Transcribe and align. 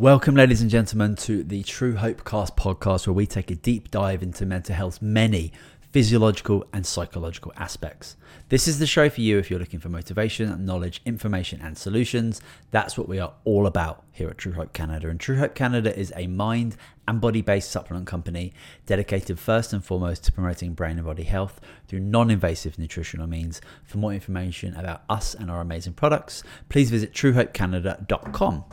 Welcome, 0.00 0.36
ladies 0.36 0.62
and 0.62 0.70
gentlemen, 0.70 1.16
to 1.16 1.42
the 1.42 1.64
True 1.64 1.96
Hope 1.96 2.24
Cast 2.24 2.56
podcast, 2.56 3.08
where 3.08 3.14
we 3.14 3.26
take 3.26 3.50
a 3.50 3.56
deep 3.56 3.90
dive 3.90 4.22
into 4.22 4.46
mental 4.46 4.76
health's 4.76 5.02
many 5.02 5.50
physiological 5.90 6.64
and 6.72 6.86
psychological 6.86 7.52
aspects. 7.56 8.16
This 8.48 8.68
is 8.68 8.78
the 8.78 8.86
show 8.86 9.10
for 9.10 9.20
you 9.20 9.38
if 9.38 9.50
you're 9.50 9.58
looking 9.58 9.80
for 9.80 9.88
motivation, 9.88 10.64
knowledge, 10.64 11.00
information, 11.04 11.60
and 11.60 11.76
solutions. 11.76 12.40
That's 12.70 12.96
what 12.96 13.08
we 13.08 13.18
are 13.18 13.32
all 13.42 13.66
about 13.66 14.04
here 14.12 14.28
at 14.28 14.38
True 14.38 14.52
Hope 14.52 14.72
Canada. 14.72 15.08
And 15.08 15.18
True 15.18 15.38
Hope 15.38 15.56
Canada 15.56 15.92
is 15.98 16.12
a 16.14 16.28
mind 16.28 16.76
and 17.08 17.20
body 17.20 17.42
based 17.42 17.72
supplement 17.72 18.06
company 18.06 18.52
dedicated 18.86 19.40
first 19.40 19.72
and 19.72 19.84
foremost 19.84 20.22
to 20.26 20.32
promoting 20.32 20.74
brain 20.74 20.98
and 20.98 21.06
body 21.06 21.24
health 21.24 21.60
through 21.88 21.98
non 21.98 22.30
invasive 22.30 22.78
nutritional 22.78 23.26
means. 23.26 23.60
For 23.82 23.98
more 23.98 24.12
information 24.12 24.76
about 24.76 25.02
us 25.10 25.34
and 25.34 25.50
our 25.50 25.60
amazing 25.60 25.94
products, 25.94 26.44
please 26.68 26.88
visit 26.88 27.12
truehopecanada.com. 27.12 28.64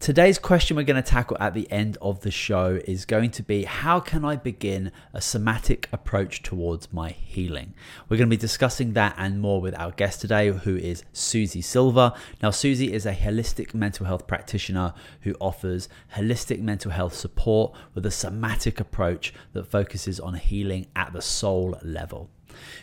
Today's 0.00 0.38
question 0.38 0.78
we're 0.78 0.84
going 0.84 0.96
to 0.96 1.06
tackle 1.06 1.36
at 1.40 1.52
the 1.52 1.70
end 1.70 1.98
of 2.00 2.20
the 2.20 2.30
show 2.30 2.80
is 2.86 3.04
going 3.04 3.32
to 3.32 3.42
be 3.42 3.64
how 3.64 4.00
can 4.00 4.24
I 4.24 4.36
begin 4.36 4.92
a 5.12 5.20
somatic 5.20 5.90
approach 5.92 6.42
towards 6.42 6.90
my 6.90 7.10
healing? 7.10 7.74
We're 8.08 8.16
going 8.16 8.30
to 8.30 8.34
be 8.34 8.40
discussing 8.40 8.94
that 8.94 9.14
and 9.18 9.42
more 9.42 9.60
with 9.60 9.78
our 9.78 9.90
guest 9.90 10.22
today, 10.22 10.48
who 10.48 10.74
is 10.74 11.04
Suse 11.12 11.66
Silva. 11.66 12.14
Now, 12.42 12.48
Suse 12.48 12.80
is 12.80 13.04
a 13.04 13.12
holistic 13.12 13.74
mental 13.74 14.06
health 14.06 14.26
practitioner 14.26 14.94
who 15.20 15.34
offers 15.38 15.90
holistic 16.14 16.62
mental 16.62 16.92
health 16.92 17.12
support 17.12 17.74
with 17.92 18.06
a 18.06 18.10
somatic 18.10 18.80
approach 18.80 19.34
that 19.52 19.66
focuses 19.66 20.18
on 20.18 20.32
healing 20.32 20.86
at 20.96 21.12
the 21.12 21.20
soul 21.20 21.78
level. 21.82 22.30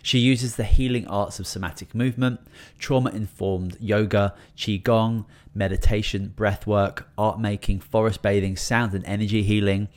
She 0.02 0.20
uses 0.20 0.56
the 0.56 0.64
healing 0.64 1.08
arts 1.08 1.40
of 1.40 1.48
somatic 1.48 1.94
movement, 1.94 2.40
trauma 2.80 3.10
informed 3.10 3.78
yoga, 3.80 4.34
qigong, 4.56 5.26
meditation, 5.58 6.34
breath 6.36 6.68
work, 6.68 7.10
art 7.18 7.40
making, 7.40 7.80
forest 7.80 8.22
bathing, 8.22 8.56
sound 8.56 8.94
and 8.94 9.06
energy 9.06 9.44
healing, 9.44 9.90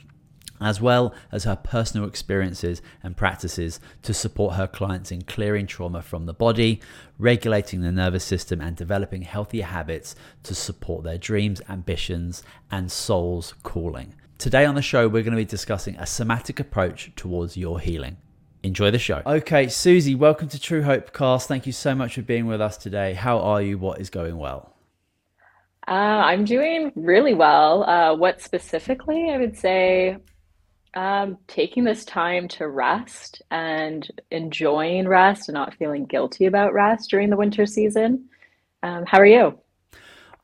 as 0.60 0.80
well 0.80 1.14
as 1.32 1.44
her 1.44 1.56
personal 1.56 2.06
experiences 2.06 2.82
and 3.02 3.16
practices 3.16 3.80
to 4.02 4.12
support 4.12 4.54
her 4.54 4.66
clients 4.66 5.10
in 5.10 5.22
clearing 5.22 5.66
trauma 5.66 6.02
from 6.02 6.26
the 6.26 6.34
body, 6.34 6.80
regulating 7.18 7.80
the 7.80 7.92
nervous 7.92 8.24
system, 8.24 8.60
and 8.60 8.76
developing 8.76 9.22
healthier 9.22 9.64
habits 9.64 10.14
to 10.42 10.54
support 10.54 11.02
their 11.04 11.18
dreams, 11.18 11.62
ambitions, 11.68 12.42
and 12.70 12.90
soul's 12.90 13.54
calling. 13.62 14.14
Today 14.38 14.64
on 14.64 14.74
the 14.74 14.82
show, 14.82 15.06
we're 15.06 15.22
going 15.22 15.32
to 15.32 15.36
be 15.36 15.44
discussing 15.44 15.96
a 15.96 16.06
somatic 16.06 16.60
approach 16.60 17.12
towards 17.16 17.56
your 17.56 17.80
healing. 17.80 18.16
Enjoy 18.62 18.90
the 18.90 18.98
show. 18.98 19.22
Okay, 19.24 19.68
Suse, 19.68 20.14
welcome 20.14 20.48
to 20.48 20.60
True 20.60 20.82
Hope 20.82 21.14
Cast. 21.14 21.48
Thank 21.48 21.66
you 21.66 21.72
so 21.72 21.94
much 21.94 22.14
for 22.14 22.22
being 22.22 22.46
with 22.46 22.60
us 22.60 22.76
today. 22.76 23.14
How 23.14 23.38
are 23.38 23.62
you? 23.62 23.78
What 23.78 24.00
is 24.00 24.10
going 24.10 24.36
well? 24.36 24.74
Uh, 25.90 26.22
I'm 26.22 26.44
doing 26.44 26.92
really 26.94 27.34
well. 27.34 27.82
Uh, 27.82 28.14
what 28.14 28.40
specifically? 28.40 29.28
I 29.30 29.38
would 29.38 29.58
say 29.58 30.18
um, 30.94 31.36
taking 31.48 31.82
this 31.82 32.04
time 32.04 32.46
to 32.48 32.68
rest 32.68 33.42
and 33.50 34.08
enjoying 34.30 35.08
rest 35.08 35.48
and 35.48 35.54
not 35.54 35.74
feeling 35.74 36.04
guilty 36.04 36.46
about 36.46 36.72
rest 36.72 37.10
during 37.10 37.28
the 37.28 37.36
winter 37.36 37.66
season. 37.66 38.28
Um, 38.84 39.04
how 39.04 39.18
are 39.18 39.26
you? 39.26 39.58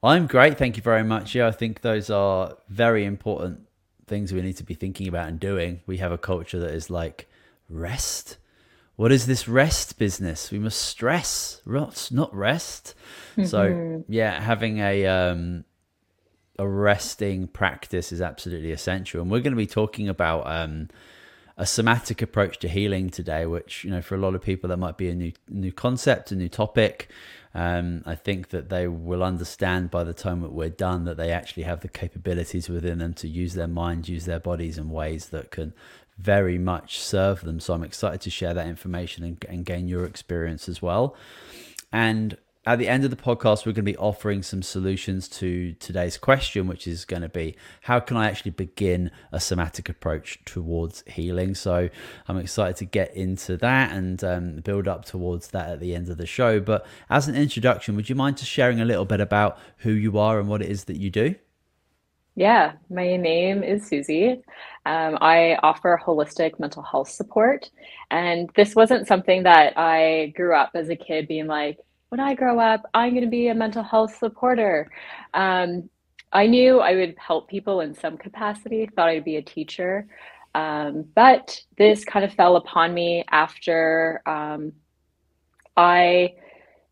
I'm 0.03 0.27
great. 0.27 0.59
Thank 0.59 0.77
you 0.77 0.83
very 0.83 1.05
much. 1.05 1.35
Yeah, 1.37 1.47
I 1.47 1.53
think 1.53 1.81
those 1.81 2.11
are 2.11 2.57
very 2.69 3.05
important 3.05 3.61
things 4.09 4.33
we 4.33 4.43
need 4.43 4.57
to 4.57 4.65
be 4.65 4.75
thinking 4.75 5.07
about 5.07 5.29
and 5.29 5.39
doing. 5.39 5.81
We 5.87 5.99
have 5.99 6.11
a 6.11 6.19
culture 6.19 6.59
that 6.59 6.71
is 6.71 6.91
like, 6.91 7.29
rest? 7.69 8.37
What 8.97 9.13
is 9.13 9.27
this 9.27 9.47
rest 9.47 9.99
business? 9.99 10.51
We 10.51 10.59
must 10.59 10.81
stress, 10.81 11.61
rot, 11.67 12.09
not 12.11 12.35
rest. 12.35 12.95
Mm-hmm. 13.33 13.45
So 13.45 14.05
yeah, 14.09 14.41
having 14.41 14.79
a 14.79 15.07
um, 15.07 15.65
a 16.59 16.67
resting 16.67 17.47
practice 17.47 18.11
is 18.11 18.23
absolutely 18.23 18.73
essential, 18.73 19.21
and 19.21 19.31
we're 19.31 19.41
going 19.41 19.53
to 19.53 19.57
be 19.57 19.67
talking 19.67 20.09
about 20.09 20.47
um, 20.47 20.89
a 21.59 21.67
somatic 21.67 22.23
approach 22.23 22.59
to 22.61 22.69
healing 22.69 23.11
today, 23.11 23.45
which 23.45 23.85
you 23.85 23.91
know 23.91 24.01
for 24.01 24.15
a 24.15 24.19
lot 24.19 24.35
of 24.35 24.41
people 24.41 24.69
that 24.69 24.79
might 24.79 24.97
be 24.97 25.11
a 25.11 25.15
new 25.15 25.33
new 25.49 25.73
concept, 25.73 26.33
a 26.33 26.37
new 26.37 26.49
topic. 26.49 27.11
Um, 27.55 28.03
I 28.05 28.15
think 28.17 28.51
that 28.51 28.69
they 28.69 28.87
will 28.87 29.23
understand 29.23 29.91
by 29.91 30.05
the 30.05 30.13
time 30.13 30.43
that 30.43 30.53
we're 30.53 30.69
done 30.69 31.05
that 31.07 31.17
they 31.17 31.33
actually 31.33 31.63
have 31.63 31.81
the 31.81 31.89
capabilities 31.89 32.69
within 32.69 32.99
them 32.99 33.15
to 33.15 33.29
use 33.29 33.55
their 33.55 33.67
mind, 33.67 34.11
use 34.11 34.27
their 34.27 34.39
bodies 34.39 34.77
in 34.77 34.91
ways 34.91 35.31
that 35.31 35.51
can 35.51 35.73
very 36.19 36.59
much 36.59 36.99
serve 36.99 37.43
them. 37.43 37.61
So 37.61 37.75
I'm 37.75 37.85
excited 37.85 38.21
to 38.23 38.31
share 38.31 38.55
that 38.55 38.67
information 38.67 39.25
and, 39.25 39.45
and 39.49 39.65
gain 39.65 39.89
your 39.89 40.05
experience 40.05 40.69
as 40.69 40.81
well. 40.81 41.17
And 41.93 42.37
at 42.67 42.81
the 42.81 42.89
end 42.89 43.05
of 43.05 43.11
the 43.11 43.17
podcast, 43.17 43.65
we're 43.65 43.73
going 43.73 43.85
to 43.87 43.93
be 43.93 43.97
offering 43.97 44.43
some 44.43 44.61
solutions 44.61 45.29
to 45.29 45.73
today's 45.75 46.19
question, 46.19 46.67
which 46.67 46.89
is 46.89 47.05
going 47.05 47.23
to 47.23 47.29
be 47.29 47.55
how 47.83 48.01
can 48.01 48.17
I 48.17 48.29
actually 48.29 48.51
begin 48.51 49.13
a 49.31 49.39
somatic 49.39 49.89
approach 49.89 50.41
towards 50.45 51.05
healing? 51.07 51.55
So 51.55 51.89
I'm 52.27 52.39
excited 52.39 52.77
to 52.79 52.85
get 52.85 53.15
into 53.15 53.57
that 53.59 53.93
and 53.93 54.23
um, 54.25 54.57
build 54.57 54.89
up 54.89 55.05
towards 55.05 55.49
that 55.49 55.69
at 55.69 55.81
the 55.81 55.95
end 55.95 56.09
of 56.09 56.17
the 56.17 56.27
show. 56.27 56.59
But 56.59 56.85
as 57.09 57.29
an 57.29 57.37
introduction, 57.37 57.95
would 57.95 58.09
you 58.09 58.17
mind 58.17 58.39
just 58.39 58.51
sharing 58.51 58.81
a 58.81 58.85
little 58.85 59.05
bit 59.05 59.21
about 59.21 59.59
who 59.79 59.93
you 59.93 60.19
are 60.19 60.41
and 60.41 60.49
what 60.49 60.61
it 60.61 60.69
is 60.69 60.85
that 60.85 60.97
you 60.97 61.09
do? 61.09 61.37
Yeah, 62.39 62.75
my 62.91 63.17
name 63.17 63.63
is 63.65 63.89
Suse. 63.89 64.37
Um, 64.85 65.17
I 65.23 65.59
offer 65.63 65.99
holistic 66.05 66.61
mental 66.61 66.83
health 66.83 67.09
support. 67.09 67.71
And 68.11 68.51
this 68.55 68.75
wasn't 68.75 69.09
something 69.09 69.45
that 69.45 69.73
I 69.79 70.35
grew 70.37 70.55
up 70.55 70.73
as 70.75 70.91
a 70.91 70.97
kid 70.97 71.29
being 71.29 71.47
like, 71.47 71.79
when 72.11 72.21
I 72.21 72.35
grow 72.35 72.61
up, 72.61 72.83
I'm 72.93 73.13
going 73.13 73.25
to 73.25 73.31
be 73.31 73.49
a 73.49 73.55
mental 73.55 73.83
health 73.83 74.17
supporter. 74.17 74.91
Um, 75.33 75.89
I 76.31 76.47
knew 76.47 76.81
I 76.81 76.95
would 76.95 77.17
help 77.19 77.49
people 77.49 77.81
in 77.81 77.95
some 77.95 78.19
capacity, 78.19 78.87
thought 78.95 79.09
I'd 79.09 79.25
be 79.25 79.37
a 79.37 79.43
teacher. 79.43 80.07
Um, 80.55 81.07
but 81.15 81.59
this 81.79 82.05
kind 82.05 82.25
of 82.25 82.35
fell 82.35 82.57
upon 82.57 82.93
me 82.93 83.25
after 83.31 84.21
um, 84.27 84.73
I 85.75 86.35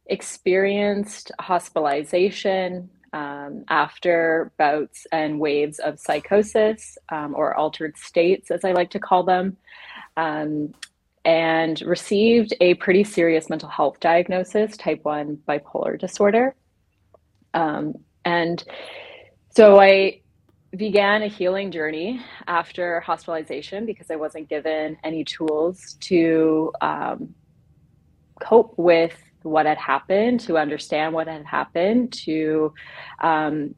experienced 0.06 1.33
hospitalization 1.38 2.88
um, 3.14 3.64
after 3.69 4.52
bouts 4.58 5.06
and 5.12 5.38
waves 5.38 5.78
of 5.78 6.00
psychosis 6.00 6.98
um, 7.10 7.32
or 7.36 7.54
altered 7.54 7.97
states, 7.97 8.50
as 8.50 8.64
I 8.64 8.72
like 8.72 8.91
to 8.91 8.98
call 8.98 9.22
them, 9.22 9.56
um, 10.16 10.75
and 11.24 11.80
received 11.82 12.54
a 12.60 12.74
pretty 12.74 13.04
serious 13.04 13.48
mental 13.48 13.69
health 13.69 14.00
diagnosis, 14.00 14.76
type 14.76 15.04
1 15.04 15.38
bipolar 15.48 15.98
disorder. 15.98 16.56
Um, 17.54 17.94
and 18.24 18.62
so 19.50 19.80
I 19.80 20.20
began 20.76 21.22
a 21.22 21.28
healing 21.28 21.70
journey 21.70 22.20
after 22.48 22.98
hospitalization 22.98 23.86
because 23.86 24.10
I 24.10 24.16
wasn't 24.16 24.48
given 24.48 24.97
any 25.04 25.22
tools 25.22 25.97
to 26.00 26.72
um, 26.80 27.32
cope 28.41 28.74
with 28.76 29.16
what 29.44 29.66
had 29.66 29.78
happened, 29.78 30.41
to 30.41 30.59
understand 30.59 31.15
what 31.15 31.28
had 31.28 31.44
happened, 31.44 32.12
to 32.25 32.75
um, 33.21 33.75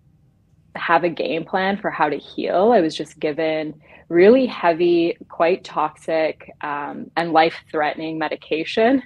have 0.75 1.04
a 1.04 1.09
game 1.09 1.44
plan 1.44 1.77
for 1.77 1.91
how 1.91 2.09
to 2.09 2.16
heal. 2.16 2.72
I 2.72 2.81
was 2.81 2.94
just 2.94 3.19
given 3.19 3.75
really 4.09 4.47
heavy, 4.47 5.16
quite 5.28 5.65
toxic, 5.65 6.50
um, 6.60 7.10
and 7.16 7.32
life 7.32 7.56
threatening 7.71 8.19
medication 8.19 9.03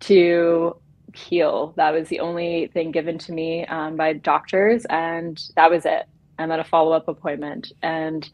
to 0.00 0.76
heal. 1.14 1.72
That 1.76 1.92
was 1.92 2.08
the 2.08 2.20
only 2.20 2.70
thing 2.74 2.90
given 2.90 3.18
to 3.18 3.32
me 3.32 3.66
um, 3.66 3.96
by 3.96 4.12
doctors, 4.12 4.84
and 4.90 5.40
that 5.56 5.70
was 5.70 5.84
it. 5.86 6.06
And 6.38 6.50
then 6.50 6.60
a 6.60 6.64
follow 6.64 6.92
up 6.92 7.08
appointment. 7.08 7.72
And 7.82 8.28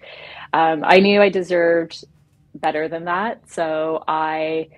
um, 0.53 0.83
I 0.85 1.01
knew 1.01 1.23
I 1.23 1.31
deserved 1.31 2.05
better 2.55 2.89
than 2.89 3.07
that. 3.07 3.51
So 3.51 4.05
I 4.07 4.69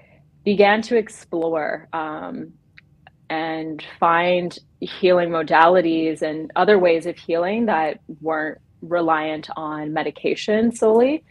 began 0.45 0.81
to 0.83 0.97
explore 0.97 1.89
um, 1.93 2.53
and 3.31 3.85
find 3.99 4.59
healing 4.81 5.31
modalities 5.31 6.23
and 6.23 6.51
other 6.57 6.79
ways 6.79 7.07
of 7.07 7.17
healing 7.17 7.67
that 7.67 8.01
weren't 8.21 8.59
reliant 8.83 9.49
on 9.57 9.93
medication 9.93 10.75
solely. 10.75 11.25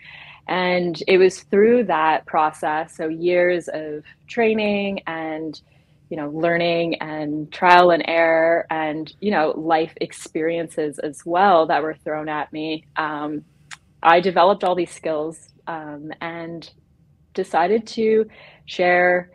And 0.48 1.02
it 1.08 1.18
was 1.18 1.42
through 1.42 1.86
that 1.86 2.26
process, 2.26 2.96
so 2.96 3.08
years 3.08 3.68
of 3.74 4.04
training 4.28 5.02
and 5.08 5.60
you 6.10 6.18
know 6.18 6.30
learning 6.30 6.96
and 7.02 7.52
trial 7.52 7.92
and 7.92 8.04
error 8.08 8.66
and 8.70 9.14
you 9.22 9.32
know 9.32 9.54
life 9.58 9.94
experiences 10.02 11.00
as 11.00 11.26
well 11.26 11.66
that 11.66 11.82
were 11.82 11.96
thrown 11.96 12.30
at 12.30 12.52
me 12.54 12.86
um, 12.98 13.44
i 14.04 14.20
developed 14.20 14.64
all 14.64 14.76
these 14.76 14.92
skills 14.92 15.50
um, 15.68 16.12
and 16.22 16.72
decided 17.34 17.88
to 17.88 18.26
share 18.66 19.32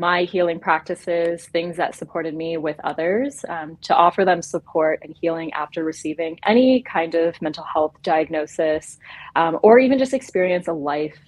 my 0.00 0.24
healing 0.24 0.58
practices, 0.58 1.46
things 1.46 1.76
that 1.76 1.94
supported 1.94 2.34
me 2.34 2.56
with 2.56 2.80
others, 2.82 3.44
um, 3.48 3.76
to 3.82 3.94
offer 3.94 4.24
them 4.24 4.40
support 4.40 4.98
and 5.02 5.14
healing 5.20 5.52
after 5.52 5.84
receiving 5.84 6.38
any 6.46 6.82
kind 6.82 7.14
of 7.14 7.40
mental 7.42 7.64
health 7.64 7.94
diagnosis 8.02 8.98
um, 9.36 9.58
or 9.62 9.78
even 9.78 9.98
just 9.98 10.14
experience 10.14 10.68
a 10.68 10.72
life 10.72 11.18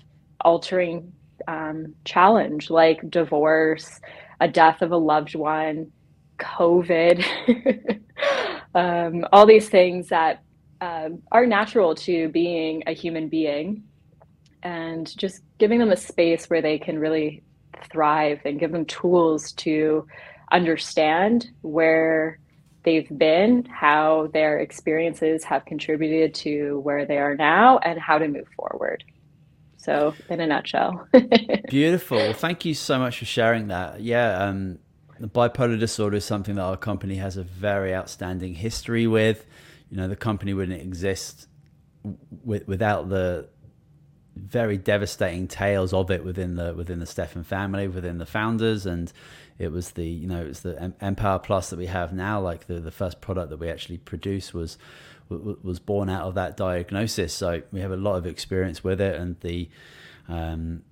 altering 0.40 1.12
um, 1.46 1.94
challenge 2.06 2.70
like 2.70 3.10
divorce, 3.10 4.00
a 4.40 4.48
death 4.48 4.80
of 4.80 4.90
a 4.90 4.96
loved 4.96 5.34
one, 5.34 5.92
COVID, 6.38 8.00
um, 8.74 9.26
all 9.32 9.44
these 9.46 9.68
things 9.68 10.08
that 10.08 10.42
um, 10.80 11.22
are 11.30 11.44
natural 11.46 11.94
to 11.94 12.28
being 12.30 12.82
a 12.86 12.92
human 12.92 13.28
being 13.28 13.84
and 14.62 15.16
just 15.16 15.42
giving 15.58 15.78
them 15.78 15.90
a 15.90 15.96
space 15.96 16.46
where 16.46 16.62
they 16.62 16.78
can 16.78 16.98
really 16.98 17.42
thrive 17.90 18.40
and 18.44 18.60
give 18.60 18.72
them 18.72 18.84
tools 18.84 19.52
to 19.52 20.06
understand 20.50 21.48
where 21.62 22.38
they've 22.84 23.08
been, 23.16 23.64
how 23.64 24.28
their 24.32 24.58
experiences 24.58 25.44
have 25.44 25.64
contributed 25.64 26.34
to 26.34 26.80
where 26.80 27.06
they 27.06 27.18
are 27.18 27.36
now, 27.36 27.78
and 27.78 27.98
how 27.98 28.18
to 28.18 28.28
move 28.28 28.48
forward. 28.56 29.04
So, 29.76 30.14
in 30.28 30.40
a 30.40 30.46
nutshell. 30.46 31.08
Beautiful. 31.68 32.32
thank 32.34 32.64
you 32.64 32.74
so 32.74 32.98
much 32.98 33.18
for 33.18 33.24
sharing 33.24 33.68
that. 33.68 34.00
Yeah, 34.00 34.44
um, 34.44 34.78
the 35.18 35.28
bipolar 35.28 35.78
disorder 35.78 36.16
is 36.16 36.24
something 36.24 36.54
that 36.56 36.62
our 36.62 36.76
company 36.76 37.16
has 37.16 37.36
a 37.36 37.42
very 37.42 37.94
outstanding 37.94 38.54
history 38.54 39.06
with. 39.06 39.44
You 39.90 39.96
know, 39.96 40.08
the 40.08 40.16
company 40.16 40.54
wouldn't 40.54 40.80
exist 40.80 41.48
w- 42.04 42.64
without 42.66 43.08
the 43.08 43.48
very 44.36 44.78
devastating 44.78 45.46
tales 45.46 45.92
of 45.92 46.10
it 46.10 46.24
within 46.24 46.56
the 46.56 46.74
within 46.74 46.98
the 46.98 47.06
Stephan 47.06 47.44
family, 47.44 47.88
within 47.88 48.18
the 48.18 48.26
founders, 48.26 48.86
and 48.86 49.12
it 49.58 49.70
was 49.70 49.92
the 49.92 50.06
you 50.06 50.26
know 50.26 50.42
it 50.42 50.48
was 50.48 50.60
the 50.60 50.94
EMPowerplus 51.00 51.70
that 51.70 51.78
we 51.78 51.86
have 51.86 52.12
now. 52.12 52.40
Like 52.40 52.66
the 52.66 52.80
the 52.80 52.90
first 52.90 53.20
product 53.20 53.50
that 53.50 53.58
we 53.58 53.68
actually 53.68 53.98
produced 53.98 54.54
was 54.54 54.78
was 55.28 55.78
born 55.78 56.08
out 56.08 56.22
of 56.22 56.34
that 56.34 56.56
diagnosis. 56.56 57.32
So 57.32 57.62
we 57.72 57.80
have 57.80 57.92
a 57.92 57.96
lot 57.96 58.16
of 58.16 58.26
experience 58.26 58.82
with 58.82 59.00
it, 59.00 59.16
and 59.16 59.38
the 59.40 59.68
um, 60.28 60.82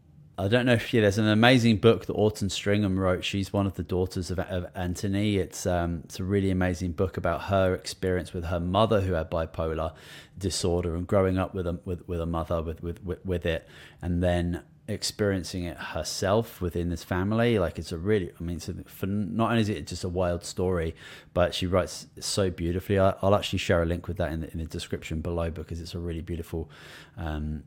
I 0.41 0.49
don't 0.49 0.65
know 0.65 0.73
if 0.73 0.95
yeah, 0.95 1.03
there's 1.03 1.19
an 1.19 1.29
amazing 1.29 1.77
book 1.77 2.07
that 2.07 2.15
Autumn 2.15 2.49
Stringham 2.49 2.97
wrote. 2.97 3.25
She's 3.25 3.53
one 3.53 3.67
of 3.67 3.75
the 3.75 3.83
daughters 3.83 4.31
of, 4.31 4.39
of 4.39 4.67
Anthony. 4.75 5.37
It's 5.37 5.67
um, 5.67 6.01
it's 6.05 6.19
a 6.19 6.25
really 6.25 6.51
amazing 6.51 6.93
book 6.93 7.19
about 7.19 7.43
her 7.43 7.75
experience 7.75 8.33
with 8.33 8.45
her 8.45 8.59
mother 8.59 9.03
who 9.03 9.13
had 9.13 9.31
bipolar 9.31 9.93
disorder 10.39 10.95
and 10.97 11.07
growing 11.07 11.37
up 11.37 11.55
with 11.55 11.67
a 11.67 11.79
with, 11.85 12.09
with 12.09 12.23
a 12.23 12.27
mother 12.27 12.63
with, 12.63 12.83
with 12.83 13.05
with 13.23 13.45
it, 13.45 13.69
and 14.01 14.23
then 14.23 14.63
experiencing 14.89 15.65
it 15.65 15.77
herself 15.77 16.63
within 16.63 16.89
this 16.89 17.05
family. 17.05 17.59
Like 17.59 17.79
it's 17.79 17.93
a 17.93 17.99
really, 17.99 18.33
I 18.41 18.43
mean, 18.43 18.57
it's 18.57 18.69
a, 18.71 18.75
for 18.87 19.05
not 19.07 19.51
only 19.51 19.61
is 19.61 19.69
it 19.69 19.87
just 19.87 20.05
a 20.05 20.09
wild 20.09 20.47
story, 20.47 20.97
but 21.35 21.55
she 21.55 21.67
writes 21.67 22.07
so 22.19 22.49
beautifully. 22.49 22.99
I, 22.99 23.15
will 23.23 23.35
actually 23.35 23.59
share 23.59 23.83
a 23.83 23.87
link 23.87 24.09
with 24.09 24.17
that 24.17 24.33
in 24.33 24.41
the, 24.41 24.51
in 24.53 24.59
the 24.59 24.65
description 24.65 25.21
below 25.21 25.51
because 25.51 25.83
it's 25.83 25.95
a 25.95 25.99
really 25.99 26.23
beautiful. 26.23 26.71
Um, 27.19 27.65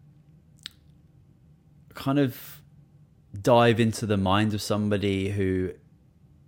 kind 1.94 2.18
of 2.18 2.63
dive 3.42 3.80
into 3.80 4.06
the 4.06 4.18
mind 4.18 4.54
of 4.54 4.62
somebody 4.62 5.30
who 5.30 5.72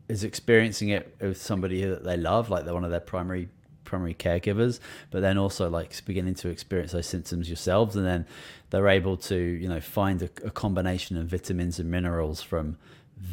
is 0.08 0.24
experiencing 0.24 0.90
it 0.90 1.16
with 1.20 1.42
somebody 1.42 1.84
that 1.84 2.04
they 2.04 2.18
love, 2.18 2.50
like 2.50 2.66
they're 2.66 2.74
one 2.74 2.84
of 2.84 2.92
their 2.92 3.00
primary 3.00 3.50
primary 3.84 4.16
caregivers, 4.16 4.80
but 5.12 5.22
then 5.22 5.38
also 5.38 5.70
like 5.70 6.04
beginning 6.06 6.34
to 6.34 6.50
experience 6.50 6.92
those 6.92 7.06
symptoms 7.06 7.48
yourselves, 7.48 7.96
and 7.96 8.06
then 8.06 8.26
they're 8.70 8.88
able 8.88 9.18
to 9.18 9.36
you 9.36 9.68
know 9.68 9.80
find 9.80 10.22
a, 10.22 10.30
a 10.44 10.52
combination 10.52 11.18
of 11.18 11.28
vitamins 11.28 11.80
and 11.80 11.90
minerals 11.90 12.42
from 12.42 12.78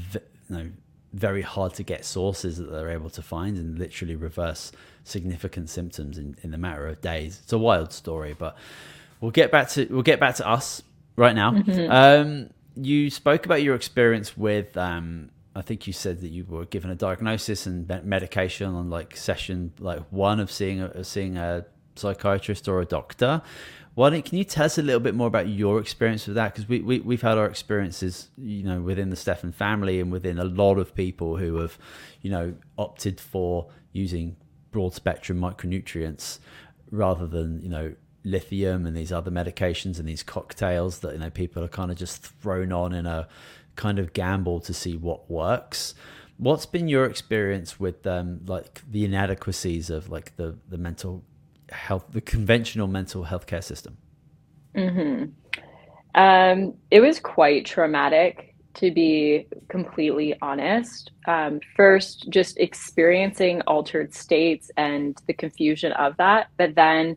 you 0.02 0.20
know 0.48 0.70
very 1.12 1.42
hard 1.42 1.74
to 1.74 1.82
get 1.82 2.04
sources 2.04 2.56
that 2.56 2.70
they're 2.70 2.90
able 2.90 3.10
to 3.10 3.20
find 3.20 3.58
and 3.58 3.78
literally 3.78 4.16
reverse 4.16 4.72
significant 5.04 5.68
symptoms 5.68 6.16
in, 6.16 6.36
in 6.42 6.54
a 6.54 6.58
matter 6.58 6.86
of 6.86 7.00
days. 7.02 7.40
It's 7.42 7.52
a 7.52 7.58
wild 7.58 7.92
story, 7.92 8.34
but 8.38 8.56
we'll 9.20 9.30
get 9.30 9.50
back 9.50 9.68
to 9.70 9.86
we'll 9.90 10.02
get 10.02 10.20
back 10.20 10.36
to 10.36 10.48
us 10.48 10.82
right 11.16 11.34
now. 11.34 11.52
Mm-hmm. 11.52 11.90
Um, 11.90 12.50
you 12.74 13.10
spoke 13.10 13.46
about 13.46 13.62
your 13.62 13.74
experience 13.74 14.36
with 14.36 14.76
um, 14.76 15.30
I 15.54 15.62
think 15.62 15.86
you 15.86 15.92
said 15.92 16.20
that 16.20 16.28
you 16.28 16.44
were 16.44 16.64
given 16.64 16.90
a 16.90 16.94
diagnosis 16.94 17.66
and 17.66 17.86
medication 18.04 18.74
on 18.74 18.88
like 18.88 19.16
session 19.16 19.72
like 19.78 20.02
one 20.10 20.40
of 20.40 20.50
seeing 20.50 20.80
a, 20.80 21.04
seeing 21.04 21.36
a 21.36 21.66
psychiatrist 21.94 22.68
or 22.68 22.80
a 22.80 22.86
doctor. 22.86 23.42
Why 23.94 24.08
don't 24.08 24.24
can 24.24 24.38
you 24.38 24.44
tell 24.44 24.64
us 24.64 24.78
a 24.78 24.82
little 24.82 25.00
bit 25.00 25.14
more 25.14 25.26
about 25.26 25.48
your 25.48 25.78
experience 25.78 26.26
with 26.26 26.36
that? 26.36 26.54
Because 26.54 26.66
we, 26.66 26.80
we 26.80 27.00
we've 27.00 27.20
had 27.20 27.36
our 27.36 27.44
experiences, 27.46 28.28
you 28.38 28.62
know, 28.62 28.80
within 28.80 29.10
the 29.10 29.16
Stephan 29.16 29.52
family 29.52 30.00
and 30.00 30.10
within 30.10 30.38
a 30.38 30.44
lot 30.44 30.78
of 30.78 30.94
people 30.94 31.36
who 31.36 31.56
have, 31.56 31.76
you 32.22 32.30
know, 32.30 32.54
opted 32.78 33.20
for 33.20 33.68
using 33.92 34.36
broad 34.70 34.94
spectrum 34.94 35.38
micronutrients 35.38 36.38
rather 36.90 37.26
than 37.26 37.60
you 37.60 37.68
know 37.68 37.94
lithium 38.24 38.86
and 38.86 38.96
these 38.96 39.12
other 39.12 39.30
medications 39.30 39.98
and 39.98 40.08
these 40.08 40.22
cocktails 40.22 41.00
that 41.00 41.12
you 41.12 41.18
know 41.18 41.30
people 41.30 41.62
are 41.62 41.68
kind 41.68 41.90
of 41.90 41.96
just 41.96 42.22
thrown 42.22 42.72
on 42.72 42.92
in 42.92 43.06
a 43.06 43.26
kind 43.76 43.98
of 43.98 44.12
gamble 44.12 44.60
to 44.60 44.72
see 44.72 44.96
what 44.96 45.30
works. 45.30 45.94
What's 46.38 46.66
been 46.66 46.88
your 46.88 47.04
experience 47.04 47.78
with 47.78 48.06
um, 48.06 48.40
like 48.46 48.82
the 48.90 49.04
inadequacies 49.04 49.90
of 49.90 50.08
like 50.08 50.36
the 50.36 50.56
the 50.68 50.78
mental 50.78 51.22
health, 51.70 52.06
the 52.10 52.20
conventional 52.20 52.86
mental 52.86 53.24
health 53.24 53.46
care 53.46 53.62
system? 53.62 53.96
Mm-hmm. 54.74 55.24
Um, 56.14 56.74
it 56.90 57.00
was 57.00 57.18
quite 57.18 57.64
traumatic, 57.64 58.54
to 58.74 58.90
be 58.90 59.46
completely 59.68 60.34
honest. 60.42 61.10
Um, 61.26 61.60
first, 61.76 62.28
just 62.28 62.58
experiencing 62.58 63.62
altered 63.62 64.14
states 64.14 64.70
and 64.76 65.20
the 65.26 65.32
confusion 65.32 65.92
of 65.92 66.16
that, 66.18 66.48
but 66.56 66.74
then 66.74 67.16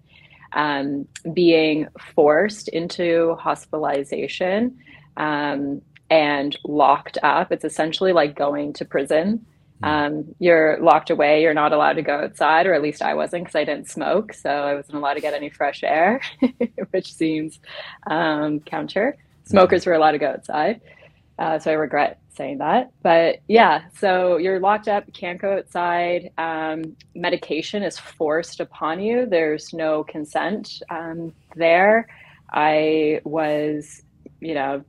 um, 0.55 1.07
being 1.33 1.87
forced 2.15 2.69
into 2.69 3.35
hospitalization 3.35 4.77
um, 5.17 5.81
and 6.09 6.57
locked 6.63 7.17
up. 7.21 7.51
It's 7.51 7.65
essentially 7.65 8.13
like 8.13 8.35
going 8.35 8.73
to 8.73 8.85
prison. 8.85 9.45
Hmm. 9.79 9.85
Um, 9.85 10.35
you're 10.39 10.77
locked 10.81 11.09
away. 11.09 11.41
You're 11.41 11.53
not 11.53 11.73
allowed 11.73 11.93
to 11.93 12.01
go 12.01 12.15
outside, 12.15 12.65
or 12.65 12.73
at 12.73 12.81
least 12.81 13.01
I 13.01 13.13
wasn't 13.13 13.43
because 13.43 13.55
I 13.55 13.65
didn't 13.65 13.89
smoke. 13.89 14.33
So 14.33 14.49
I 14.49 14.73
wasn't 14.75 14.97
allowed 14.97 15.15
to 15.15 15.21
get 15.21 15.33
any 15.33 15.49
fresh 15.49 15.83
air, 15.83 16.21
which 16.91 17.13
seems 17.13 17.59
um, 18.07 18.61
counter. 18.61 19.17
Smokers 19.43 19.85
were 19.85 19.93
allowed 19.93 20.13
to 20.13 20.17
go 20.17 20.29
outside. 20.29 20.81
Uh, 21.37 21.59
so 21.59 21.71
I 21.71 21.73
regret 21.73 22.19
saying 22.35 22.59
that. 22.59 22.91
But 23.01 23.39
yeah, 23.47 23.83
so 23.97 24.37
you're 24.37 24.59
locked 24.59 24.87
up, 24.87 25.11
can't 25.13 25.39
go 25.39 25.57
outside. 25.57 26.31
Um, 26.37 26.95
medication 27.13 27.83
is 27.83 27.97
forced 27.97 28.59
upon 28.59 28.99
you. 28.99 29.25
There's 29.25 29.73
no 29.73 30.03
consent 30.03 30.81
um, 30.89 31.33
there. 31.55 32.07
I 32.51 33.21
was, 33.23 34.03
you 34.39 34.53
know, 34.53 34.83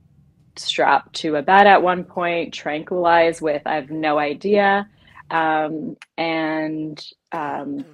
strapped 0.55 1.15
to 1.17 1.35
a 1.35 1.41
bed 1.41 1.67
at 1.67 1.81
one 1.81 2.03
point, 2.03 2.53
tranquilized 2.53 3.41
with 3.41 3.61
I 3.65 3.75
have 3.75 3.91
no 3.91 4.17
idea. 4.17 4.87
Um, 5.29 5.97
and 6.17 7.03
um, 7.31 7.85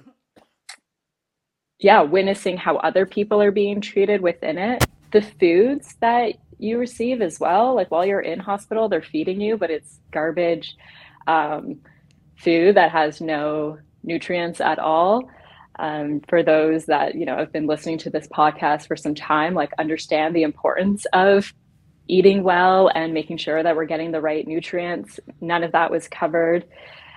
yeah, 1.78 2.02
witnessing 2.02 2.56
how 2.56 2.76
other 2.76 3.06
people 3.06 3.42
are 3.42 3.50
being 3.50 3.80
treated 3.80 4.20
within 4.20 4.58
it. 4.58 4.84
The 5.10 5.22
foods 5.22 5.96
that 6.00 6.34
you 6.58 6.78
receive 6.78 7.22
as 7.22 7.40
well. 7.40 7.74
Like 7.74 7.90
while 7.90 8.04
you're 8.04 8.20
in 8.20 8.38
hospital, 8.38 8.88
they're 8.88 9.02
feeding 9.02 9.40
you, 9.40 9.56
but 9.56 9.70
it's 9.70 10.00
garbage 10.10 10.76
um, 11.26 11.80
food 12.36 12.76
that 12.76 12.90
has 12.90 13.20
no 13.20 13.78
nutrients 14.02 14.60
at 14.60 14.78
all. 14.78 15.28
Um, 15.76 16.20
for 16.28 16.44
those 16.44 16.86
that 16.86 17.16
you 17.16 17.26
know 17.26 17.36
have 17.36 17.50
been 17.52 17.66
listening 17.66 17.98
to 17.98 18.10
this 18.10 18.28
podcast 18.28 18.86
for 18.86 18.96
some 18.96 19.14
time, 19.14 19.54
like 19.54 19.72
understand 19.78 20.34
the 20.34 20.44
importance 20.44 21.04
of 21.12 21.52
eating 22.06 22.42
well 22.42 22.90
and 22.94 23.14
making 23.14 23.38
sure 23.38 23.62
that 23.62 23.74
we're 23.74 23.86
getting 23.86 24.12
the 24.12 24.20
right 24.20 24.46
nutrients. 24.46 25.18
None 25.40 25.64
of 25.64 25.72
that 25.72 25.90
was 25.90 26.06
covered. 26.06 26.64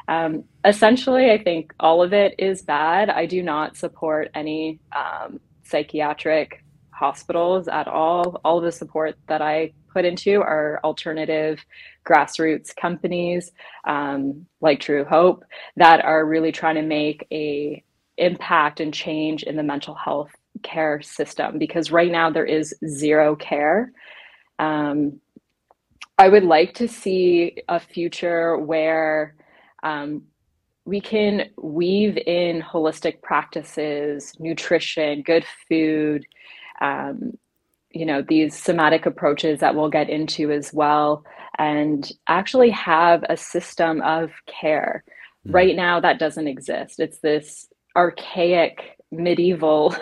Um, 0.08 0.46
essentially, 0.64 1.30
I 1.30 1.44
think 1.44 1.74
all 1.80 2.02
of 2.02 2.14
it 2.14 2.36
is 2.40 2.62
bad. 2.62 3.10
I 3.10 3.26
do 3.26 3.44
not 3.44 3.76
support 3.76 4.32
any 4.34 4.80
um, 4.96 5.40
psychiatric 5.64 6.64
hospitals 6.98 7.68
at 7.68 7.88
all. 7.88 8.42
All 8.44 8.60
the 8.60 8.72
support 8.72 9.16
that 9.28 9.42
I 9.42 9.74
put 9.94 10.06
into 10.06 10.42
are 10.42 10.80
alternative 10.84 11.60
grassroots 12.06 12.76
companies 12.76 13.52
um, 13.86 14.46
like 14.62 14.80
True 14.80 15.06
Hope 15.06 15.44
that 15.76 16.04
are 16.04 16.26
really 16.26 16.52
trying 16.52 16.76
to 16.76 16.82
make 16.82 17.28
a 17.32 17.84
impact 18.18 18.80
and 18.80 18.94
change 18.94 19.44
in 19.44 19.56
the 19.56 19.64
mental 19.64 19.94
health 19.94 20.32
care 20.64 21.02
system 21.02 21.60
because 21.60 21.92
right 21.92 22.12
now 22.12 22.30
there 22.30 22.46
is 22.46 22.74
zero 22.88 23.36
care. 23.36 23.92
Um, 24.60 25.20
I 26.18 26.30
would 26.30 26.44
like 26.44 26.74
to 26.76 26.88
see 26.88 27.58
a 27.70 27.80
future 27.80 28.58
where 28.58 29.36
um, 29.84 30.24
we 30.86 31.02
can 31.02 31.50
weave 31.62 32.18
in 32.18 32.62
holistic 32.62 33.22
practices, 33.22 34.34
nutrition, 34.40 35.22
good 35.22 35.46
food, 35.68 36.26
um, 36.82 37.38
you 37.92 38.06
know 38.06 38.22
these 38.22 38.56
somatic 38.56 39.06
approaches 39.06 39.60
that 39.60 39.76
we'll 39.76 39.90
get 39.90 40.10
into 40.10 40.52
as 40.52 40.74
well 40.74 41.24
and 41.58 42.12
actually 42.28 42.70
have 42.70 43.24
a 43.30 43.38
system 43.38 44.02
of 44.02 44.32
care. 44.46 45.04
Mm. 45.48 45.54
right 45.54 45.76
now 45.76 46.00
that 46.00 46.20
doesn't 46.20 46.48
exist. 46.48 47.00
It's 47.00 47.20
this 47.20 47.68
archaic 47.96 48.98
medieval 49.12 49.96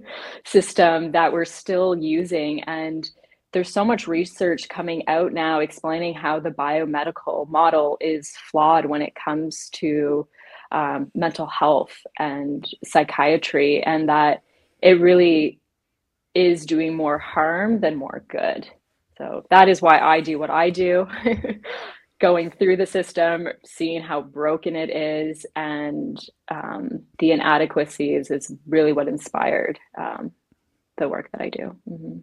system 0.44 1.12
that 1.12 1.32
we're 1.32 1.44
still 1.44 1.96
using. 1.96 2.62
And 2.64 3.08
there's 3.52 3.72
so 3.72 3.84
much 3.84 4.06
research 4.06 4.68
coming 4.68 5.06
out 5.08 5.32
now 5.32 5.60
explaining 5.60 6.14
how 6.14 6.40
the 6.40 6.50
biomedical 6.50 7.48
model 7.48 7.98
is 8.00 8.34
flawed 8.50 8.86
when 8.86 9.02
it 9.02 9.14
comes 9.14 9.68
to 9.74 10.26
um, 10.70 11.10
mental 11.14 11.46
health 11.46 11.94
and 12.18 12.66
psychiatry 12.84 13.82
and 13.82 14.08
that 14.08 14.42
it 14.80 15.00
really 15.00 15.60
is 16.34 16.66
doing 16.66 16.94
more 16.94 17.18
harm 17.18 17.80
than 17.80 17.96
more 17.96 18.24
good. 18.28 18.68
So 19.18 19.44
that 19.50 19.68
is 19.68 19.82
why 19.82 19.98
I 19.98 20.20
do 20.20 20.38
what 20.38 20.50
I 20.50 20.70
do. 20.70 21.06
Going 22.20 22.52
through 22.52 22.76
the 22.76 22.86
system, 22.86 23.48
seeing 23.64 24.00
how 24.00 24.22
broken 24.22 24.76
it 24.76 24.90
is, 24.90 25.44
and 25.56 26.16
um, 26.48 27.02
the 27.18 27.32
inadequacies 27.32 28.30
is 28.30 28.54
really 28.64 28.92
what 28.92 29.08
inspired 29.08 29.80
um, 29.98 30.30
the 30.98 31.08
work 31.08 31.30
that 31.32 31.42
I 31.42 31.48
do. 31.48 31.76
Mm-hmm. 31.90 32.18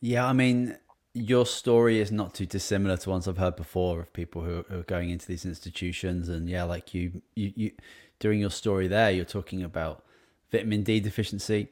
Yeah, 0.00 0.26
I 0.26 0.32
mean, 0.32 0.78
your 1.14 1.44
story 1.44 2.00
is 2.00 2.10
not 2.10 2.34
too 2.34 2.46
dissimilar 2.46 2.96
to 2.96 3.10
ones 3.10 3.28
I've 3.28 3.36
heard 3.36 3.56
before 3.56 4.00
of 4.00 4.12
people 4.14 4.42
who, 4.42 4.64
are 4.70 4.82
going 4.84 5.10
into 5.10 5.26
these 5.26 5.44
institutions, 5.44 6.30
and 6.30 6.48
yeah, 6.48 6.64
like 6.64 6.94
you, 6.94 7.20
you, 7.34 7.52
you, 7.54 7.70
during 8.18 8.40
your 8.40 8.50
story 8.50 8.88
there, 8.88 9.10
you're 9.10 9.24
talking 9.26 9.62
about 9.62 10.04
vitamin 10.50 10.82
D 10.84 11.00
deficiency, 11.00 11.68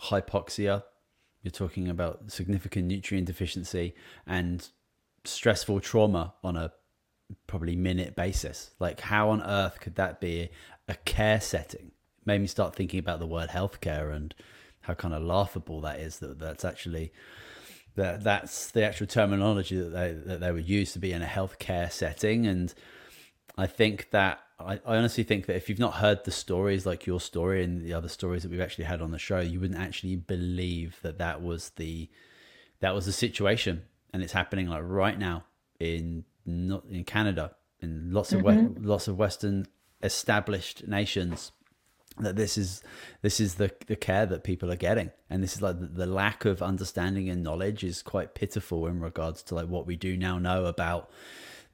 hypoxia. 0.00 0.84
You're 1.42 1.50
talking 1.50 1.88
about 1.88 2.30
significant 2.30 2.86
nutrient 2.86 3.26
deficiency 3.26 3.94
and 4.26 4.68
stressful 5.24 5.80
trauma 5.80 6.34
on 6.42 6.56
a 6.56 6.72
probably 7.46 7.76
minute 7.76 8.16
basis. 8.16 8.70
Like, 8.78 9.00
how 9.00 9.30
on 9.30 9.42
earth 9.42 9.80
could 9.80 9.96
that 9.96 10.20
be 10.20 10.50
a 10.88 10.94
care 10.94 11.40
setting? 11.40 11.92
Made 12.24 12.40
me 12.40 12.46
start 12.46 12.74
thinking 12.74 12.98
about 12.98 13.20
the 13.20 13.26
word 13.26 13.50
healthcare 13.50 14.14
and 14.14 14.34
how 14.82 14.94
kind 14.94 15.14
of 15.14 15.22
laughable 15.22 15.80
that 15.82 16.00
is. 16.00 16.18
That 16.18 16.38
that's 16.38 16.64
actually 16.64 17.12
that 17.94 18.22
that's 18.24 18.70
the 18.70 18.84
actual 18.84 19.06
terminology 19.06 19.76
that 19.78 19.90
they 19.90 20.12
that 20.12 20.40
they 20.40 20.52
would 20.52 20.68
use 20.68 20.92
to 20.92 20.98
be 20.98 21.12
in 21.12 21.22
a 21.22 21.26
healthcare 21.26 21.90
setting. 21.90 22.46
And 22.46 22.74
I 23.58 23.66
think 23.66 24.10
that 24.10 24.40
I, 24.58 24.80
I 24.86 24.96
honestly 24.96 25.24
think 25.24 25.46
that 25.46 25.56
if 25.56 25.68
you've 25.68 25.78
not 25.78 25.94
heard 25.94 26.24
the 26.24 26.30
stories 26.30 26.86
like 26.86 27.06
your 27.06 27.20
story 27.20 27.62
and 27.62 27.82
the 27.82 27.92
other 27.92 28.08
stories 28.08 28.42
that 28.42 28.50
we've 28.50 28.60
actually 28.60 28.84
had 28.84 29.02
on 29.02 29.10
the 29.10 29.18
show, 29.18 29.40
you 29.40 29.60
wouldn't 29.60 29.80
actually 29.80 30.16
believe 30.16 30.98
that 31.02 31.18
that 31.18 31.42
was 31.42 31.70
the 31.70 32.08
that 32.80 32.94
was 32.94 33.06
the 33.06 33.12
situation, 33.12 33.84
and 34.12 34.22
it's 34.22 34.34
happening 34.34 34.68
like 34.68 34.82
right 34.84 35.18
now 35.18 35.44
in 35.80 36.24
not 36.44 36.84
in 36.90 37.04
Canada, 37.04 37.54
in 37.80 38.12
lots 38.12 38.32
of 38.32 38.42
mm-hmm. 38.42 38.82
we, 38.82 38.86
lots 38.86 39.08
of 39.08 39.18
Western 39.18 39.66
established 40.02 40.86
nations. 40.86 41.52
That 42.18 42.36
this 42.36 42.56
is 42.56 42.82
this 43.20 43.40
is 43.40 43.56
the 43.56 43.70
the 43.86 43.96
care 43.96 44.24
that 44.24 44.42
people 44.42 44.70
are 44.72 44.76
getting, 44.76 45.10
and 45.28 45.42
this 45.42 45.54
is 45.54 45.60
like 45.60 45.78
the, 45.80 45.86
the 45.86 46.06
lack 46.06 46.46
of 46.46 46.62
understanding 46.62 47.28
and 47.28 47.42
knowledge 47.42 47.84
is 47.84 48.02
quite 48.02 48.34
pitiful 48.34 48.86
in 48.86 49.00
regards 49.00 49.42
to 49.44 49.54
like 49.54 49.66
what 49.66 49.86
we 49.86 49.96
do 49.96 50.16
now 50.16 50.38
know 50.38 50.64
about 50.64 51.10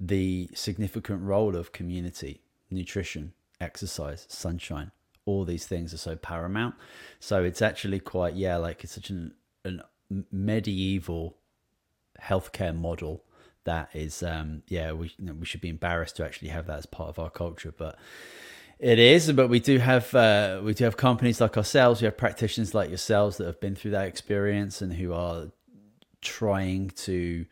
the 0.01 0.49
significant 0.55 1.23
role 1.23 1.57
of 1.57 1.73
community 1.73 2.41
nutrition, 2.71 3.33
exercise, 3.61 4.27
sunshine, 4.29 4.91
all 5.25 5.45
these 5.45 5.67
things 5.67 5.95
are 5.95 5.99
so 5.99 6.17
paramount. 6.17 6.75
So 7.21 7.45
it's 7.45 7.63
actually 7.63 8.01
quite, 8.01 8.35
yeah, 8.35 8.57
like 8.57 8.83
it's 8.83 8.95
such 8.95 9.11
an, 9.11 9.35
an 9.65 9.83
medieval 10.31 11.37
healthcare 12.21 12.77
model 12.77 13.25
that 13.65 13.91
is, 13.95 14.23
um, 14.23 14.63
yeah, 14.67 14.93
we, 14.93 15.13
you 15.19 15.27
know, 15.27 15.35
we 15.35 15.47
should 15.47 15.61
be 15.61 15.69
embarrassed 15.69 16.17
to 16.17 16.25
actually 16.25 16.49
have 16.49 16.67
that 16.67 16.79
as 16.79 16.87
part 16.87 17.09
of 17.09 17.19
our 17.19 17.31
culture, 17.31 17.73
but 17.77 17.97
it 18.81 18.99
is. 18.99 19.31
But 19.33 19.49
we 19.49 19.61
do 19.61 19.79
have, 19.79 20.13
uh, 20.15 20.61
we 20.65 20.75
do 20.75 20.85
have 20.85 20.97
companies 20.97 21.41
like 21.41 21.57
ourselves, 21.57 22.01
we 22.01 22.07
have 22.07 22.17
practitioners 22.17 22.75
like 22.75 22.89
yourselves 22.89 23.37
that 23.37 23.47
have 23.47 23.61
been 23.61 23.77
through 23.77 23.93
that 23.93 24.09
experience 24.09 24.83
and 24.83 24.93
who 24.95 25.13
are 25.13 25.53
trying 26.21 26.91
to 26.91 27.47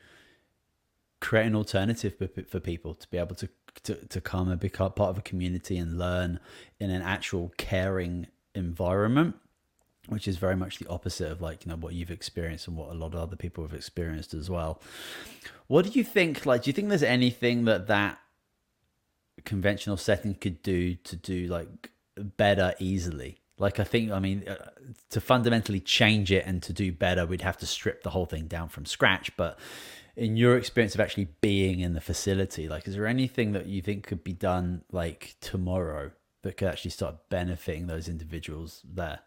create 1.21 1.47
an 1.47 1.55
alternative 1.55 2.15
for, 2.17 2.29
for 2.45 2.61
people 2.61 2.95
to 2.95 3.09
be 3.09 3.19
able 3.19 3.35
to 3.37 3.49
to, 3.85 3.95
to 4.07 4.21
come 4.21 4.49
and 4.49 4.59
become 4.59 4.93
part 4.93 5.11
of 5.11 5.19
a 5.19 5.23
community 5.23 5.77
and 5.77 5.97
learn 5.97 6.41
in 6.81 6.91
an 6.91 7.03
actual 7.03 7.53
caring 7.57 8.27
environment 8.55 9.37
which 10.09 10.27
is 10.27 10.37
very 10.37 10.57
much 10.57 10.79
the 10.79 10.89
opposite 10.89 11.31
of 11.31 11.41
like 11.41 11.65
you 11.65 11.71
know 11.71 11.77
what 11.77 11.95
you've 11.95 12.11
experienced 12.11 12.67
and 12.67 12.77
what 12.77 12.91
a 12.91 12.95
lot 12.95 13.15
of 13.15 13.21
other 13.21 13.37
people 13.37 13.63
have 13.63 13.75
experienced 13.75 14.35
as 14.35 14.51
well. 14.51 14.81
What 15.69 15.85
do 15.85 15.93
you 15.93 16.05
think 16.05 16.45
like 16.47 16.63
do 16.63 16.71
you 16.71 16.73
think 16.73 16.89
there's 16.89 17.03
anything 17.03 17.65
that 17.67 17.87
that 17.87 18.19
conventional 19.45 19.97
setting 19.97 20.35
could 20.35 20.63
do 20.63 20.95
to 20.97 21.17
do 21.17 21.47
like 21.47 21.91
better 22.17 22.75
easily? 22.79 23.39
Like 23.59 23.79
i 23.79 23.85
think 23.85 24.11
i 24.11 24.19
mean 24.19 24.49
uh, 24.49 24.71
to 25.11 25.21
fundamentally 25.21 25.81
change 25.81 26.33
it 26.33 26.47
and 26.47 26.63
to 26.63 26.73
do 26.73 26.93
better 26.93 27.27
we'd 27.27 27.43
have 27.43 27.59
to 27.59 27.67
strip 27.67 28.03
the 28.03 28.09
whole 28.09 28.25
thing 28.25 28.47
down 28.47 28.71
from 28.71 28.87
scratch 28.87 29.37
but 29.37 29.59
in 30.17 30.37
your 30.37 30.57
experience 30.57 30.95
of 30.95 31.01
actually 31.01 31.29
being 31.41 31.81
in 31.81 31.95
the 31.95 32.01
facility 32.01 32.69
like 32.69 32.87
is 32.87 32.95
there 32.95 33.07
anything 33.07 33.53
that 33.53 33.67
you 33.67 33.81
think 33.81 34.07
could 34.07 34.25
be 34.25 34.33
done 34.33 34.83
like 34.91 35.37
tomorrow 35.41 36.11
that 36.43 36.57
could 36.57 36.69
actually 36.69 36.91
start 36.91 37.17
benefiting 37.29 37.87
those 37.87 38.09
individuals 38.09 38.83
there? 38.85 39.21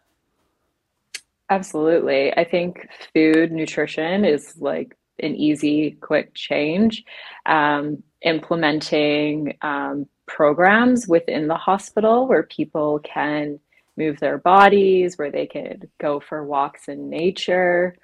Absolutely. 1.50 2.32
I 2.36 2.44
think 2.44 2.88
food 3.12 3.52
nutrition 3.52 4.24
is 4.24 4.56
like 4.58 4.96
an 5.20 5.34
easy 5.36 5.92
quick 6.00 6.34
change. 6.34 7.04
Um, 7.46 8.02
implementing 8.22 9.56
um, 9.62 10.06
programs 10.26 11.06
within 11.06 11.46
the 11.46 11.56
hospital 11.56 12.26
where 12.26 12.42
people 12.42 12.98
can 13.00 13.60
move 13.96 14.18
their 14.18 14.38
bodies 14.38 15.16
where 15.16 15.30
they 15.30 15.46
could 15.46 15.88
go 16.00 16.18
for 16.18 16.44
walks 16.44 16.88
in 16.88 17.10
nature. 17.10 17.94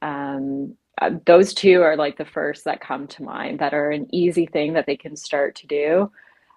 Um, 0.00 0.76
uh, 1.00 1.10
those 1.26 1.52
two 1.52 1.82
are 1.82 1.96
like 1.96 2.16
the 2.16 2.24
first 2.24 2.64
that 2.64 2.80
come 2.80 3.06
to 3.08 3.22
mind 3.22 3.58
that 3.58 3.74
are 3.74 3.90
an 3.90 4.06
easy 4.14 4.46
thing 4.46 4.72
that 4.74 4.86
they 4.86 4.96
can 4.96 5.16
start 5.16 5.54
to 5.56 5.66
do. 5.66 6.10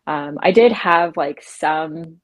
Um, 0.07 0.37
I 0.41 0.51
did 0.51 0.71
have 0.71 1.17
like 1.17 1.41
some 1.43 2.19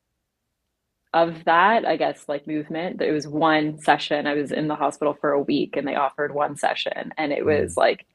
of 1.14 1.46
that, 1.46 1.86
I 1.86 1.96
guess, 1.96 2.26
like 2.28 2.48
movement. 2.48 3.00
There 3.00 3.14
was 3.14 3.28
one 3.28 3.80
session. 3.80 4.28
I 4.28 4.34
was 4.34 4.52
in 4.52 4.68
the 4.68 4.76
hospital 4.76 5.14
for 5.14 5.32
a 5.32 5.42
week 5.42 5.78
and 5.78 5.88
they 5.88 5.96
offered 5.96 6.34
one 6.34 6.58
session, 6.58 7.14
and 7.18 7.32
it 7.32 7.46
was 7.46 7.76
mm. 7.76 7.78
like 7.78 8.06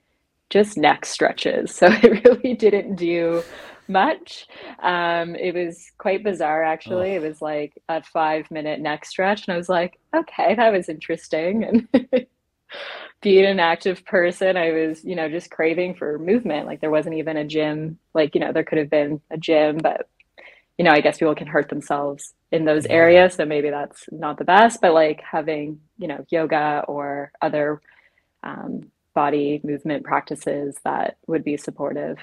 just 0.50 0.76
neck 0.76 1.06
stretches. 1.06 1.74
So 1.76 1.86
it 1.90 2.24
really 2.24 2.54
didn't 2.54 2.96
do 2.96 3.42
much. 3.88 4.46
Um, 4.82 5.34
it 5.34 5.54
was 5.54 5.90
quite 5.98 6.22
bizarre, 6.24 6.62
actually. 6.62 7.12
Oh. 7.12 7.16
It 7.16 7.22
was 7.22 7.42
like 7.42 7.72
a 7.88 8.02
five 8.02 8.50
minute 8.50 8.80
neck 8.80 9.04
stretch, 9.04 9.46
and 9.46 9.54
I 9.54 9.56
was 9.56 9.68
like, 9.68 9.98
okay, 10.14 10.54
that 10.54 10.72
was 10.72 10.88
interesting. 10.88 11.88
And 12.12 12.26
being 13.20 13.44
an 13.44 13.60
active 13.60 14.04
person, 14.04 14.56
I 14.56 14.72
was, 14.72 15.04
you 15.04 15.14
know, 15.14 15.28
just 15.28 15.50
craving 15.50 15.94
for 15.94 16.18
movement. 16.18 16.66
Like 16.66 16.80
there 16.80 16.90
wasn't 16.90 17.16
even 17.16 17.36
a 17.36 17.44
gym. 17.44 17.98
Like, 18.14 18.34
you 18.34 18.40
know, 18.40 18.52
there 18.52 18.64
could 18.64 18.78
have 18.78 18.90
been 18.90 19.20
a 19.30 19.36
gym, 19.36 19.78
but 19.78 20.08
you 20.78 20.84
know, 20.84 20.92
I 20.92 21.02
guess 21.02 21.18
people 21.18 21.34
can 21.34 21.46
hurt 21.46 21.68
themselves 21.68 22.32
in 22.50 22.64
those 22.64 22.86
areas. 22.86 23.34
So 23.34 23.44
maybe 23.44 23.68
that's 23.68 24.06
not 24.10 24.38
the 24.38 24.46
best, 24.46 24.80
but 24.80 24.94
like 24.94 25.20
having, 25.20 25.80
you 25.98 26.08
know, 26.08 26.24
yoga 26.30 26.84
or 26.88 27.32
other 27.42 27.82
um, 28.42 28.90
body 29.14 29.60
movement 29.62 30.04
practices 30.04 30.78
that 30.84 31.18
would 31.26 31.44
be 31.44 31.58
supportive. 31.58 32.16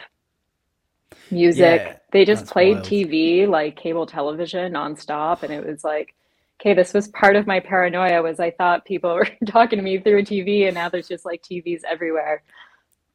Music, 1.29 1.81
yeah, 1.85 1.97
they 2.11 2.25
just 2.25 2.47
played 2.47 2.77
wild. 2.77 2.85
TV, 2.87 3.47
like 3.47 3.75
cable 3.75 4.07
television 4.07 4.73
nonstop. 4.73 5.43
And 5.43 5.53
it 5.53 5.63
was 5.63 5.83
like, 5.83 6.15
okay, 6.59 6.73
this 6.73 6.93
was 6.93 7.07
part 7.09 7.35
of 7.35 7.47
my 7.47 7.59
paranoia 7.59 8.21
was 8.21 8.39
I 8.39 8.51
thought 8.51 8.85
people 8.85 9.13
were 9.15 9.29
talking 9.47 9.77
to 9.77 9.83
me 9.83 9.99
through 9.99 10.19
a 10.19 10.23
TV 10.23 10.65
and 10.65 10.75
now 10.75 10.89
there's 10.89 11.07
just 11.07 11.25
like 11.25 11.43
TVs 11.43 11.81
everywhere 11.87 12.43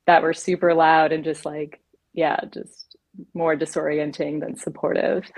that 0.07 0.23
were 0.23 0.35
super 0.35 0.75
loud 0.75 1.13
and 1.13 1.25
just 1.25 1.45
like, 1.45 1.81
yeah, 2.13 2.39
just 2.53 2.97
more 3.35 3.57
disorienting 3.57 4.41
than 4.41 4.57
supportive. 4.57 5.31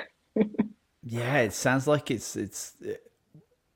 yeah, 1.02 1.38
it 1.38 1.52
sounds 1.52 1.86
like 1.86 2.10
it's 2.10 2.36
it's 2.36 2.76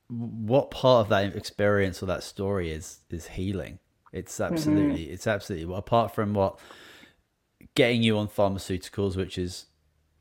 what 0.09 0.71
part 0.71 1.05
of 1.05 1.09
that 1.11 1.37
experience 1.37 2.03
or 2.03 2.07
that 2.07 2.23
story 2.23 2.71
is 2.71 3.01
is 3.11 3.29
healing. 3.29 3.79
It's 4.13 4.35
mm-hmm. 4.35 4.53
absolutely 4.53 5.05
mm-hmm. 5.05 5.15
it's 5.15 5.27
absolutely 5.27 5.67
well, 5.67 5.79
apart 5.79 6.15
from 6.15 6.35
what 6.35 6.59
getting 7.75 8.03
you 8.03 8.19
on 8.19 8.29
pharmaceuticals, 8.29 9.17
which 9.17 9.37
is 9.37 9.67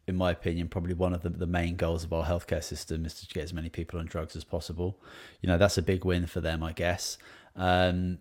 in 0.08 0.16
my 0.16 0.32
opinion, 0.32 0.70
probably 0.70 0.94
one 0.94 1.14
of 1.14 1.22
the, 1.22 1.30
the 1.30 1.46
main 1.46 1.76
goals 1.76 2.06
of 2.06 2.14
our 2.14 2.26
healthcare 2.26 2.64
system 2.64 3.06
is 3.06 3.14
to 3.16 3.34
get 3.34 3.44
as 3.44 3.54
many 3.54 3.70
people 3.70 4.00
on 4.00 4.06
drugs 4.06 4.36
as 4.36 4.46
possible. 4.46 4.98
You 5.42 5.50
know, 5.50 5.58
that's 5.58 5.78
a 5.78 5.82
big 5.82 6.06
win 6.06 6.28
for 6.28 6.40
them, 6.40 6.64
I 6.64 6.72
guess. 6.72 7.18
Um, 7.58 8.20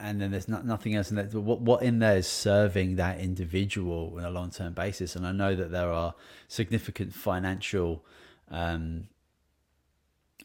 and 0.00 0.20
then 0.20 0.30
there's 0.30 0.48
not, 0.48 0.64
nothing 0.64 0.94
else 0.94 1.10
in 1.10 1.16
there. 1.16 1.26
What, 1.26 1.60
what 1.60 1.82
in 1.82 1.98
there 1.98 2.16
is 2.16 2.26
serving 2.26 2.96
that 2.96 3.20
individual 3.20 4.14
on 4.16 4.24
a 4.24 4.30
long 4.30 4.50
term 4.50 4.72
basis? 4.72 5.14
And 5.14 5.26
I 5.26 5.32
know 5.32 5.54
that 5.54 5.70
there 5.70 5.92
are 5.92 6.14
significant 6.48 7.12
financial 7.12 8.02
um, 8.50 9.08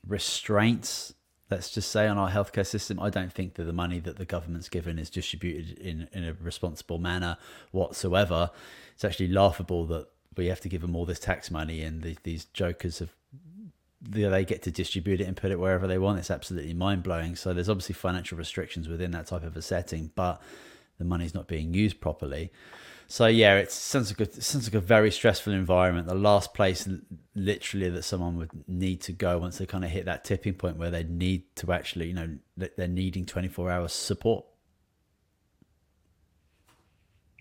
restraints 0.06 1.14
let's 1.50 1.70
just 1.70 1.92
say 1.92 2.08
on 2.08 2.18
our 2.18 2.32
healthcare 2.32 2.66
system 2.66 3.00
i 3.00 3.10
don't 3.10 3.32
think 3.32 3.54
that 3.54 3.64
the 3.64 3.74
money 3.74 4.00
that 4.00 4.18
the 4.18 4.26
government's 4.26 4.68
given 4.70 4.98
is 4.98 5.10
distributed 5.10 5.78
in, 5.78 6.08
in 6.12 6.24
a 6.24 6.34
responsible 6.34 6.98
manner 6.98 7.38
whatsoever 7.72 8.50
it's 8.94 9.06
actually 9.06 9.28
laughable 9.28 9.86
that 9.86 10.08
we 10.38 10.48
have 10.48 10.62
to 10.62 10.70
give 10.70 10.82
them 10.82 10.96
all 10.96 11.06
this 11.06 11.20
tax 11.20 11.52
money, 11.52 11.82
and 11.82 12.02
the, 12.02 12.18
these 12.24 12.46
jokers 12.46 13.00
have 13.00 13.10
they 14.06 14.44
get 14.44 14.64
to 14.64 14.72
distribute 14.72 15.22
it 15.22 15.28
and 15.28 15.38
put 15.38 15.52
it 15.52 15.60
wherever 15.60 15.88
they 15.88 15.98
want. 15.98 16.20
It's 16.20 16.30
absolutely 16.30 16.74
mind 16.74 17.04
blowing. 17.04 17.38
So 17.38 17.54
there's 17.54 17.70
obviously 17.70 17.96
financial 17.96 18.38
restrictions 18.38 18.90
within 18.90 19.12
that 19.12 19.28
type 19.28 19.44
of 19.44 19.56
a 19.56 19.62
setting, 19.62 20.12
but 20.14 20.42
the 20.98 21.06
money's 21.06 21.34
not 21.34 21.48
being 21.48 21.74
used 21.74 22.02
properly. 22.02 22.52
So 23.08 23.28
yeah, 23.28 23.56
it 23.58 23.72
sounds 23.72 24.12
like 24.12 24.28
a 24.28 24.42
sounds 24.42 24.68
like 24.68 24.74
a 24.74 24.86
very 24.86 25.12
stressful 25.12 25.54
environment. 25.54 26.08
The 26.08 26.16
last 26.16 26.54
place, 26.54 26.88
literally, 27.36 27.90
that 27.90 28.04
someone 28.04 28.38
would 28.38 28.50
need 28.68 29.02
to 29.02 29.12
go 29.12 29.38
once 29.38 29.58
they 29.58 29.66
kind 29.66 29.84
of 29.84 29.90
hit 29.90 30.06
that 30.06 30.24
tipping 30.24 30.56
point 30.56 30.78
where 30.78 30.92
they 30.92 31.04
need 31.04 31.44
to 31.58 31.72
actually, 31.72 32.08
you 32.08 32.14
know, 32.14 32.30
they're 32.58 32.88
needing 32.88 33.26
twenty 33.26 33.50
four 33.50 33.70
hours 33.70 33.94
support. 33.94 34.46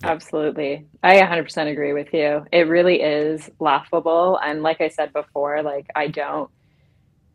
Absolutely. 0.03 0.87
I 1.03 1.21
100% 1.21 1.71
agree 1.71 1.93
with 1.93 2.13
you. 2.13 2.45
It 2.53 2.69
really 2.69 3.01
is 3.01 3.49
laughable. 3.61 4.39
And 4.43 4.63
like 4.63 4.81
I 4.81 4.89
said 4.89 5.13
before, 5.13 5.63
like 5.63 5.87
I 5.95 6.09
don't 6.09 6.51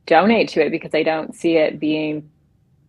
donate 0.05 0.49
to 0.49 0.65
it 0.65 0.71
because 0.71 0.93
I 0.93 1.03
don't 1.03 1.35
see 1.35 1.57
it 1.57 1.79
being 1.79 2.29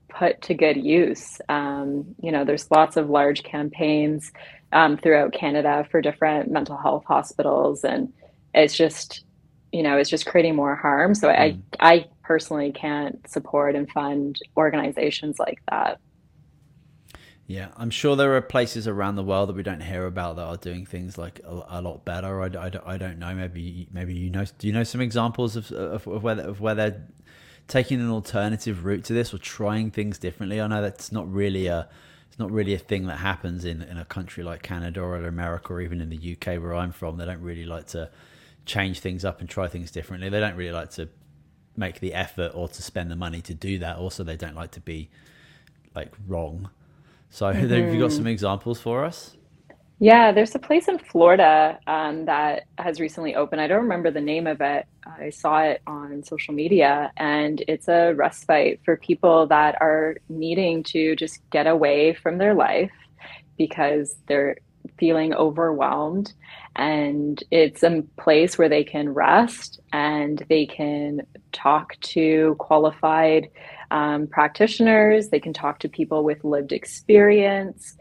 put 0.08 0.42
to 0.42 0.54
good 0.54 0.76
use. 0.76 1.40
Um, 1.49 2.14
you 2.20 2.32
know, 2.32 2.44
there's 2.44 2.70
lots 2.70 2.97
of 2.97 3.11
large 3.11 3.42
campaigns 3.42 4.32
um, 4.73 4.97
throughout 4.97 5.32
Canada 5.32 5.87
for 5.90 6.00
different 6.00 6.50
mental 6.50 6.76
health 6.76 7.04
hospitals, 7.06 7.85
and 7.85 8.12
it's 8.54 8.76
just, 8.76 9.25
you 9.73 9.82
know, 9.82 9.97
it's 9.97 10.11
just 10.11 10.26
creating 10.26 10.56
more 10.56 10.75
harm. 10.75 11.14
So 11.14 11.28
mm. 11.28 11.38
I, 11.38 11.58
I 11.80 12.06
personally 12.23 12.73
can't 12.73 13.28
support 13.28 13.75
and 13.75 13.90
fund 13.90 14.38
organizations 14.56 15.38
like 15.38 15.61
that. 15.70 16.00
Yeah, 17.49 17.69
I'm 17.78 17.88
sure 17.88 18.14
there 18.14 18.37
are 18.37 18.43
places 18.43 18.87
around 18.87 19.17
the 19.17 19.23
world 19.23 19.49
that 19.49 19.57
we 19.57 19.62
don't 19.62 19.81
hear 19.81 20.05
about 20.05 20.37
that 20.37 20.43
are 20.43 20.59
doing 20.59 20.85
things 20.85 21.17
like 21.17 21.40
a, 21.45 21.78
a 21.78 21.83
lot 21.83 22.05
better. 22.05 22.43
I, 22.43 22.49
I, 22.49 22.71
I, 22.85 22.99
don't 22.99 23.19
know. 23.19 23.35
Maybe 23.35 23.88
maybe 23.90 24.12
you 24.12 24.28
know. 24.28 24.45
Do 24.59 24.67
you 24.67 24.73
know 24.75 24.85
some 24.85 25.00
examples 25.00 25.57
of 25.57 25.73
of, 25.73 26.07
of 26.07 26.23
where 26.23 26.38
of 26.38 26.61
where 26.61 26.75
they're 26.75 27.07
taking 27.67 28.00
an 28.00 28.11
alternative 28.11 28.85
route 28.85 29.02
to 29.05 29.14
this 29.14 29.33
or 29.33 29.38
trying 29.38 29.90
things 29.90 30.19
differently? 30.19 30.61
I 30.61 30.67
know 30.67 30.83
that's 30.83 31.11
not 31.11 31.33
really 31.33 31.69
a 31.69 31.88
it's 32.28 32.38
not 32.38 32.50
really 32.50 32.75
a 32.75 32.78
thing 32.78 33.07
that 33.07 33.17
happens 33.17 33.64
in 33.64 33.81
in 33.81 33.97
a 33.97 34.05
country 34.05 34.45
like 34.45 34.62
Canada 34.62 35.00
or 35.00 35.17
America 35.17 35.73
or 35.73 35.81
even 35.81 36.02
in 36.02 36.11
the 36.11 36.37
UK 36.37 36.61
where 36.61 36.75
I'm 36.75 36.93
from. 36.93 37.17
They 37.17 37.25
don't 37.25 37.40
really 37.40 37.64
like 37.64 37.87
to 37.88 38.11
change 38.67 39.00
things 39.00 39.25
up 39.25 39.40
and 39.40 39.49
try 39.49 39.69
things 39.69 39.90
differently. 39.90 40.28
They 40.28 40.40
don't 40.40 40.55
really 40.55 40.73
like 40.73 40.90
to 40.93 41.09
make 41.78 42.00
the 42.00 42.12
effort 42.12 42.52
or 42.55 42.69
to 42.69 42.83
spend 42.83 43.11
the 43.11 43.17
money 43.17 43.40
to 43.40 43.55
do 43.55 43.78
that. 43.78 43.97
Also, 43.97 44.23
they 44.23 44.37
don't 44.37 44.55
like 44.55 44.73
to 44.73 44.81
be 44.81 45.09
like 45.95 46.12
wrong. 46.26 46.69
So, 47.30 47.47
mm-hmm. 47.47 47.68
have 47.70 47.94
you 47.94 48.00
got 48.00 48.12
some 48.12 48.20
mm-hmm. 48.20 48.28
examples 48.28 48.80
for 48.80 49.04
us? 49.04 49.37
Yeah, 50.00 50.30
there's 50.30 50.54
a 50.54 50.61
place 50.61 50.87
in 50.87 51.00
Florida 51.00 51.78
um, 51.88 52.26
that 52.26 52.66
has 52.78 53.00
recently 53.00 53.35
opened. 53.35 53.61
I 53.61 53.66
don't 53.66 53.82
remember 53.82 54.12
the 54.12 54.20
name 54.20 54.47
of 54.47 54.61
it. 54.61 54.87
I 55.04 55.30
saw 55.30 55.62
it 55.62 55.82
on 55.88 56.23
social 56.23 56.54
media, 56.54 57.11
and 57.16 57.64
it's 57.66 57.88
a 57.88 58.12
respite 58.12 58.80
for 58.85 58.97
people 58.97 59.49
that 59.49 59.76
are 59.80 60.16
needing 60.28 60.85
to 60.85 61.16
just 61.16 61.40
get 61.50 61.66
away 61.66 62.14
from 62.14 62.38
their 62.38 62.54
life 62.54 62.92
because 63.56 64.14
they're 64.28 64.58
feeling 64.99 65.35
overwhelmed. 65.35 66.32
And 66.76 67.42
it's 67.50 67.82
a 67.82 68.04
place 68.18 68.56
where 68.56 68.68
they 68.68 68.85
can 68.85 69.08
rest 69.08 69.80
and 69.92 70.44
they 70.49 70.66
can 70.66 71.23
talk 71.50 71.99
to 72.00 72.54
qualified 72.61 73.49
um, 73.90 74.26
practitioners, 74.26 75.28
they 75.28 75.40
can 75.40 75.52
talk 75.52 75.78
to 75.80 75.88
people 75.88 76.25
with 76.25 76.45
lived 76.45 76.73
experience, 76.73 77.97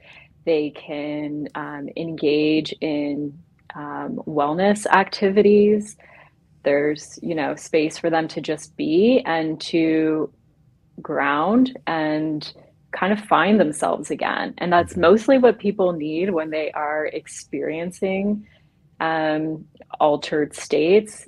they 0.45 0.71
can 0.71 1.47
um, 1.55 1.89
engage 1.97 2.73
in 2.81 3.37
um, 3.75 4.21
wellness 4.25 4.85
activities. 4.87 5.97
There's, 6.63 7.19
you 7.21 7.35
know, 7.35 7.55
space 7.55 7.97
for 7.97 8.09
them 8.09 8.27
to 8.29 8.41
just 8.41 8.75
be 8.75 9.21
and 9.25 9.59
to 9.61 10.31
ground 11.01 11.77
and 11.85 12.51
kind 12.91 13.13
of 13.13 13.19
find 13.19 13.59
themselves 13.59 14.09
again. 14.09 14.53
And 14.57 14.71
that's 14.71 14.97
mostly 14.97 15.37
what 15.37 15.59
people 15.59 15.91
need 15.93 16.31
when 16.31 16.49
they 16.49 16.71
are 16.71 17.05
experiencing 17.05 18.47
um, 18.99 19.65
altered 19.99 20.55
states 20.55 21.27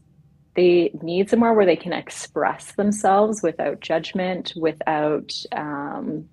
they 0.59 0.91
need 1.01 1.29
somewhere 1.29 1.53
where 1.53 1.65
they 1.65 1.77
can 1.77 1.93
express 1.93 2.73
themselves 2.73 3.41
without 3.41 3.79
judgment, 3.79 4.51
without, 4.57 5.31
um, 5.53 6.27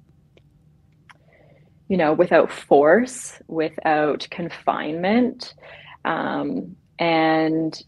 you 1.89 1.97
know, 1.97 2.13
without 2.13 2.51
force, 2.51 3.41
without 3.47 4.27
confinement, 4.31 5.55
um, 6.05 6.75
and 6.99 7.81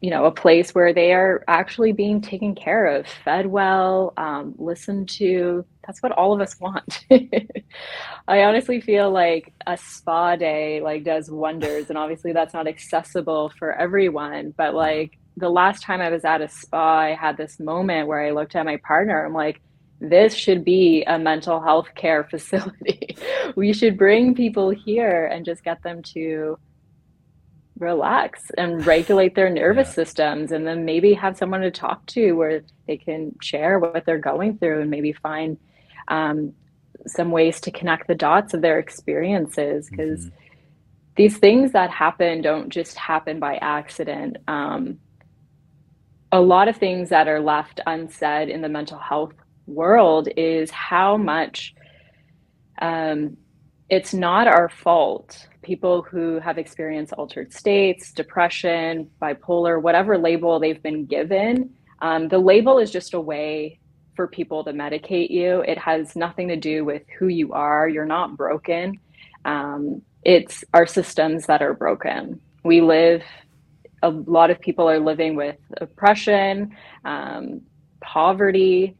you 0.00 0.10
know, 0.10 0.26
a 0.26 0.30
place 0.30 0.74
where 0.74 0.92
they 0.92 1.14
are 1.14 1.42
actually 1.48 1.92
being 1.92 2.20
taken 2.20 2.54
care 2.54 2.84
of, 2.84 3.06
fed 3.06 3.46
well, 3.46 4.12
um, 4.18 4.54
listened 4.58 5.08
to. 5.08 5.64
That's 5.86 6.02
what 6.02 6.12
all 6.12 6.34
of 6.34 6.42
us 6.42 6.60
want. 6.60 7.06
I 8.28 8.42
honestly 8.42 8.82
feel 8.82 9.10
like 9.10 9.54
a 9.66 9.78
spa 9.78 10.36
day 10.36 10.82
like 10.82 11.04
does 11.04 11.30
wonders, 11.30 11.88
and 11.88 11.96
obviously 11.96 12.32
that's 12.32 12.52
not 12.52 12.68
accessible 12.68 13.50
for 13.58 13.72
everyone. 13.72 14.52
But 14.54 14.74
like 14.74 15.18
the 15.36 15.48
last 15.48 15.82
time 15.82 16.00
I 16.00 16.10
was 16.10 16.24
at 16.24 16.40
a 16.40 16.48
spa, 16.48 16.98
I 16.98 17.14
had 17.14 17.36
this 17.36 17.58
moment 17.58 18.08
where 18.08 18.20
I 18.20 18.30
looked 18.30 18.54
at 18.54 18.64
my 18.64 18.76
partner. 18.78 19.24
I'm 19.24 19.32
like, 19.32 19.60
this 20.00 20.34
should 20.34 20.64
be 20.64 21.02
a 21.04 21.18
mental 21.18 21.60
health 21.60 21.88
care 21.94 22.24
facility. 22.30 23.16
we 23.56 23.72
should 23.72 23.98
bring 23.98 24.34
people 24.34 24.70
here 24.70 25.26
and 25.26 25.44
just 25.44 25.64
get 25.64 25.82
them 25.82 26.02
to 26.02 26.58
relax 27.78 28.50
and 28.56 28.86
regulate 28.86 29.34
their 29.34 29.50
nervous 29.50 29.88
yeah. 29.88 29.94
systems 29.94 30.52
and 30.52 30.66
then 30.66 30.84
maybe 30.84 31.12
have 31.12 31.36
someone 31.36 31.60
to 31.60 31.70
talk 31.70 32.06
to 32.06 32.32
where 32.32 32.62
they 32.86 32.96
can 32.96 33.34
share 33.40 33.80
what 33.80 34.04
they're 34.06 34.18
going 34.18 34.56
through 34.58 34.80
and 34.80 34.90
maybe 34.90 35.12
find 35.12 35.58
um, 36.06 36.52
some 37.06 37.32
ways 37.32 37.60
to 37.60 37.72
connect 37.72 38.06
the 38.06 38.14
dots 38.14 38.54
of 38.54 38.62
their 38.62 38.78
experiences 38.78 39.90
because 39.90 40.26
mm-hmm. 40.26 40.36
these 41.16 41.36
things 41.38 41.72
that 41.72 41.90
happen 41.90 42.42
don't 42.42 42.68
just 42.68 42.96
happen 42.96 43.40
by 43.40 43.56
accident 43.56 44.36
um, 44.46 44.98
a 46.34 46.40
lot 46.40 46.66
of 46.66 46.76
things 46.76 47.10
that 47.10 47.28
are 47.28 47.40
left 47.40 47.80
unsaid 47.86 48.48
in 48.48 48.60
the 48.60 48.68
mental 48.68 48.98
health 48.98 49.34
world 49.68 50.28
is 50.36 50.68
how 50.72 51.16
much 51.16 51.72
um, 52.82 53.36
it's 53.88 54.12
not 54.12 54.48
our 54.48 54.68
fault. 54.68 55.46
People 55.62 56.02
who 56.02 56.40
have 56.40 56.58
experienced 56.58 57.12
altered 57.12 57.52
states, 57.52 58.12
depression, 58.12 59.08
bipolar, 59.22 59.80
whatever 59.80 60.18
label 60.18 60.58
they've 60.58 60.82
been 60.82 61.06
given, 61.06 61.70
um, 62.02 62.26
the 62.26 62.38
label 62.38 62.80
is 62.80 62.90
just 62.90 63.14
a 63.14 63.20
way 63.20 63.78
for 64.16 64.26
people 64.26 64.64
to 64.64 64.72
medicate 64.72 65.30
you. 65.30 65.60
It 65.60 65.78
has 65.78 66.16
nothing 66.16 66.48
to 66.48 66.56
do 66.56 66.84
with 66.84 67.02
who 67.16 67.28
you 67.28 67.52
are. 67.52 67.88
You're 67.88 68.06
not 68.06 68.36
broken. 68.36 68.98
Um, 69.44 70.02
it's 70.24 70.64
our 70.74 70.86
systems 70.86 71.46
that 71.46 71.62
are 71.62 71.74
broken. 71.74 72.40
We 72.64 72.80
live 72.80 73.22
a 74.04 74.10
lot 74.10 74.50
of 74.50 74.60
people 74.60 74.88
are 74.88 75.00
living 75.00 75.34
with 75.34 75.56
oppression, 75.80 76.76
um, 77.06 77.62
poverty, 78.02 78.96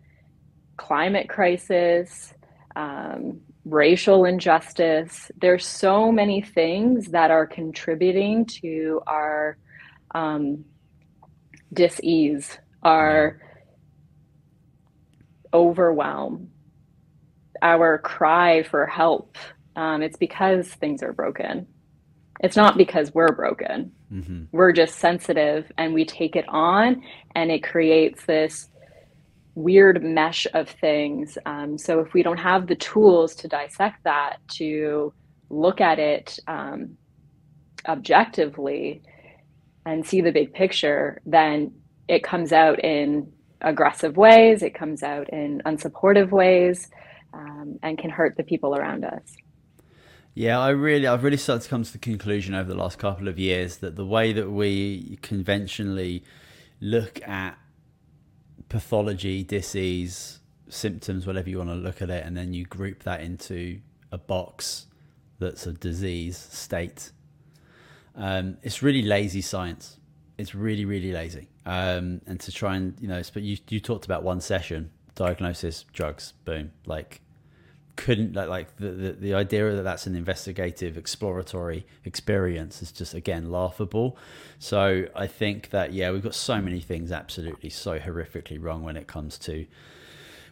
climate 0.79 1.29
crisis, 1.29 2.33
um, 2.75 3.41
racial 3.67 4.25
injustice. 4.25 5.31
There's 5.39 5.67
so 5.67 6.11
many 6.11 6.41
things 6.41 7.09
that 7.09 7.31
are 7.31 7.47
contributing 7.47 8.47
to 8.63 9.03
our 9.07 9.59
um, 10.15 10.65
dis-ease, 11.73 12.59
our 12.83 13.41
overwhelm, 15.53 16.49
our 17.61 17.99
cry 17.99 18.63
for 18.63 18.87
help. 18.87 19.37
Um, 19.77 20.03
it's 20.03 20.17
because 20.17 20.67
things 20.69 21.03
are 21.03 21.13
broken. 21.13 21.67
It's 22.41 22.57
not 22.57 22.79
because 22.79 23.13
we're 23.15 23.35
broken. 23.35 23.93
Mm-hmm. 24.15 24.45
We're 24.53 24.73
just 24.73 24.99
sensitive 24.99 25.71
and 25.77 25.93
we 25.93 26.05
take 26.05 26.37
it 26.37 26.45
on, 26.49 27.03
and 27.35 27.51
it 27.51 27.65
creates 27.65 28.25
this 28.27 28.69
weird 29.57 30.03
mesh 30.03 30.47
of 30.55 30.69
things. 30.69 31.37
Um, 31.47 31.79
so 31.79 32.01
if 32.01 32.15
we 32.15 32.23
don't 32.23 32.39
have 32.39 32.67
the 32.67 32.77
tools 32.77 33.35
to 33.37 33.49
dissect 33.49 34.05
that, 34.05 34.39
to 34.57 35.13
look 35.51 35.81
at 35.81 35.99
it 35.99 36.39
um, 36.47 36.97
objectively 37.87 39.03
and 39.87 40.07
see 40.07 40.21
the 40.21 40.33
big 40.33 40.53
picture, 40.53 41.21
then 41.27 41.73
it 42.09 42.23
comes 42.23 42.53
out 42.53 42.83
in 42.85 43.33
aggressive 43.61 44.17
ways, 44.17 44.63
it 44.63 44.75
comes 44.75 45.03
out 45.03 45.29
in 45.31 45.63
unsupportive 45.65 46.31
ways, 46.31 46.89
um, 47.33 47.79
and 47.83 47.99
can 47.99 48.11
hurt 48.11 48.37
the 48.37 48.45
people 48.45 48.77
around 48.77 49.05
us. 49.05 49.37
Yeah, 50.35 50.59
I 50.59 50.71
really, 50.71 51.07
I've 51.07 51.23
really 51.23 51.37
started 51.37 51.63
to 51.63 51.69
come 51.69 51.85
to 51.85 51.93
the 51.93 51.99
conclusion 51.99 52.55
over 52.55 52.69
the 52.69 52.77
last 52.77 52.99
couple 52.99 53.29
of 53.29 53.39
years 53.39 53.77
that 53.79 53.95
the 53.95 54.05
way 54.05 54.33
that 54.33 54.51
we 54.51 55.19
conventionally 55.23 56.25
look 56.81 57.27
at 57.27 57.57
pathology, 58.69 59.45
disease, 59.45 60.41
symptoms, 60.69 61.25
whatever 61.25 61.49
you 61.49 61.59
want 61.59 61.71
to 61.71 61.77
look 61.77 62.03
at 62.03 62.11
it, 62.11 62.27
and 62.27 62.37
then 62.37 62.53
you 62.53 62.65
group 62.65 63.05
that 63.05 63.21
into 63.21 63.79
a 64.11 64.19
box 64.19 64.87
that's 65.39 65.69
a 65.69 65.73
disease 65.73 66.37
state. 66.37 67.13
Um, 68.17 68.59
it's 68.63 68.83
really 68.83 69.03
lazy 69.03 69.41
science. 69.41 69.99
It's 70.37 70.53
really, 70.53 70.85
really 70.85 71.13
lazy. 71.13 71.49
Um, 71.65 72.21
and 72.27 72.41
to 72.41 72.51
try 72.51 72.75
and 72.75 72.99
you 73.01 73.07
know, 73.07 73.23
but 73.33 73.43
you 73.45 73.57
you 73.69 73.79
talked 73.79 74.05
about 74.05 74.25
one 74.25 74.41
session, 74.41 74.91
diagnosis, 75.15 75.85
drugs, 75.93 76.33
boom, 76.45 76.73
like 76.87 77.21
couldn't 77.97 78.35
like, 78.35 78.49
like 78.49 78.77
the, 78.77 78.89
the, 78.89 79.13
the 79.13 79.35
idea 79.35 79.75
that 79.75 79.83
that's 79.83 80.07
an 80.07 80.17
investigative 80.17 80.97
exploratory 80.97 81.87
experience 82.05 82.83
is 82.83 82.91
just 82.91 83.15
again 83.15 83.51
laughable. 83.51 84.17
So 84.59 85.07
i 85.15 85.27
think 85.27 85.71
that 85.71 85.93
yeah 85.93 86.11
we've 86.11 86.23
got 86.23 86.35
so 86.35 86.61
many 86.61 86.81
things 86.81 87.13
absolutely 87.13 87.71
so 87.71 87.99
horrifically 87.99 88.59
wrong 88.61 88.83
when 88.83 88.97
it 88.97 89.07
comes 89.07 89.39
to 89.39 89.67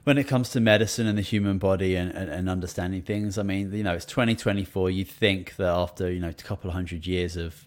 when 0.04 0.18
it 0.18 0.24
comes 0.24 0.50
to 0.50 0.60
medicine 0.60 1.06
and 1.06 1.16
the 1.16 1.22
human 1.22 1.58
body 1.58 1.94
and, 1.94 2.10
and, 2.10 2.28
and 2.28 2.50
understanding 2.50 3.02
things. 3.02 3.38
I 3.38 3.42
mean 3.42 3.72
you 3.72 3.82
know 3.82 3.94
it's 3.94 4.04
2024 4.04 4.90
you'd 4.90 5.08
think 5.08 5.56
that 5.56 5.68
after 5.68 6.10
you 6.10 6.20
know 6.20 6.28
a 6.28 6.34
couple 6.34 6.68
of 6.68 6.74
hundred 6.74 7.06
years 7.06 7.36
of 7.36 7.66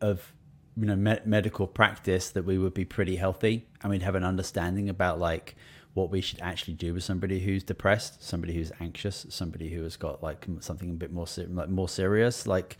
of 0.00 0.32
you 0.76 0.86
know 0.86 0.96
me- 0.96 1.20
medical 1.24 1.66
practice 1.66 2.30
that 2.30 2.44
we 2.44 2.58
would 2.58 2.74
be 2.74 2.84
pretty 2.84 3.16
healthy 3.16 3.66
and 3.82 3.90
we'd 3.90 4.02
have 4.02 4.14
an 4.14 4.24
understanding 4.24 4.88
about 4.88 5.18
like 5.18 5.56
what 5.94 6.10
we 6.10 6.20
should 6.20 6.40
actually 6.40 6.74
do 6.74 6.94
with 6.94 7.02
somebody 7.02 7.40
who's 7.40 7.64
depressed, 7.64 8.22
somebody 8.22 8.54
who's 8.54 8.72
anxious, 8.80 9.26
somebody 9.28 9.70
who 9.70 9.82
has 9.82 9.96
got 9.96 10.22
like 10.22 10.46
something 10.60 10.90
a 10.90 10.94
bit 10.94 11.12
more 11.12 11.26
like 11.48 11.68
more 11.68 11.88
serious. 11.88 12.46
Like 12.46 12.76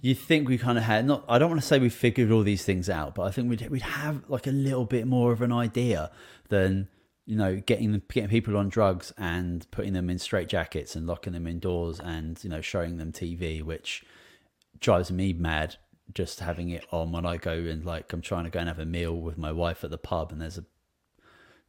you 0.00 0.14
think 0.14 0.48
we 0.48 0.58
kind 0.58 0.76
of 0.76 0.84
had 0.84 1.06
not. 1.06 1.24
I 1.28 1.38
don't 1.38 1.48
want 1.48 1.60
to 1.60 1.66
say 1.66 1.78
we 1.78 1.88
figured 1.88 2.30
all 2.30 2.42
these 2.42 2.64
things 2.64 2.90
out, 2.90 3.14
but 3.14 3.22
I 3.22 3.30
think 3.30 3.48
we'd 3.48 3.68
we'd 3.70 3.82
have 3.82 4.22
like 4.28 4.46
a 4.46 4.52
little 4.52 4.84
bit 4.84 5.06
more 5.06 5.32
of 5.32 5.40
an 5.40 5.52
idea 5.52 6.10
than 6.48 6.88
you 7.24 7.36
know 7.36 7.56
getting 7.56 8.02
getting 8.12 8.28
people 8.28 8.56
on 8.56 8.68
drugs 8.68 9.12
and 9.16 9.66
putting 9.70 9.92
them 9.92 10.10
in 10.10 10.18
straitjackets 10.18 10.94
and 10.94 11.06
locking 11.06 11.32
them 11.32 11.46
indoors 11.46 12.00
and 12.00 12.42
you 12.44 12.50
know 12.50 12.60
showing 12.60 12.98
them 12.98 13.12
TV, 13.12 13.62
which 13.62 14.04
drives 14.78 15.10
me 15.10 15.32
mad 15.32 15.76
just 16.12 16.40
having 16.40 16.70
it 16.70 16.84
on 16.90 17.12
when 17.12 17.24
I 17.24 17.36
go 17.36 17.52
and 17.52 17.84
like 17.84 18.12
I'm 18.12 18.20
trying 18.20 18.44
to 18.44 18.50
go 18.50 18.58
and 18.58 18.68
have 18.68 18.78
a 18.78 18.84
meal 18.84 19.14
with 19.14 19.38
my 19.38 19.52
wife 19.52 19.84
at 19.84 19.90
the 19.90 19.98
pub 19.98 20.32
and 20.32 20.40
there's 20.40 20.58
a 20.58 20.64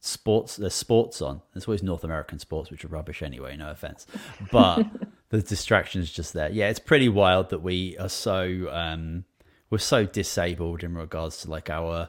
sports 0.04 0.56
there's 0.56 0.74
sports 0.74 1.22
on. 1.22 1.40
There's 1.52 1.66
always 1.66 1.82
North 1.82 2.04
American 2.04 2.38
sports, 2.38 2.70
which 2.70 2.84
are 2.84 2.88
rubbish 2.88 3.22
anyway. 3.22 3.56
No 3.56 3.70
offense, 3.70 4.06
but 4.52 4.86
the 5.30 5.42
distraction 5.42 6.02
is 6.02 6.10
just 6.10 6.32
there. 6.32 6.50
Yeah, 6.50 6.68
it's 6.68 6.78
pretty 6.78 7.08
wild 7.08 7.50
that 7.50 7.60
we 7.60 7.96
are 7.98 8.08
so 8.08 8.68
um, 8.70 9.24
we're 9.70 9.78
so 9.78 10.04
disabled 10.04 10.84
in 10.84 10.94
regards 10.94 11.42
to 11.42 11.50
like 11.50 11.70
our 11.70 12.08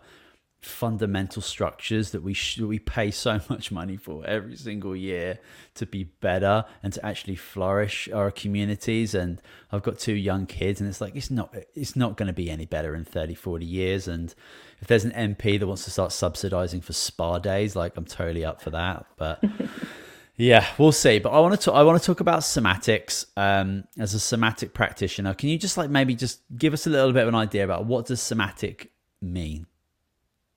fundamental 0.66 1.42
structures 1.42 2.12
that 2.12 2.24
we 2.24 2.34
sh- 2.34 2.60
we 2.60 2.80
pay 2.80 3.12
so 3.12 3.40
much 3.50 3.72
money 3.72 3.96
for 3.96 4.26
every 4.26 4.56
single 4.56 4.96
year 4.96 5.40
to 5.76 5.86
be 5.86 6.04
better 6.04 6.66
and 6.82 6.92
to 6.94 7.06
actually 7.06 7.36
flourish 7.36 8.10
our 8.12 8.32
communities. 8.32 9.14
And 9.14 9.42
I've 9.72 9.84
got 9.84 10.00
two 10.00 10.16
young 10.16 10.46
kids 10.46 10.82
and 10.82 10.90
it's 10.90 11.02
like 11.02 11.16
it's 11.16 11.32
not 11.32 11.56
it's 11.76 11.96
not 11.96 12.18
going 12.18 12.28
to 12.28 12.34
be 12.34 12.50
any 12.50 12.66
better 12.66 12.96
in 12.96 13.06
30 13.06 13.36
40 13.36 13.66
years. 13.66 14.08
And 14.08 14.34
if 14.82 14.88
there's 14.88 15.06
an 15.06 15.12
MP 15.12 15.60
that 15.60 15.68
wants 15.68 15.86
to 15.86 15.92
start 15.92 16.12
subsidizing 16.12 16.82
for 16.82 16.94
spa 16.94 17.38
days 17.40 17.76
like 17.76 17.96
I'm 17.96 18.06
totally 18.06 18.44
up 18.44 18.62
for 18.62 18.72
that. 18.72 19.06
But 19.18 19.44
yeah 20.36 20.66
we'll 20.78 20.92
see. 20.92 21.20
But 21.20 21.30
I 21.30 21.40
want 21.40 21.62
to 21.62 21.72
I 21.72 21.84
want 21.84 22.02
to 22.02 22.06
talk 22.06 22.20
about 22.20 22.40
somatics 22.40 23.26
um, 23.38 23.86
as 24.00 24.14
a 24.14 24.20
somatic 24.20 24.74
practitioner. 24.74 25.36
Can 25.36 25.50
you 25.50 25.60
just 25.60 25.78
like 25.78 25.90
maybe 25.90 26.16
just 26.16 26.42
give 26.58 26.74
us 26.74 26.88
a 26.88 26.90
little 26.90 27.14
bit 27.14 27.22
of 27.22 27.30
an 27.30 27.36
idea 27.36 27.64
about 27.64 27.86
what 27.86 28.08
does 28.08 28.22
somatic 28.22 28.92
mean 29.22 29.68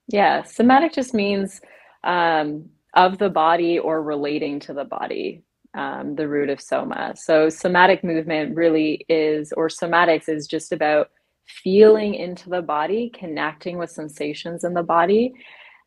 yeah, 0.08 0.42
somatic 0.42 0.92
just 0.92 1.14
means 1.14 1.60
um, 2.02 2.70
of 2.94 3.18
the 3.18 3.28
body 3.28 3.78
or 3.78 4.02
relating 4.02 4.58
to 4.60 4.72
the 4.72 4.84
body, 4.84 5.42
um, 5.74 6.16
the 6.16 6.26
root 6.26 6.48
of 6.48 6.60
soma. 6.60 7.14
So, 7.14 7.50
somatic 7.50 8.02
movement 8.02 8.56
really 8.56 9.04
is, 9.08 9.52
or 9.52 9.68
somatics 9.68 10.28
is 10.28 10.46
just 10.46 10.72
about 10.72 11.10
feeling 11.46 12.14
into 12.14 12.48
the 12.48 12.62
body, 12.62 13.10
connecting 13.14 13.78
with 13.78 13.90
sensations 13.90 14.64
in 14.64 14.72
the 14.74 14.82
body, 14.82 15.34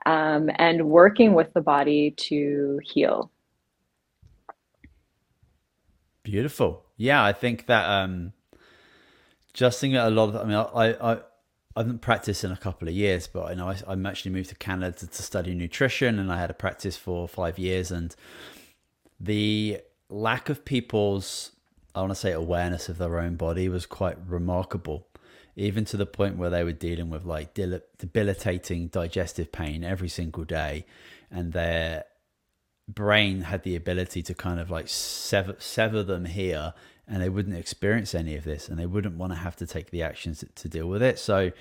um, 0.05 0.49
and 0.55 0.87
working 0.87 1.33
with 1.33 1.51
the 1.53 1.61
body 1.61 2.11
to 2.17 2.79
heal. 2.83 3.31
Beautiful. 6.23 6.85
Yeah, 6.97 7.23
I 7.23 7.33
think 7.33 7.65
that 7.65 7.89
um, 7.89 8.33
just 9.53 9.79
thinking 9.79 9.97
a 9.97 10.11
lot 10.11 10.29
of, 10.29 10.35
I 10.35 10.43
mean, 10.43 10.55
I, 10.55 11.13
I, 11.13 11.19
I 11.75 11.81
haven't 11.81 12.01
practiced 12.01 12.43
in 12.43 12.51
a 12.51 12.57
couple 12.57 12.87
of 12.87 12.93
years, 12.93 13.27
but 13.27 13.45
I 13.45 13.53
know 13.53 13.69
I, 13.69 14.09
actually 14.09 14.31
moved 14.31 14.49
to 14.49 14.55
Canada 14.55 14.97
to, 14.99 15.07
to 15.07 15.23
study 15.23 15.53
nutrition, 15.53 16.19
and 16.19 16.31
I 16.31 16.39
had 16.39 16.49
a 16.49 16.53
practice 16.53 16.97
for 16.97 17.27
five 17.27 17.57
years. 17.57 17.91
And 17.91 18.13
the 19.19 19.79
lack 20.09 20.49
of 20.49 20.65
people's, 20.65 21.51
I 21.95 22.01
want 22.01 22.11
to 22.11 22.15
say, 22.15 22.33
awareness 22.33 22.89
of 22.89 22.97
their 22.97 23.19
own 23.19 23.35
body 23.35 23.69
was 23.69 23.85
quite 23.85 24.17
remarkable, 24.27 25.07
even 25.55 25.85
to 25.85 25.97
the 25.97 26.05
point 26.05 26.37
where 26.37 26.49
they 26.49 26.63
were 26.63 26.73
dealing 26.73 27.09
with 27.09 27.23
like 27.23 27.53
debilitating 27.53 28.87
digestive 28.87 29.51
pain 29.53 29.85
every 29.85 30.09
single 30.09 30.43
day, 30.43 30.85
and 31.29 31.53
their 31.53 32.03
brain 32.87 33.41
had 33.41 33.63
the 33.63 33.77
ability 33.77 34.21
to 34.23 34.33
kind 34.33 34.59
of 34.59 34.69
like 34.69 34.89
sever 34.89 35.55
sever 35.59 36.03
them 36.03 36.25
here 36.25 36.73
and 37.11 37.21
they 37.21 37.29
wouldn't 37.29 37.57
experience 37.57 38.15
any 38.15 38.35
of 38.35 38.45
this 38.45 38.69
and 38.69 38.79
they 38.79 38.85
wouldn't 38.85 39.17
want 39.17 39.33
to 39.33 39.37
have 39.37 39.55
to 39.57 39.67
take 39.67 39.91
the 39.91 40.01
actions 40.01 40.43
to 40.55 40.69
deal 40.69 40.87
with 40.87 41.03
it 41.03 41.19
so 41.19 41.51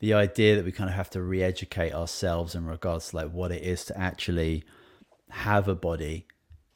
the 0.00 0.14
idea 0.14 0.56
that 0.56 0.64
we 0.64 0.72
kind 0.72 0.90
of 0.90 0.96
have 0.96 1.10
to 1.10 1.22
re-educate 1.22 1.92
ourselves 1.92 2.54
in 2.54 2.64
regards 2.66 3.10
to 3.10 3.16
like 3.16 3.30
what 3.30 3.52
it 3.52 3.62
is 3.62 3.84
to 3.84 3.98
actually 3.98 4.64
have 5.30 5.68
a 5.68 5.74
body 5.74 6.26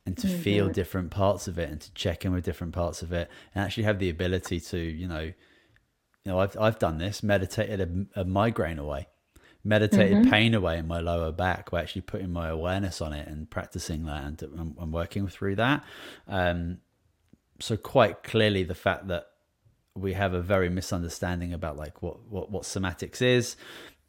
and 0.06 0.16
to 0.18 0.26
mm-hmm. 0.26 0.40
feel 0.40 0.68
different 0.68 1.10
parts 1.10 1.48
of 1.48 1.58
it 1.58 1.70
and 1.70 1.80
to 1.80 1.92
check 1.94 2.24
in 2.24 2.32
with 2.32 2.44
different 2.44 2.74
parts 2.74 3.02
of 3.02 3.12
it 3.12 3.28
and 3.54 3.64
actually 3.64 3.84
have 3.84 3.98
the 3.98 4.10
ability 4.10 4.60
to 4.60 4.78
you 4.78 5.08
know 5.08 5.20
you 5.20 5.32
know 6.26 6.38
i've, 6.38 6.56
I've 6.58 6.78
done 6.78 6.98
this 6.98 7.22
meditated 7.22 7.80
a, 7.80 8.20
a 8.20 8.24
migraine 8.24 8.78
away 8.78 9.08
meditated 9.62 10.18
mm-hmm. 10.18 10.30
pain 10.30 10.54
away 10.54 10.78
in 10.78 10.86
my 10.86 11.00
lower 11.00 11.32
back 11.32 11.70
by 11.70 11.80
actually 11.80 12.02
putting 12.02 12.32
my 12.32 12.48
awareness 12.48 13.00
on 13.00 13.12
it 13.12 13.28
and 13.28 13.50
practicing 13.50 14.06
that 14.06 14.24
and, 14.24 14.42
and 14.78 14.92
working 14.92 15.28
through 15.28 15.56
that 15.56 15.84
um, 16.28 16.78
so 17.60 17.76
quite 17.76 18.22
clearly 18.22 18.62
the 18.62 18.74
fact 18.74 19.08
that 19.08 19.26
we 19.94 20.14
have 20.14 20.34
a 20.34 20.40
very 20.40 20.68
misunderstanding 20.68 21.52
about 21.52 21.76
like 21.76 22.02
what, 22.02 22.26
what, 22.28 22.50
what 22.50 22.62
somatics 22.62 23.20
is 23.20 23.56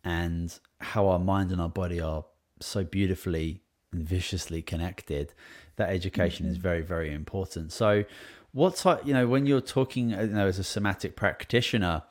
and 0.04 0.60
how 0.80 1.08
our 1.08 1.20
mind 1.20 1.52
and 1.52 1.62
our 1.62 1.70
body 1.70 2.00
are 2.00 2.26
so 2.60 2.84
beautifully 2.84 3.62
and 3.92 4.08
viciously 4.08 4.62
connected 4.62 5.34
that 5.76 5.90
education 5.90 6.46
mm-hmm. 6.46 6.52
is 6.52 6.58
very 6.58 6.82
very 6.82 7.14
important. 7.14 7.72
So 7.72 8.06
what's 8.52 8.86
like 8.86 9.06
you 9.06 9.14
know 9.14 9.28
when 9.28 9.46
you're 9.46 9.62
talking 9.62 10.12
you 10.12 10.28
know 10.28 10.48
as 10.48 10.60
a 10.60 10.64
somatic 10.64 11.16
practitioner 11.16 12.04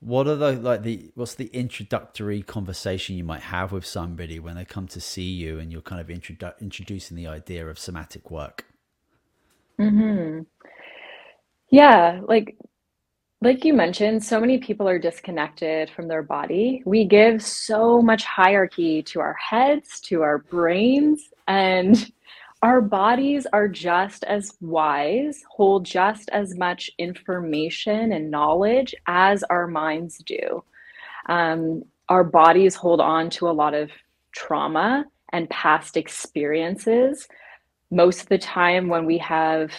what 0.00 0.26
are 0.26 0.36
the 0.36 0.52
like 0.52 0.82
the 0.82 1.10
what's 1.14 1.34
the 1.34 1.46
introductory 1.46 2.42
conversation 2.42 3.16
you 3.16 3.24
might 3.24 3.42
have 3.42 3.70
with 3.70 3.86
somebody 3.86 4.38
when 4.40 4.56
they 4.56 4.64
come 4.64 4.88
to 4.88 5.00
see 5.00 5.30
you 5.30 5.58
and 5.58 5.70
you're 5.70 5.82
kind 5.82 6.00
of 6.00 6.08
introdu- 6.08 6.58
introducing 6.60 7.16
the 7.16 7.26
idea 7.26 7.66
of 7.68 7.78
somatic 7.78 8.30
work? 8.30 8.66
Hmm 9.78 10.40
Yeah, 11.72 12.20
like 12.28 12.56
like 13.40 13.64
you 13.64 13.74
mentioned, 13.74 14.24
so 14.24 14.40
many 14.40 14.58
people 14.58 14.88
are 14.88 14.98
disconnected 15.00 15.90
from 15.90 16.08
their 16.08 16.22
body. 16.22 16.82
We 16.86 17.06
give 17.06 17.42
so 17.42 18.02
much 18.02 18.24
hierarchy 18.24 19.02
to 19.04 19.20
our 19.20 19.34
heads, 19.34 20.00
to 20.02 20.22
our 20.22 20.38
brains, 20.38 21.30
and 21.48 22.12
our 22.62 22.82
bodies 22.82 23.46
are 23.52 23.68
just 23.68 24.24
as 24.24 24.56
wise, 24.60 25.42
hold 25.50 25.84
just 25.86 26.28
as 26.30 26.56
much 26.56 26.90
information 26.98 28.12
and 28.12 28.30
knowledge 28.30 28.94
as 29.08 29.42
our 29.44 29.66
minds 29.68 30.18
do. 30.18 30.64
Um, 31.28 31.84
our 32.08 32.24
bodies 32.24 32.76
hold 32.76 33.00
on 33.00 33.30
to 33.30 33.48
a 33.48 33.52
lot 33.52 33.74
of 33.74 33.90
trauma 34.32 35.06
and 35.32 35.50
past 35.50 35.96
experiences. 35.96 37.28
Most 37.90 38.22
of 38.22 38.28
the 38.28 38.38
time, 38.38 38.88
when 38.88 39.06
we 39.06 39.18
have 39.18 39.72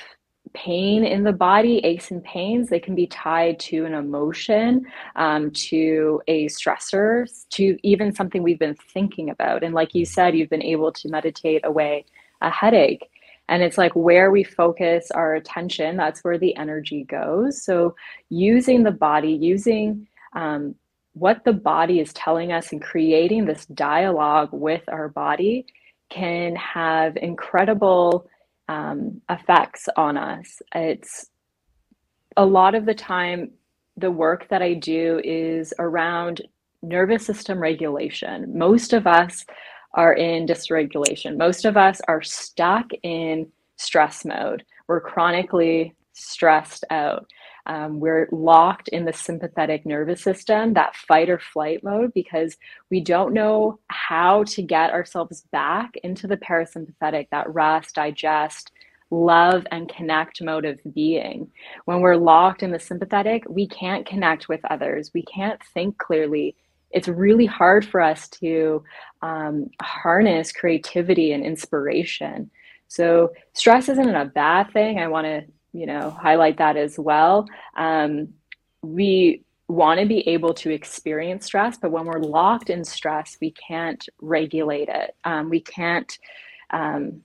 pain 0.53 1.03
in 1.03 1.23
the 1.23 1.33
body, 1.33 1.79
aches 1.79 2.11
and 2.11 2.23
pains, 2.23 2.69
they 2.69 2.79
can 2.79 2.95
be 2.95 3.07
tied 3.07 3.59
to 3.59 3.85
an 3.85 3.93
emotion, 3.93 4.85
um, 5.15 5.51
to 5.51 6.21
a 6.27 6.45
stressor, 6.47 7.27
to 7.51 7.77
even 7.83 8.13
something 8.13 8.43
we've 8.43 8.59
been 8.59 8.75
thinking 8.75 9.29
about. 9.29 9.63
And 9.63 9.73
like 9.73 9.95
you 9.95 10.05
said, 10.05 10.35
you've 10.35 10.49
been 10.49 10.63
able 10.63 10.91
to 10.93 11.09
meditate 11.09 11.65
away 11.65 12.05
a 12.41 12.49
headache. 12.49 13.09
And 13.49 13.61
it's 13.61 13.77
like 13.77 13.93
where 13.93 14.31
we 14.31 14.43
focus 14.43 15.11
our 15.11 15.35
attention, 15.35 15.97
that's 15.97 16.23
where 16.23 16.37
the 16.37 16.55
energy 16.55 17.03
goes. 17.03 17.61
So, 17.61 17.95
using 18.29 18.83
the 18.83 18.91
body, 18.91 19.33
using 19.33 20.07
um, 20.33 20.75
what 21.13 21.43
the 21.43 21.53
body 21.53 21.99
is 21.99 22.13
telling 22.13 22.51
us 22.51 22.71
and 22.71 22.81
creating 22.81 23.45
this 23.45 23.65
dialogue 23.67 24.49
with 24.51 24.83
our 24.87 25.09
body 25.09 25.65
can 26.09 26.55
have 26.55 27.17
incredible 27.17 28.27
um, 28.67 29.21
effects 29.29 29.87
on 29.97 30.17
us. 30.17 30.61
It's 30.73 31.29
a 32.37 32.45
lot 32.45 32.75
of 32.75 32.85
the 32.85 32.93
time, 32.93 33.51
the 33.97 34.11
work 34.11 34.47
that 34.49 34.61
I 34.61 34.73
do 34.73 35.21
is 35.23 35.73
around 35.79 36.41
nervous 36.81 37.25
system 37.25 37.59
regulation. 37.59 38.57
Most 38.57 38.93
of 38.93 39.07
us 39.07 39.45
are 39.93 40.13
in 40.13 40.45
dysregulation. 40.45 41.37
Most 41.37 41.65
of 41.65 41.77
us 41.77 42.01
are 42.07 42.21
stuck 42.21 42.87
in 43.03 43.47
stress 43.77 44.25
mode. 44.25 44.63
We're 44.87 45.01
chronically 45.01 45.93
stressed 46.13 46.83
out. 46.89 47.27
Um, 47.65 47.99
we're 47.99 48.27
locked 48.31 48.89
in 48.89 49.05
the 49.05 49.13
sympathetic 49.13 49.85
nervous 49.85 50.21
system, 50.21 50.73
that 50.73 50.95
fight 50.95 51.29
or 51.29 51.39
flight 51.39 51.83
mode, 51.83 52.13
because 52.13 52.57
we 52.89 52.99
don't 52.99 53.33
know 53.33 53.79
how 53.87 54.43
to 54.45 54.61
get 54.61 54.91
ourselves 54.91 55.43
back 55.51 55.95
into 56.03 56.27
the 56.27 56.37
parasympathetic, 56.37 57.29
that 57.31 57.53
rest, 57.53 57.95
digest, 57.95 58.71
love 59.13 59.65
and 59.71 59.87
connect 59.87 60.41
mode 60.41 60.65
of 60.65 60.79
being. 60.93 61.49
When 61.85 62.01
we're 62.01 62.15
locked 62.15 62.63
in 62.63 62.71
the 62.71 62.79
sympathetic, 62.79 63.43
we 63.47 63.67
can't 63.67 64.05
connect 64.05 64.49
with 64.49 64.59
others. 64.69 65.11
We 65.13 65.23
can't 65.23 65.61
think 65.73 65.97
clearly. 65.97 66.55
It's 66.91 67.07
really 67.07 67.45
hard 67.45 67.85
for 67.85 68.01
us 68.01 68.27
to 68.29 68.83
um, 69.21 69.69
harness 69.81 70.51
creativity 70.51 71.31
and 71.31 71.45
inspiration. 71.45 72.51
So 72.87 73.33
stress 73.53 73.89
isn't 73.89 74.15
a 74.15 74.25
bad 74.25 74.71
thing. 74.71 74.99
I 74.99 75.07
want 75.07 75.25
to, 75.25 75.43
you 75.73 75.85
know, 75.85 76.11
highlight 76.11 76.57
that 76.57 76.77
as 76.77 76.97
well. 76.97 77.47
Um, 77.75 78.29
we 78.81 79.43
want 79.67 79.99
to 79.99 80.05
be 80.05 80.27
able 80.27 80.53
to 80.53 80.69
experience 80.69 81.45
stress, 81.45 81.77
but 81.77 81.91
when 81.91 82.05
we're 82.05 82.19
locked 82.19 82.69
in 82.69 82.83
stress, 82.83 83.37
we 83.41 83.51
can't 83.51 84.07
regulate 84.21 84.89
it. 84.89 85.15
Um, 85.23 85.49
we 85.49 85.59
can't. 85.59 86.17
Um, 86.69 87.23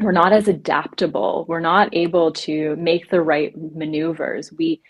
we're 0.00 0.12
not 0.12 0.32
as 0.32 0.48
adaptable. 0.48 1.44
We're 1.46 1.60
not 1.60 1.94
able 1.94 2.32
to 2.32 2.74
make 2.76 3.10
the 3.10 3.20
right 3.20 3.52
maneuvers. 3.56 4.50
We 4.50 4.80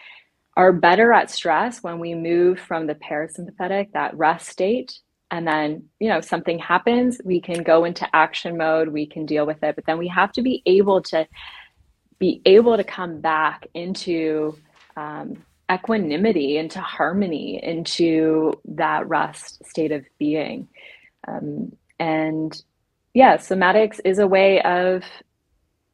are 0.57 0.73
better 0.73 1.13
at 1.13 1.31
stress 1.31 1.83
when 1.83 1.99
we 1.99 2.15
move 2.15 2.61
from 2.61 2.87
the 2.87 2.95
parasympathetic, 2.95 3.93
that 3.93 4.17
rest 4.17 4.49
state, 4.49 5.01
and 5.31 5.47
then 5.47 5.85
you 5.99 6.09
know 6.09 6.21
something 6.21 6.59
happens 6.59 7.21
we 7.25 7.41
can 7.41 7.63
go 7.63 7.85
into 7.85 8.09
action 8.15 8.57
mode 8.57 8.89
we 8.89 9.07
can 9.07 9.25
deal 9.27 9.47
with 9.47 9.63
it 9.63 9.75
but 9.75 9.87
then 9.87 9.99
we 9.99 10.09
have 10.09 10.33
to 10.33 10.43
be 10.43 10.63
able 10.67 11.01
to 11.01 11.27
be 12.21 12.41
able 12.45 12.77
to 12.77 12.85
come 12.85 13.21
back 13.21 13.67
into 13.75 14.57
um, 14.97 15.43
equanimity 15.73 16.59
into 16.59 16.81
harmony 16.81 17.63
into 17.63 18.53
that 18.65 19.09
rest 19.09 19.65
state 19.67 19.91
of 19.91 20.05
being. 20.19 20.69
Um, 21.27 21.73
and 21.99 22.63
yeah 23.15 23.37
somatics 23.37 24.01
is 24.05 24.19
a 24.19 24.27
way 24.27 24.63
of 24.63 25.03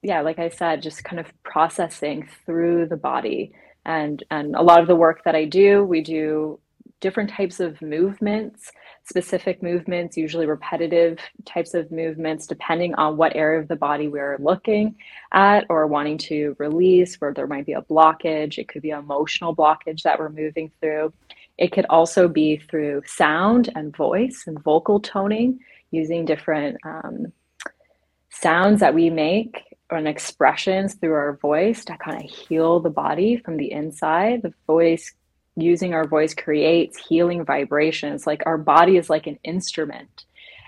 yeah 0.03 0.21
like 0.21 0.39
i 0.39 0.49
said 0.49 0.83
just 0.83 1.03
kind 1.03 1.19
of 1.19 1.27
processing 1.43 2.29
through 2.45 2.87
the 2.87 2.97
body. 2.99 3.53
And 3.85 4.23
and 4.33 4.57
a 4.57 4.63
lot 4.63 4.81
of 4.81 4.89
the 4.89 4.97
work 4.97 5.23
that 5.25 5.37
i 5.37 5.45
do 5.45 5.85
we 5.85 6.01
do 6.01 6.59
different 7.01 7.31
types 7.31 7.61
of 7.61 7.81
movements 7.83 8.73
specific 9.07 9.63
movements, 9.63 10.17
usually 10.17 10.47
repetitive 10.47 11.19
types 11.45 11.75
of 11.75 11.91
movements, 11.93 12.47
depending 12.47 12.93
on 12.97 13.17
what 13.17 13.37
area 13.37 13.61
of 13.61 13.69
the 13.69 13.77
body 13.77 14.09
we're 14.09 14.37
looking 14.41 14.97
at 15.33 15.65
or 15.69 15.87
wanting 15.87 16.19
to 16.19 16.57
release, 16.59 17.15
where 17.17 17.33
there 17.33 17.47
might 17.47 17.67
be 17.67 17.75
a 17.75 17.83
blockage. 17.83 18.59
It 18.59 18.67
could 18.67 18.83
be 18.83 18.91
emotional 18.91 19.55
blockage 19.55 20.03
that 20.03 20.19
we're 20.19 20.29
moving 20.29 20.73
through. 20.81 21.13
It 21.57 21.71
could 21.71 21.87
also 21.89 22.27
be 22.27 22.57
through 22.57 23.03
sound 23.07 23.71
and 23.77 23.97
voice 23.97 24.45
and 24.49 24.61
vocal 24.63 24.99
toning, 24.99 25.61
using 25.93 26.25
different 26.25 26.77
um, 26.85 27.33
sounds 28.29 28.81
that 28.81 28.95
we 28.95 29.09
make 29.09 29.63
and 29.93 30.09
expressions 30.09 30.95
through 30.95 31.13
our 31.13 31.37
voice 31.37 31.85
to 31.85 31.97
kind 31.99 32.25
of 32.25 32.29
heal 32.29 32.81
the 32.81 32.91
body 32.91 33.37
from 33.37 33.57
the 33.57 33.71
inside. 33.71 34.43
The 34.43 34.53
voice 34.67 35.13
using 35.57 35.95
our 35.95 36.07
voice 36.07 36.35
creates 36.35 36.99
healing 36.99 37.45
vibrations. 37.45 38.27
Like 38.27 38.43
our 38.47 38.59
body 38.59 38.97
is 38.97 39.11
like 39.11 39.27
an 39.27 39.39
instrument, 39.45 40.25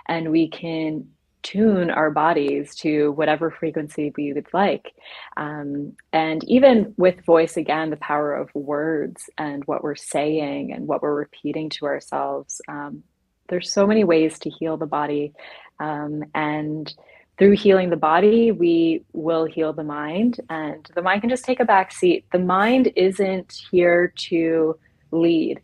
and 0.07 0.31
we 0.31 0.49
can 0.49 1.09
tune 1.43 1.91
our 1.91 2.11
bodies 2.11 2.75
to 2.75 3.13
whatever 3.13 3.51
frequency 3.51 4.13
we 4.17 4.33
would 4.33 4.49
like. 4.53 4.93
Um, 5.37 5.93
and 6.13 6.43
even 6.45 6.95
with 6.97 7.25
voice, 7.25 7.57
again, 7.57 7.91
the 7.91 7.97
power 7.97 8.35
of 8.35 8.55
words 8.55 9.31
and 9.39 9.65
what 9.65 9.83
we're 9.83 9.95
saying 9.95 10.73
and 10.73 10.87
what 10.87 11.01
we're 11.01 11.15
repeating 11.15 11.71
to 11.71 11.87
ourselves. 11.87 12.61
Um, 12.69 13.05
there's 13.49 13.73
so 13.73 13.87
many 13.87 14.05
ways 14.05 14.39
to 14.41 14.51
heal 14.51 14.77
the 14.77 14.87
body. 14.87 15.33
Um, 15.81 16.25
and 16.35 16.93
through 17.39 17.53
healing 17.53 17.91
the 17.91 17.97
body, 17.97 18.51
we 18.51 19.05
will 19.13 19.45
heal 19.45 19.73
the 19.73 19.85
mind, 19.85 20.41
and 20.51 20.91
the 20.95 21.03
mind 21.03 21.21
can 21.21 21.31
just 21.31 21.45
take 21.45 21.61
a 21.61 21.65
back 21.65 21.93
seat. 21.93 22.25
The 22.33 22.39
mind 22.39 22.93
isn't 22.97 23.63
here 23.71 24.13
to 24.17 24.77
lead. 25.13 25.61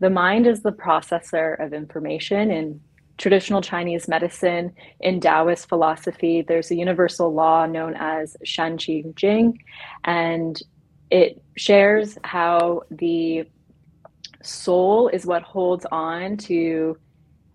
The 0.00 0.08
mind 0.08 0.46
is 0.46 0.62
the 0.62 0.72
processor 0.72 1.62
of 1.64 1.74
information. 1.74 2.50
In 2.50 2.80
traditional 3.18 3.60
Chinese 3.60 4.08
medicine, 4.08 4.72
in 5.00 5.20
Taoist 5.20 5.68
philosophy, 5.68 6.42
there's 6.46 6.70
a 6.70 6.76
universal 6.76 7.32
law 7.34 7.66
known 7.66 7.94
as 7.98 8.36
Shen 8.44 8.78
Qi 8.78 9.14
Jing, 9.14 9.62
and 10.04 10.62
it 11.10 11.42
shares 11.56 12.16
how 12.24 12.82
the 12.90 13.44
soul 14.42 15.08
is 15.08 15.26
what 15.26 15.42
holds 15.42 15.84
on 15.90 16.36
to 16.36 16.96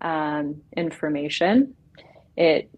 um, 0.00 0.60
information. 0.76 1.74
It 2.36 2.70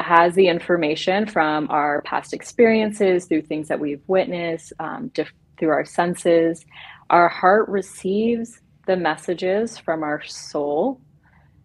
has 0.00 0.34
the 0.34 0.48
information 0.48 1.26
from 1.26 1.68
our 1.70 2.02
past 2.02 2.32
experiences 2.32 3.26
through 3.26 3.42
things 3.42 3.68
that 3.68 3.80
we've 3.80 4.02
witnessed, 4.06 4.72
um, 4.78 5.08
diff- 5.14 5.32
through 5.58 5.70
our 5.70 5.84
senses. 5.84 6.64
Our 7.10 7.28
heart 7.28 7.68
receives 7.68 8.60
the 8.86 8.96
messages 8.96 9.78
from 9.78 10.02
our 10.02 10.22
soul, 10.24 11.00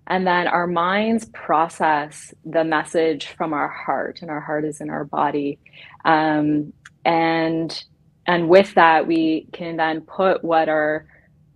and 0.07 0.27
then 0.27 0.47
our 0.47 0.67
minds 0.67 1.25
process 1.33 2.33
the 2.45 2.63
message 2.63 3.27
from 3.27 3.53
our 3.53 3.69
heart, 3.69 4.19
and 4.21 4.31
our 4.31 4.41
heart 4.41 4.65
is 4.65 4.81
in 4.81 4.89
our 4.89 5.05
body. 5.05 5.59
Um, 6.05 6.73
and 7.05 7.83
and 8.25 8.47
with 8.47 8.73
that, 8.75 9.05
we 9.07 9.47
can 9.51 9.75
then 9.77 10.01
put 10.01 10.43
what 10.43 10.69
our 10.69 11.05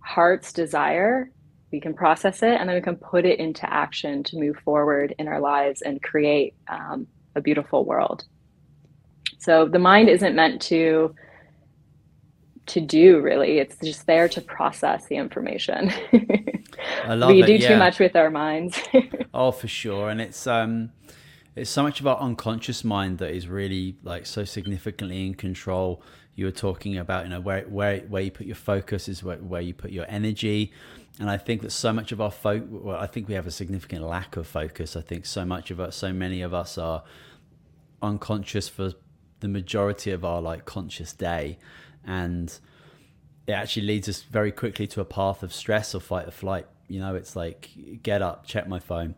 hearts 0.00 0.52
desire 0.52 1.30
we 1.70 1.80
can 1.80 1.94
process 1.94 2.42
it 2.42 2.58
and 2.58 2.68
then 2.68 2.76
we 2.76 2.82
can 2.82 2.96
put 2.96 3.26
it 3.26 3.38
into 3.38 3.70
action 3.72 4.22
to 4.24 4.38
move 4.38 4.56
forward 4.64 5.14
in 5.18 5.28
our 5.28 5.40
lives 5.40 5.82
and 5.82 6.02
create 6.02 6.54
um, 6.68 7.06
a 7.34 7.40
beautiful 7.40 7.84
world. 7.84 8.24
So 9.38 9.66
the 9.66 9.78
mind 9.78 10.08
isn't 10.08 10.34
meant 10.34 10.62
to 10.62 11.14
to 12.66 12.80
do 12.82 13.20
really. 13.20 13.58
It's 13.58 13.76
just 13.78 14.06
there 14.06 14.28
to 14.28 14.40
process 14.42 15.06
the 15.06 15.16
information. 15.16 15.90
I 17.04 17.14
love 17.14 17.30
we 17.30 17.42
it, 17.42 17.46
do 17.46 17.54
yeah. 17.54 17.68
too 17.68 17.76
much 17.76 17.98
with 17.98 18.14
our 18.14 18.30
minds. 18.30 18.78
Oh 19.34 19.52
for 19.52 19.68
sure. 19.68 20.08
And 20.08 20.20
it's 20.20 20.46
um 20.46 20.90
it's 21.54 21.70
so 21.70 21.82
much 21.82 22.00
of 22.00 22.06
our 22.06 22.18
unconscious 22.18 22.82
mind 22.82 23.18
that 23.18 23.30
is 23.30 23.46
really 23.46 23.96
like 24.02 24.26
so 24.26 24.44
significantly 24.44 25.26
in 25.26 25.34
control 25.34 26.02
you 26.38 26.44
were 26.44 26.52
talking 26.52 26.96
about 26.96 27.24
you 27.24 27.30
know 27.30 27.40
where 27.40 27.62
where 27.62 27.98
where 28.02 28.22
you 28.22 28.30
put 28.30 28.46
your 28.46 28.54
focus 28.54 29.08
is 29.08 29.24
where, 29.24 29.38
where 29.38 29.60
you 29.60 29.74
put 29.74 29.90
your 29.90 30.06
energy 30.08 30.72
and 31.18 31.28
I 31.28 31.36
think 31.36 31.62
that 31.62 31.72
so 31.72 31.92
much 31.92 32.12
of 32.12 32.20
our 32.20 32.30
focus, 32.30 32.68
well, 32.70 32.96
I 32.96 33.08
think 33.08 33.26
we 33.26 33.34
have 33.34 33.48
a 33.48 33.50
significant 33.50 34.04
lack 34.04 34.36
of 34.36 34.46
focus. 34.46 34.94
I 34.94 35.00
think 35.00 35.26
so 35.26 35.44
much 35.44 35.72
of 35.72 35.80
us, 35.80 35.96
so 35.96 36.12
many 36.12 36.42
of 36.42 36.54
us 36.54 36.78
are 36.78 37.02
unconscious 38.00 38.68
for 38.68 38.92
the 39.40 39.48
majority 39.48 40.12
of 40.12 40.24
our 40.24 40.40
like 40.40 40.64
conscious 40.64 41.12
day, 41.12 41.58
and 42.06 42.56
it 43.48 43.52
actually 43.52 43.86
leads 43.86 44.08
us 44.08 44.22
very 44.22 44.52
quickly 44.52 44.86
to 44.86 45.00
a 45.00 45.04
path 45.04 45.42
of 45.42 45.52
stress 45.52 45.92
or 45.92 46.00
fight 46.00 46.28
or 46.28 46.30
flight. 46.30 46.66
You 46.86 47.00
know, 47.00 47.16
it's 47.16 47.34
like 47.34 47.70
get 48.00 48.22
up, 48.22 48.46
check 48.46 48.68
my 48.68 48.78
phone, 48.78 49.16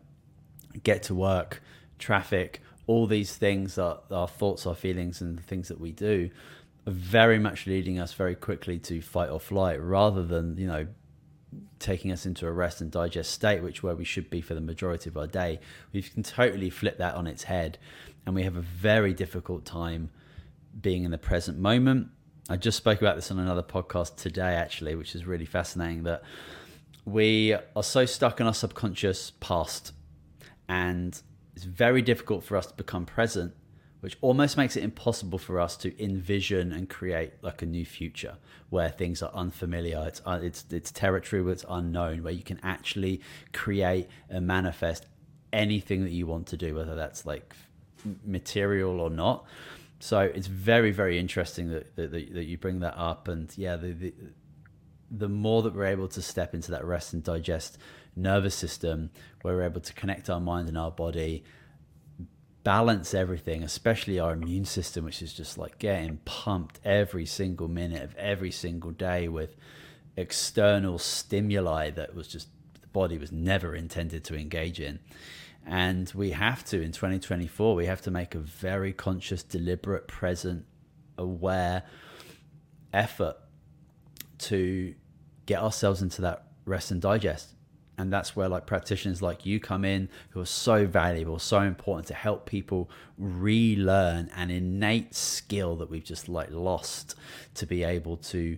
get 0.81 1.03
to 1.03 1.13
work, 1.13 1.61
traffic, 1.99 2.61
all 2.87 3.05
these 3.05 3.35
things 3.35 3.77
are 3.77 3.99
our 4.09 4.27
thoughts, 4.27 4.65
our 4.65 4.73
feelings, 4.73 5.21
and 5.21 5.37
the 5.37 5.43
things 5.43 5.67
that 5.67 5.79
we 5.79 5.91
do 5.91 6.31
very 6.85 7.37
much 7.37 7.67
leading 7.67 7.99
us 7.99 8.13
very 8.13 8.35
quickly 8.35 8.79
to 8.79 9.01
fight 9.01 9.29
or 9.29 9.39
flight 9.39 9.81
rather 9.81 10.23
than 10.23 10.57
you 10.57 10.67
know 10.67 10.87
taking 11.79 12.11
us 12.11 12.25
into 12.25 12.47
a 12.47 12.51
rest 12.51 12.81
and 12.81 12.91
digest 12.91 13.31
state, 13.31 13.61
which 13.61 13.83
where 13.83 13.95
we 13.95 14.05
should 14.05 14.29
be 14.29 14.41
for 14.41 14.53
the 14.53 14.61
majority 14.61 15.09
of 15.09 15.17
our 15.17 15.27
day, 15.27 15.59
we 15.91 16.01
can 16.01 16.23
totally 16.23 16.69
flip 16.69 16.97
that 16.97 17.15
on 17.15 17.27
its 17.27 17.43
head, 17.43 17.77
and 18.25 18.35
we 18.35 18.43
have 18.43 18.55
a 18.55 18.61
very 18.61 19.13
difficult 19.13 19.65
time 19.65 20.09
being 20.79 21.03
in 21.03 21.11
the 21.11 21.17
present 21.17 21.59
moment. 21.59 22.07
I 22.49 22.57
just 22.57 22.77
spoke 22.77 23.01
about 23.01 23.15
this 23.15 23.31
on 23.31 23.39
another 23.39 23.63
podcast 23.63 24.15
today, 24.15 24.55
actually, 24.55 24.95
which 24.95 25.15
is 25.15 25.25
really 25.25 25.45
fascinating. 25.45 26.03
That 26.03 26.23
we 27.05 27.55
are 27.75 27.83
so 27.83 28.05
stuck 28.05 28.39
in 28.39 28.47
our 28.47 28.53
subconscious 28.53 29.31
past, 29.39 29.91
and 30.69 31.19
it's 31.55 31.65
very 31.65 32.01
difficult 32.01 32.43
for 32.43 32.55
us 32.55 32.67
to 32.67 32.73
become 32.75 33.05
present 33.05 33.53
which 34.01 34.17
almost 34.21 34.57
makes 34.57 34.75
it 34.75 34.83
impossible 34.83 35.37
for 35.37 35.59
us 35.59 35.77
to 35.77 36.03
envision 36.03 36.71
and 36.71 36.89
create 36.89 37.33
like 37.41 37.61
a 37.61 37.65
new 37.65 37.85
future 37.85 38.35
where 38.69 38.89
things 38.89 39.21
are 39.21 39.31
unfamiliar. 39.33 40.03
It's 40.07 40.21
uh, 40.25 40.39
it's 40.41 40.65
it's 40.71 40.91
territory 40.91 41.41
where 41.41 41.53
it's 41.53 41.65
unknown 41.69 42.23
where 42.23 42.33
you 42.33 42.43
can 42.43 42.59
actually 42.63 43.21
create 43.53 44.09
and 44.29 44.45
manifest 44.45 45.05
anything 45.53 46.03
that 46.03 46.11
you 46.11 46.25
want 46.25 46.47
to 46.47 46.57
do 46.57 46.75
whether 46.75 46.95
that's 46.95 47.25
like 47.25 47.55
material 48.25 48.99
or 48.99 49.09
not. 49.09 49.45
So 49.99 50.19
it's 50.19 50.47
very 50.47 50.91
very 50.91 51.19
interesting 51.19 51.69
that 51.69 51.95
that, 51.95 52.11
that 52.11 52.45
you 52.45 52.57
bring 52.57 52.79
that 52.79 52.97
up. 52.97 53.27
And 53.27 53.55
yeah 53.55 53.77
the, 53.77 53.93
the 53.93 54.13
the 55.11 55.29
more 55.29 55.61
that 55.61 55.75
we're 55.75 55.85
able 55.85 56.07
to 56.07 56.21
step 56.21 56.55
into 56.55 56.71
that 56.71 56.85
rest 56.85 57.13
and 57.13 57.21
digest 57.21 57.77
nervous 58.15 58.55
system 58.55 59.11
where 59.41 59.55
we're 59.55 59.63
able 59.63 59.81
to 59.81 59.93
connect 59.93 60.29
our 60.29 60.39
mind 60.39 60.69
and 60.69 60.77
our 60.77 60.91
body 60.91 61.43
balance 62.63 63.13
everything, 63.13 63.63
especially 63.63 64.19
our 64.19 64.33
immune 64.33 64.65
system, 64.65 65.05
which 65.05 65.21
is 65.21 65.33
just 65.33 65.57
like 65.57 65.79
getting 65.79 66.17
pumped 66.25 66.79
every 66.83 67.25
single 67.25 67.67
minute 67.67 68.03
of 68.03 68.15
every 68.15 68.51
single 68.51 68.91
day 68.91 69.27
with 69.27 69.55
external 70.15 70.97
stimuli 70.97 71.89
that 71.89 72.13
was 72.13 72.27
just 72.27 72.47
the 72.81 72.87
body 72.87 73.17
was 73.17 73.31
never 73.31 73.75
intended 73.75 74.23
to 74.25 74.35
engage 74.35 74.79
in. 74.79 74.99
And 75.65 76.11
we 76.15 76.31
have 76.31 76.65
to, 76.65 76.81
in 76.81 76.91
2024, 76.91 77.75
we 77.75 77.85
have 77.85 78.01
to 78.01 78.11
make 78.11 78.33
a 78.33 78.39
very 78.39 78.93
conscious, 78.93 79.43
deliberate, 79.43 80.07
present, 80.07 80.65
aware 81.17 81.83
effort 82.93 83.37
to 84.39 84.95
get 85.45 85.61
ourselves 85.61 86.01
into 86.01 86.21
that 86.21 86.47
rest 86.65 86.91
and 86.91 87.01
digest 87.01 87.53
and 88.01 88.11
that's 88.11 88.35
where 88.35 88.49
like 88.49 88.65
practitioners 88.65 89.21
like 89.21 89.45
you 89.45 89.59
come 89.59 89.85
in 89.85 90.09
who 90.31 90.41
are 90.41 90.45
so 90.45 90.87
valuable 90.87 91.37
so 91.37 91.61
important 91.61 92.07
to 92.07 92.13
help 92.13 92.45
people 92.45 92.89
relearn 93.17 94.29
an 94.35 94.49
innate 94.49 95.13
skill 95.13 95.75
that 95.75 95.89
we've 95.89 96.03
just 96.03 96.27
like 96.27 96.49
lost 96.51 97.15
to 97.53 97.67
be 97.67 97.83
able 97.83 98.17
to 98.17 98.57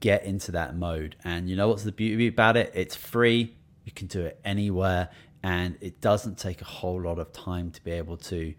get 0.00 0.24
into 0.24 0.52
that 0.52 0.76
mode. 0.76 1.16
And 1.24 1.48
you 1.48 1.56
know 1.56 1.68
what's 1.68 1.84
the 1.84 1.92
beauty 1.92 2.26
about 2.26 2.56
it? 2.56 2.72
It's 2.74 2.96
free. 2.96 3.56
You 3.84 3.92
can 3.92 4.08
do 4.08 4.22
it 4.22 4.40
anywhere. 4.44 5.10
And 5.42 5.78
it 5.80 6.00
doesn't 6.00 6.38
take 6.38 6.60
a 6.60 6.64
whole 6.64 7.02
lot 7.02 7.18
of 7.18 7.32
time 7.32 7.70
to 7.70 7.84
be 7.84 7.92
able 7.92 8.16
to 8.16 8.54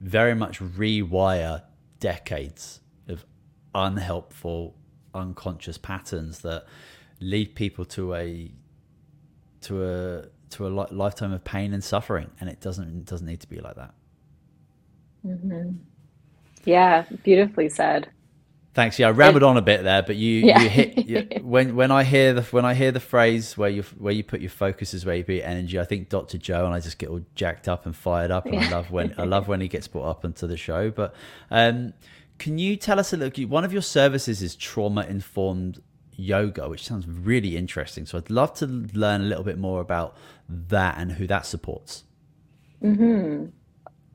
very 0.00 0.34
much 0.34 0.60
rewire 0.60 1.62
decades 2.00 2.80
of 3.08 3.24
unhelpful 3.74 4.76
unconscious 5.14 5.78
patterns 5.78 6.40
that 6.40 6.66
lead 7.20 7.54
people 7.54 7.84
to 7.84 8.14
a 8.14 8.52
to 9.62 9.84
a 9.84 10.24
to 10.50 10.66
a 10.66 10.68
li- 10.68 10.86
lifetime 10.90 11.32
of 11.32 11.44
pain 11.44 11.72
and 11.72 11.82
suffering, 11.82 12.30
and 12.40 12.48
it 12.48 12.60
doesn't 12.60 12.88
it 12.88 13.04
doesn't 13.04 13.26
need 13.26 13.40
to 13.40 13.48
be 13.48 13.60
like 13.60 13.76
that. 13.76 13.94
Mm-hmm. 15.26 15.70
Yeah, 16.64 17.04
beautifully 17.22 17.68
said. 17.68 18.08
Thanks. 18.72 19.00
Yeah, 19.00 19.08
I 19.08 19.10
rambled 19.10 19.42
on 19.42 19.56
a 19.56 19.62
bit 19.62 19.82
there, 19.82 20.02
but 20.02 20.14
you, 20.14 20.46
yeah. 20.46 20.62
you 20.62 20.68
hit 20.68 21.08
you, 21.08 21.28
when 21.42 21.74
when 21.74 21.90
I 21.90 22.04
hear 22.04 22.34
the 22.34 22.42
when 22.42 22.64
I 22.64 22.74
hear 22.74 22.92
the 22.92 23.00
phrase 23.00 23.58
where 23.58 23.68
you 23.68 23.82
where 23.98 24.12
you 24.12 24.22
put 24.22 24.40
your 24.40 24.50
focus 24.50 24.94
is 24.94 25.04
where 25.04 25.16
you 25.16 25.24
put 25.24 25.34
your 25.36 25.46
energy. 25.46 25.78
I 25.80 25.84
think 25.84 26.08
Dr. 26.08 26.38
Joe 26.38 26.66
and 26.66 26.74
I 26.74 26.78
just 26.78 26.98
get 26.98 27.08
all 27.08 27.20
jacked 27.34 27.68
up 27.68 27.84
and 27.84 27.96
fired 27.96 28.30
up, 28.30 28.46
and 28.46 28.54
yeah. 28.54 28.66
I 28.66 28.70
love 28.70 28.90
when 28.92 29.14
I 29.18 29.24
love 29.24 29.48
when 29.48 29.60
he 29.60 29.66
gets 29.66 29.88
brought 29.88 30.08
up 30.08 30.24
into 30.24 30.46
the 30.46 30.56
show. 30.56 30.90
But 30.90 31.14
um, 31.50 31.94
can 32.38 32.58
you 32.58 32.76
tell 32.76 33.00
us 33.00 33.12
a 33.12 33.16
little? 33.16 33.44
One 33.46 33.64
of 33.64 33.72
your 33.72 33.82
services 33.82 34.40
is 34.40 34.54
trauma 34.54 35.02
informed 35.02 35.82
yoga, 36.20 36.68
which 36.68 36.84
sounds 36.84 37.06
really 37.06 37.56
interesting. 37.56 38.06
So 38.06 38.18
I'd 38.18 38.30
love 38.30 38.54
to 38.54 38.66
learn 38.66 39.22
a 39.22 39.24
little 39.24 39.44
bit 39.44 39.58
more 39.58 39.80
about 39.80 40.16
that 40.48 40.96
and 40.98 41.12
who 41.12 41.26
that 41.26 41.46
supports. 41.46 42.04
Mm-hmm. 42.82 43.46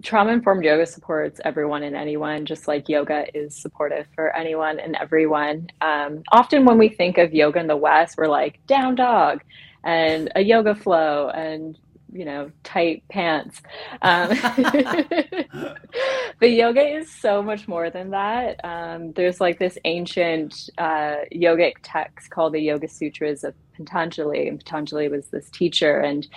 Trauma 0.03 0.33
informed 0.33 0.63
yoga 0.65 0.85
supports 0.85 1.39
everyone 1.45 1.83
and 1.83 1.95
anyone, 1.95 2.45
just 2.45 2.67
like 2.67 2.89
yoga 2.89 3.25
is 3.33 3.55
supportive 3.55 4.07
for 4.13 4.35
anyone 4.35 4.79
and 4.79 4.95
everyone. 4.97 5.69
Um, 5.81 6.23
often, 6.31 6.65
when 6.65 6.77
we 6.77 6.89
think 6.89 7.17
of 7.17 7.33
yoga 7.33 7.59
in 7.59 7.67
the 7.67 7.77
West, 7.77 8.17
we're 8.17 8.27
like 8.27 8.65
down 8.67 8.95
dog 8.95 9.41
and 9.83 10.31
a 10.35 10.41
yoga 10.41 10.75
flow 10.75 11.29
and 11.29 11.79
you 12.15 12.25
know 12.25 12.49
tight 12.63 13.03
pants. 13.09 13.61
Um, 14.01 14.29
but 16.39 16.51
yoga 16.51 16.81
is 16.81 17.11
so 17.11 17.43
much 17.43 17.67
more 17.67 17.89
than 17.89 18.11
that. 18.11 18.63
Um, 18.63 19.11
there's 19.13 19.41
like 19.41 19.59
this 19.59 19.77
ancient 19.83 20.69
uh, 20.77 21.17
yogic 21.33 21.73
text 21.83 22.29
called 22.29 22.53
the 22.53 22.61
yoga 22.61 22.87
sutras 22.87 23.43
of 23.43 23.53
patanjali 23.75 24.47
and 24.47 24.57
patanjali 24.57 25.09
was 25.09 25.27
this 25.27 25.49
teacher 25.49 25.99
and 25.99 26.27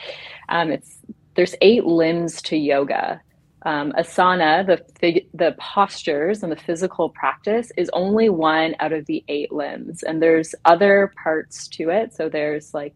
um, 0.49 0.73
it's 0.73 0.99
there's 1.37 1.55
eight 1.62 1.85
limbs 1.85 2.43
to 2.43 2.57
yoga. 2.57 3.21
Um, 3.62 3.93
asana, 3.93 4.67
the 4.67 5.25
the 5.35 5.55
postures 5.59 6.43
and 6.43 6.51
the 6.51 6.57
physical 6.57 7.11
practice 7.11 7.71
is 7.77 7.91
only 7.93 8.29
one 8.29 8.75
out 8.81 8.93
of 8.93 9.07
the 9.07 9.25
eight 9.29 9.53
limbs, 9.53 10.03
and 10.03 10.21
there's 10.21 10.55
other 10.64 11.12
parts 11.23 11.69
to 11.69 11.91
it. 11.91 12.14
So 12.14 12.29
there's 12.29 12.75
like 12.75 12.95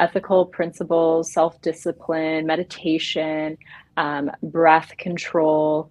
ethical 0.00 0.46
principles, 0.46 1.32
self 1.32 1.60
discipline, 1.60 2.46
meditation, 2.46 3.58
um, 3.96 4.30
breath 4.42 4.96
control, 4.96 5.90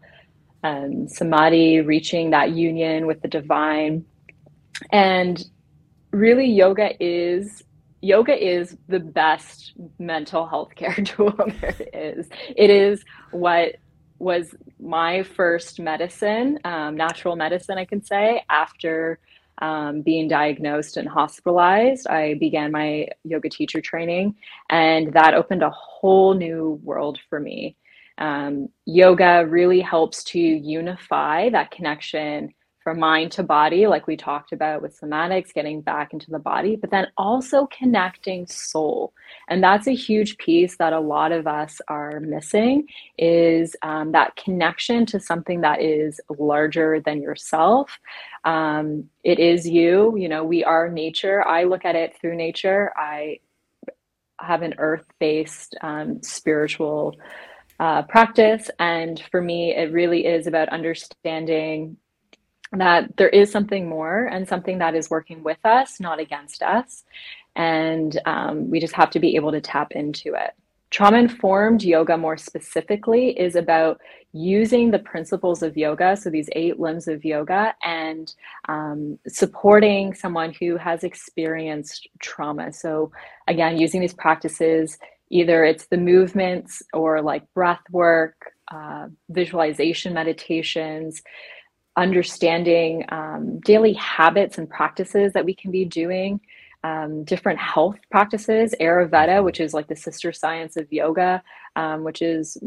um, 0.64 1.08
samadhi, 1.08 1.82
reaching 1.82 2.32
that 2.32 2.52
union 2.52 3.08
with 3.08 3.22
the 3.22 3.28
divine. 3.28 4.06
And 4.92 5.44
really, 6.12 6.50
yoga 6.50 6.92
is 7.00 7.64
yoga 8.02 8.34
is 8.34 8.78
the 8.88 9.00
best 9.00 9.74
mental 9.98 10.48
health 10.48 10.76
care 10.76 10.94
tool 11.06 11.34
there 11.62 11.76
is. 11.94 12.30
It 12.56 12.70
is 12.70 13.04
what 13.32 13.76
was 14.20 14.56
my 14.80 15.24
first 15.24 15.80
medicine, 15.80 16.60
um, 16.64 16.96
natural 16.96 17.36
medicine, 17.36 17.78
I 17.78 17.86
can 17.86 18.04
say, 18.04 18.44
after 18.50 19.20
um, 19.60 20.02
being 20.02 20.28
diagnosed 20.28 20.98
and 20.98 21.08
hospitalized, 21.08 22.08
I 22.08 22.36
began 22.36 22.72
my 22.72 23.08
yoga 23.24 23.50
teacher 23.50 23.82
training, 23.82 24.36
and 24.70 25.14
that 25.14 25.34
opened 25.34 25.64
a 25.64 25.70
whole 25.72 26.34
new 26.34 26.80
world 26.84 27.20
for 27.30 27.40
me. 27.40 27.76
Um, 28.20 28.70
yoga 28.86 29.46
really 29.48 29.82
helps 29.82 30.24
to 30.26 30.40
unify 30.40 31.50
that 31.50 31.72
connection 31.72 32.54
from 32.88 33.00
mind 33.02 33.34
to 33.34 33.44
body, 33.44 33.86
like 33.86 34.08
we 34.08 34.16
talked 34.16 34.54
about 34.54 34.82
with 34.82 34.98
somatics, 34.98 35.54
getting 35.54 35.82
back 35.82 36.14
into 36.14 36.32
the 36.32 36.40
body, 36.40 36.78
but 36.78 36.90
then 36.90 37.06
also 37.18 37.68
connecting 37.68 38.48
soul. 38.48 39.12
And 39.50 39.62
that's 39.62 39.88
a 39.88 39.94
huge 39.94 40.38
piece 40.38 40.78
that 40.78 40.94
a 40.94 41.00
lot 41.02 41.34
of 41.34 41.48
us 41.48 41.82
are 41.90 42.22
missing 42.22 42.88
is 43.18 43.76
um, 43.82 44.14
that 44.14 44.38
connection 44.38 45.06
to 45.08 45.20
something 45.20 45.60
that 45.60 45.82
is 45.82 46.22
larger 46.40 47.02
than 47.02 47.22
yourself. 47.22 48.00
Um, 48.46 49.10
it 49.22 49.38
is 49.38 49.68
you, 49.68 50.16
you 50.16 50.30
know, 50.30 50.46
we 50.46 50.64
are 50.64 50.88
nature. 50.88 51.46
I 51.46 51.66
look 51.66 51.84
at 51.84 51.98
it 51.98 52.16
through 52.22 52.38
nature. 52.38 52.94
I 52.96 53.40
have 54.40 54.62
an 54.62 54.76
earth 54.78 55.08
based 55.20 55.76
um, 55.82 56.24
spiritual 56.24 57.18
uh, 57.82 58.04
practice. 58.04 58.72
And 58.80 59.22
for 59.30 59.42
me, 59.42 59.76
it 59.76 59.92
really 59.92 60.26
is 60.26 60.48
about 60.48 60.70
understanding 60.70 61.98
that 62.74 63.16
there 63.18 63.30
is 63.30 63.52
something 63.52 63.88
more 63.88 64.26
and 64.26 64.48
something 64.48 64.80
that 64.80 64.96
is 64.96 65.10
working 65.10 65.44
with 65.44 65.60
us, 65.64 66.00
not 66.00 66.20
against 66.20 66.62
us. 66.62 67.04
And 67.56 68.20
um, 68.26 68.70
we 68.70 68.80
just 68.80 68.94
have 68.94 69.10
to 69.12 69.20
be 69.20 69.36
able 69.36 69.52
to 69.52 69.62
tap 69.62 69.92
into 69.94 70.34
it. 70.36 70.54
Trauma 70.90 71.18
informed 71.18 71.84
yoga, 71.84 72.18
more 72.18 72.38
specifically, 72.38 73.38
is 73.38 73.56
about 73.56 74.00
using 74.32 74.92
the 74.92 75.00
principles 75.00 75.62
of 75.62 75.76
yoga, 75.76 76.16
so 76.16 76.30
these 76.30 76.50
eight 76.54 76.80
limbs 76.80 77.10
of 77.10 77.26
yoga, 77.26 77.76
and 77.84 78.34
um, 78.70 79.20
supporting 79.28 80.14
someone 80.14 80.54
who 80.60 80.78
has 80.78 81.04
experienced 81.04 82.08
trauma. 82.20 82.72
So, 82.72 83.12
again, 83.48 83.78
using 83.78 84.00
these 84.00 84.14
practices, 84.14 84.98
either 85.30 85.66
it's 85.66 85.88
the 85.88 85.98
movements 85.98 86.82
or 86.94 87.22
like 87.22 87.54
breath 87.54 87.84
work, 87.92 88.54
uh, 88.72 89.08
visualization 89.30 90.14
meditations, 90.14 91.22
understanding 91.98 93.06
um, 93.10 93.60
daily 93.60 93.94
habits 93.94 94.58
and 94.58 94.70
practices 94.70 95.34
that 95.34 95.46
we 95.46 95.54
can 95.54 95.72
be 95.72 95.84
doing, 95.84 96.40
um, 96.84 97.24
different 97.24 97.60
health 97.60 97.98
practices, 98.12 98.74
Ayurveda, 98.80 99.44
which 99.44 99.60
is 99.60 99.74
like 99.74 99.88
the 99.88 99.96
sister 99.96 100.32
science 100.32 100.78
of 100.78 100.92
yoga, 100.94 101.44
um, 101.76 102.04
which 102.04 102.22
is 102.22 102.58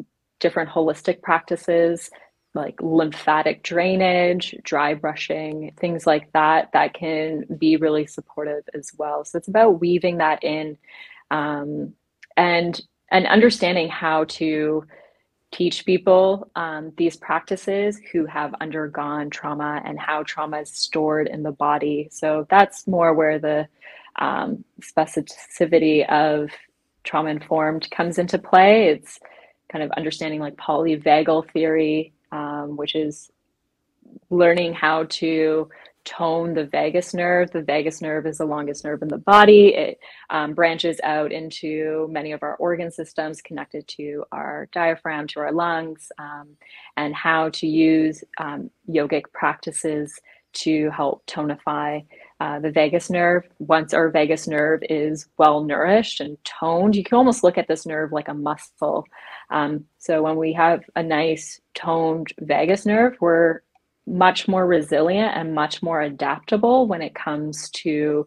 different 0.41 0.71
holistic 0.71 1.23
practices 1.23 2.11
like 2.55 2.81
lymphatic 2.83 3.63
drainage, 3.63 4.57
dry 4.65 4.95
brushing, 4.95 5.73
things 5.79 6.07
like 6.07 6.33
that, 6.33 6.71
that 6.73 6.95
can 6.95 7.45
be 7.59 7.77
really 7.77 8.07
supportive 8.07 8.65
as 8.75 8.91
well. 8.99 9.25
So 9.25 9.39
it's 9.39 9.49
about 9.49 9.81
weaving 9.81 10.19
that 10.19 10.43
in 10.43 10.77
um, 11.31 11.95
and 12.37 12.81
and 13.13 13.27
understanding 13.27 13.89
how 13.89 14.25
to 14.25 14.85
teach 15.53 15.85
people 15.85 16.51
um, 16.55 16.93
these 16.97 17.17
practices 17.17 18.01
who 18.13 18.25
have 18.27 18.55
undergone 18.61 19.31
trauma 19.31 19.83
and 19.85 19.99
how 19.99 20.23
trauma 20.23 20.61
is 20.61 20.71
stored 20.71 21.27
in 21.27 21.43
the 21.43 21.53
body. 21.53 22.09
So 22.13 22.47
that's 22.49 22.87
more 22.87 23.15
where 23.15 23.39
the 23.39 23.69
um, 24.17 24.65
specificity 24.81 26.09
of 26.09 26.51
trauma 27.03 27.31
informed 27.31 27.91
comes 27.91 28.19
into 28.19 28.39
play. 28.39 28.89
It's 28.89 29.19
kind 29.71 29.83
of 29.83 29.91
understanding 29.93 30.41
like 30.41 30.57
polyvagal 30.57 31.51
theory, 31.51 32.13
um, 32.31 32.77
which 32.77 32.95
is 32.95 33.31
learning 34.29 34.75
how 34.75 35.05
to 35.05 35.69
tone 36.05 36.55
the 36.55 36.65
vagus 36.65 37.15
nerve. 37.15 37.51
The 37.51 37.63
vagus 37.63 38.01
nerve 38.01 38.27
is 38.27 38.39
the 38.39 38.45
longest 38.45 38.85
nerve 38.85 39.03
in 39.03 39.09
the 39.09 39.19
body. 39.19 39.69
It 39.75 39.99
um, 40.31 40.55
branches 40.55 41.01
out 41.03 41.33
into 41.33 42.09
many 42.11 42.33
of 42.33 42.43
our 42.43 42.57
organ 42.57 42.91
systems 42.91 43.41
connected 43.43 43.87
to 43.89 44.25
our 44.33 44.69
diaphragm, 44.73 45.27
to 45.29 45.41
our 45.41 45.53
lungs, 45.53 46.11
um, 46.19 46.57
and 46.97 47.15
how 47.15 47.51
to 47.51 47.67
use 47.67 48.25
um, 48.39 48.71
yogic 48.89 49.25
practices 49.33 50.19
to 50.53 50.91
help 50.91 51.25
tonify 51.27 52.05
uh, 52.41 52.59
the 52.59 52.71
vagus 52.71 53.11
nerve. 53.11 53.45
Once 53.59 53.95
our 53.95 54.09
vagus 54.11 54.49
nerve 54.49 54.81
is 54.89 55.29
well 55.39 55.63
nourished 55.63 56.21
and 56.21 56.37
toned, 56.45 56.97
you 56.97 57.05
can 57.05 57.17
almost 57.17 57.45
look 57.45 57.59
at 57.59 57.69
this 57.69 57.87
nerve 57.87 58.13
like 58.13 58.29
a 58.29 58.35
muscle. 58.35 59.05
Um, 59.51 59.85
so 59.99 60.23
when 60.23 60.37
we 60.37 60.53
have 60.55 60.83
a 60.97 61.03
nice 61.03 61.61
toned 61.75 62.29
vagus 62.41 62.87
nerve, 62.87 63.17
we're 63.21 63.61
much 64.11 64.49
more 64.49 64.67
resilient 64.67 65.37
and 65.37 65.55
much 65.55 65.83
more 65.83 66.01
adaptable 66.03 66.87
when 66.87 67.03
it 67.03 67.15
comes 67.15 67.71
to 67.71 68.27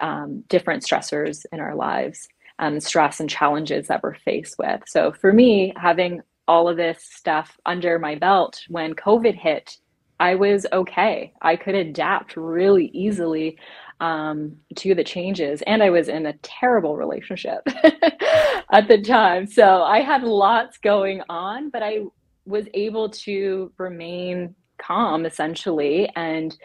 um, 0.00 0.42
different 0.48 0.82
stressors 0.84 1.44
in 1.52 1.60
our 1.60 1.74
lives. 1.74 2.28
um, 2.58 2.78
stress 2.80 3.20
and 3.20 3.28
challenges 3.28 3.88
that 3.88 4.02
we're 4.02 4.14
faced 4.14 4.56
with. 4.58 4.82
So 4.86 5.12
for 5.12 5.32
me, 5.32 5.72
having 5.76 6.22
all 6.46 6.68
of 6.68 6.76
this 6.76 7.02
stuff 7.02 7.58
under 7.66 7.98
my 7.98 8.14
belt 8.14 8.62
when 8.68 8.94
COVID 8.94 9.34
hit, 9.34 9.78
I 10.20 10.36
was 10.36 10.66
okay. 10.72 11.32
I 11.42 11.56
could 11.56 11.74
adapt 11.74 12.36
really 12.36 12.86
easily 12.94 13.58
um, 14.00 14.56
to 14.76 14.94
the 14.94 15.02
changes. 15.04 15.62
And 15.62 15.82
I 15.82 15.90
was 15.90 16.08
in 16.08 16.26
a 16.26 16.34
terrible 16.42 16.96
relationship 16.96 17.62
at 18.72 18.86
the 18.88 19.00
time. 19.02 19.46
So 19.46 19.82
I 19.82 20.00
had 20.00 20.22
lots 20.22 20.78
going 20.78 21.22
on, 21.28 21.70
but 21.70 21.82
I 21.82 22.00
was 22.44 22.66
able 22.74 23.08
to 23.10 23.72
remain 23.78 24.54
calm 24.86 25.24
essentially 25.24 26.10
and 26.16 26.56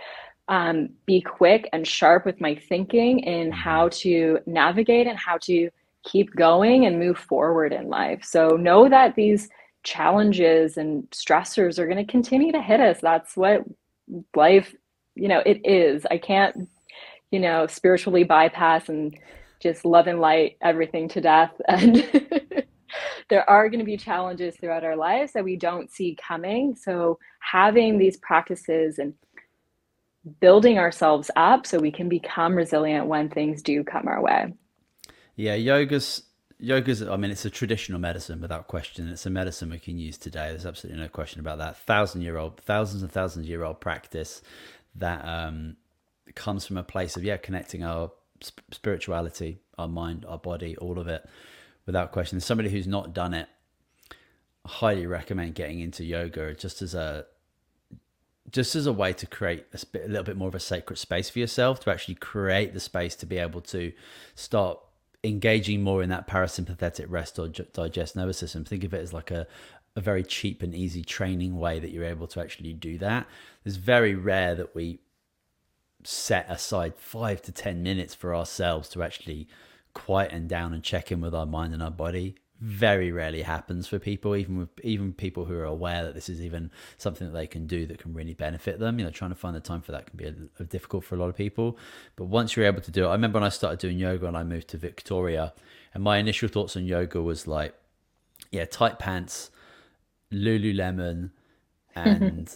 um, 0.49 0.89
be 1.05 1.21
quick 1.21 1.69
and 1.73 1.87
sharp 1.87 2.25
with 2.25 2.39
my 2.39 2.55
thinking 2.55 3.19
in 3.19 3.49
mm-hmm. 3.49 3.59
how 3.59 3.89
to 3.89 4.39
navigate 4.45 5.07
and 5.07 5.17
how 5.17 5.37
to 5.39 5.69
keep 6.03 6.33
going 6.35 6.85
and 6.85 6.99
move 6.99 7.17
forward 7.17 7.73
in 7.73 7.89
life. 7.89 8.23
So 8.23 8.49
know 8.49 8.87
that 8.89 9.15
these 9.15 9.49
challenges 9.83 10.77
and 10.77 11.09
stressors 11.11 11.79
are 11.79 11.85
going 11.85 12.03
to 12.03 12.11
continue 12.11 12.51
to 12.51 12.61
hit 12.61 12.79
us. 12.79 12.99
That's 13.01 13.35
what 13.35 13.63
life, 14.35 14.73
you 15.15 15.27
know, 15.27 15.41
it 15.45 15.61
is. 15.65 16.05
I 16.09 16.17
can't, 16.17 16.69
you 17.31 17.39
know, 17.39 17.67
spiritually 17.67 18.23
bypass 18.23 18.89
and 18.89 19.17
just 19.61 19.85
love 19.85 20.07
and 20.07 20.19
light 20.19 20.57
everything 20.61 21.09
to 21.09 21.21
death. 21.21 21.51
And 21.67 22.07
there 23.29 23.49
are 23.49 23.69
going 23.69 23.79
to 23.79 23.85
be 23.85 23.97
challenges 23.97 24.55
throughout 24.55 24.83
our 24.83 24.95
lives 24.95 25.33
that 25.33 25.43
we 25.43 25.57
don't 25.57 25.91
see 25.91 26.17
coming. 26.21 26.75
So 26.75 27.19
having 27.39 27.97
these 27.97 28.17
practices 28.17 28.99
and 28.99 29.13
building 30.39 30.77
ourselves 30.77 31.31
up 31.35 31.65
so 31.65 31.79
we 31.79 31.91
can 31.91 32.09
become 32.09 32.55
resilient 32.55 33.07
when 33.07 33.29
things 33.29 33.61
do 33.61 33.83
come 33.83 34.07
our 34.07 34.21
way. 34.21 34.53
Yeah, 35.35 35.55
yoga's 35.55 36.23
yoga's 36.59 37.03
I 37.03 37.15
mean 37.17 37.31
it's 37.31 37.45
a 37.45 37.49
traditional 37.49 37.99
medicine 37.99 38.41
without 38.41 38.67
question. 38.67 39.07
It's 39.07 39.25
a 39.25 39.29
medicine 39.29 39.69
we 39.69 39.79
can 39.79 39.97
use 39.97 40.17
today. 40.17 40.49
There's 40.49 40.65
absolutely 40.65 41.01
no 41.01 41.09
question 41.09 41.39
about 41.39 41.59
that. 41.59 41.77
Thousand 41.77 42.21
year 42.21 42.37
old, 42.37 42.59
thousands 42.61 43.03
and 43.03 43.11
thousands 43.11 43.47
year 43.47 43.63
old 43.63 43.79
practice 43.79 44.41
that 44.95 45.23
um, 45.25 45.77
comes 46.35 46.65
from 46.65 46.77
a 46.77 46.83
place 46.83 47.15
of 47.15 47.23
yeah 47.23 47.37
connecting 47.37 47.83
our 47.83 48.11
sp- 48.41 48.65
spirituality, 48.71 49.59
our 49.77 49.87
mind, 49.87 50.25
our 50.27 50.39
body, 50.39 50.75
all 50.77 50.97
of 50.99 51.07
it 51.07 51.27
without 51.87 52.11
question. 52.11 52.39
Somebody 52.39 52.69
who's 52.69 52.85
not 52.85 53.15
done 53.15 53.33
it, 53.33 53.49
I 54.63 54.69
highly 54.69 55.07
recommend 55.07 55.55
getting 55.55 55.79
into 55.79 56.03
yoga 56.03 56.53
just 56.53 56.83
as 56.83 56.93
a 56.93 57.25
just 58.49 58.75
as 58.75 58.85
a 58.85 58.93
way 58.93 59.11
to 59.11 59.25
create 59.25 59.65
a, 59.73 59.77
sp- 59.81 60.05
a 60.05 60.07
little 60.07 60.23
bit 60.23 60.37
more 60.37 60.47
of 60.47 60.55
a 60.55 60.59
sacred 60.59 60.97
space 60.97 61.29
for 61.29 61.39
yourself 61.39 61.81
to 61.81 61.91
actually 61.91 62.15
create 62.15 62.73
the 62.73 62.79
space 62.79 63.13
to 63.15 63.25
be 63.25 63.37
able 63.37 63.59
to 63.59 63.91
start 64.35 64.79
engaging 65.23 65.81
more 65.81 66.01
in 66.01 66.09
that 66.09 66.27
parasympathetic 66.27 67.05
rest 67.09 67.37
or 67.39 67.49
digest 67.49 68.15
nervous 68.15 68.37
system. 68.37 68.63
Think 68.63 68.85
of 68.85 68.93
it 68.93 69.01
as 69.01 69.11
like 69.11 69.31
a, 69.31 69.47
a 69.97 70.01
very 70.01 70.23
cheap 70.23 70.63
and 70.63 70.73
easy 70.73 71.03
training 71.03 71.59
way 71.59 71.79
that 71.79 71.91
you're 71.91 72.05
able 72.05 72.27
to 72.27 72.39
actually 72.39 72.71
do 72.71 72.97
that. 72.99 73.27
It's 73.65 73.75
very 73.75 74.15
rare 74.15 74.55
that 74.55 74.73
we 74.73 74.99
set 76.05 76.49
aside 76.49 76.95
five 76.95 77.41
to 77.41 77.51
10 77.51 77.83
minutes 77.83 78.15
for 78.15 78.33
ourselves 78.33 78.87
to 78.89 79.03
actually 79.03 79.49
quieten 79.97 80.47
down 80.47 80.73
and 80.73 80.83
check 80.83 81.11
in 81.11 81.21
with 81.21 81.33
our 81.33 81.47
mind 81.47 81.73
and 81.73 81.81
our 81.81 81.89
body 81.89 82.35
very 82.59 83.11
rarely 83.11 83.41
happens 83.41 83.87
for 83.87 83.97
people, 83.97 84.35
even 84.35 84.57
with 84.57 84.69
even 84.83 85.11
people 85.11 85.45
who 85.45 85.55
are 85.55 85.63
aware 85.63 86.03
that 86.03 86.13
this 86.13 86.29
is 86.29 86.39
even 86.39 86.69
something 86.97 87.27
that 87.27 87.33
they 87.33 87.47
can 87.47 87.65
do 87.65 87.87
that 87.87 87.97
can 87.97 88.13
really 88.13 88.35
benefit 88.35 88.79
them. 88.79 88.99
You 88.99 89.05
know, 89.05 89.11
trying 89.11 89.31
to 89.31 89.35
find 89.35 89.55
the 89.55 89.59
time 89.59 89.81
for 89.81 89.91
that 89.93 90.05
can 90.05 90.17
be 90.17 90.25
a, 90.25 90.35
a 90.59 90.63
difficult 90.65 91.03
for 91.03 91.15
a 91.15 91.17
lot 91.17 91.29
of 91.29 91.35
people. 91.35 91.79
But 92.15 92.25
once 92.25 92.55
you're 92.55 92.67
able 92.67 92.81
to 92.81 92.91
do 92.91 93.05
it, 93.05 93.07
I 93.07 93.13
remember 93.13 93.37
when 93.39 93.45
I 93.45 93.49
started 93.49 93.79
doing 93.79 93.97
yoga 93.97 94.27
and 94.27 94.37
I 94.37 94.43
moved 94.43 94.67
to 94.69 94.77
Victoria, 94.77 95.53
and 95.95 96.03
my 96.03 96.17
initial 96.17 96.47
thoughts 96.47 96.77
on 96.77 96.85
yoga 96.85 97.21
was 97.21 97.47
like, 97.47 97.73
yeah, 98.51 98.65
tight 98.65 98.99
pants, 98.99 99.49
Lululemon, 100.31 101.31
and 101.95 102.55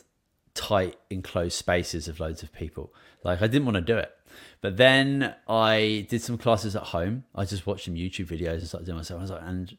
tight 0.54 0.96
enclosed 1.10 1.58
spaces 1.58 2.08
of 2.08 2.20
loads 2.20 2.44
of 2.44 2.54
people. 2.54 2.94
Like 3.24 3.42
I 3.42 3.48
didn't 3.48 3.66
want 3.66 3.76
to 3.76 3.82
do 3.82 3.98
it. 3.98 4.16
But 4.62 4.78
then 4.78 5.36
I 5.48 6.06
did 6.10 6.22
some 6.22 6.38
classes 6.38 6.76
at 6.76 6.84
home. 6.84 7.24
I 7.36 7.46
just 7.46 7.66
watched 7.66 7.86
some 7.86 7.96
YouTube 7.96 8.28
videos 8.28 8.60
and 8.60 8.68
started 8.68 8.86
doing 8.86 8.98
myself. 8.98 9.20
I 9.20 9.22
was 9.22 9.32
like, 9.32 9.42
and 9.44 9.78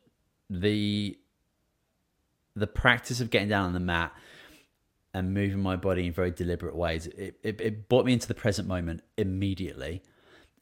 the 0.51 1.19
the 2.55 2.67
practice 2.67 3.21
of 3.21 3.31
getting 3.31 3.49
down 3.49 3.65
on 3.65 3.73
the 3.73 3.81
mat 3.81 4.13
and 5.15 5.35
moving 5.35 5.61
my 5.61 5.77
body 5.77 6.07
in 6.07 6.13
very 6.13 6.31
deliberate 6.31 6.77
ways 6.77 7.07
it, 7.07 7.39
it, 7.43 7.61
it 7.61 7.89
brought 7.89 8.05
me 8.05 8.13
into 8.13 8.29
the 8.29 8.35
present 8.35 8.69
moment 8.69 9.03
immediately 9.17 10.03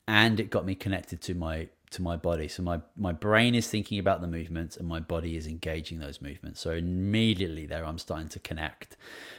and 0.07 0.41
it 0.41 0.51
got 0.51 0.65
me 0.65 0.75
connected 0.75 1.21
to 1.21 1.35
my 1.35 1.69
to 1.91 2.03
my 2.03 2.17
body 2.17 2.47
so 2.47 2.63
my 2.63 2.81
my 2.97 3.13
brain 3.13 3.55
is 3.55 3.69
thinking 3.69 3.99
about 3.99 4.21
the 4.21 4.27
movements 4.27 4.77
and 4.77 4.87
my 4.87 5.01
body 5.01 5.37
is 5.37 5.47
engaging 5.47 5.99
those 5.99 6.23
movements 6.23 6.61
so 6.61 6.71
immediately 6.71 7.67
there 7.67 7.85
i'm 7.85 7.99
starting 7.99 8.29
to 8.29 8.39
connect 8.39 8.97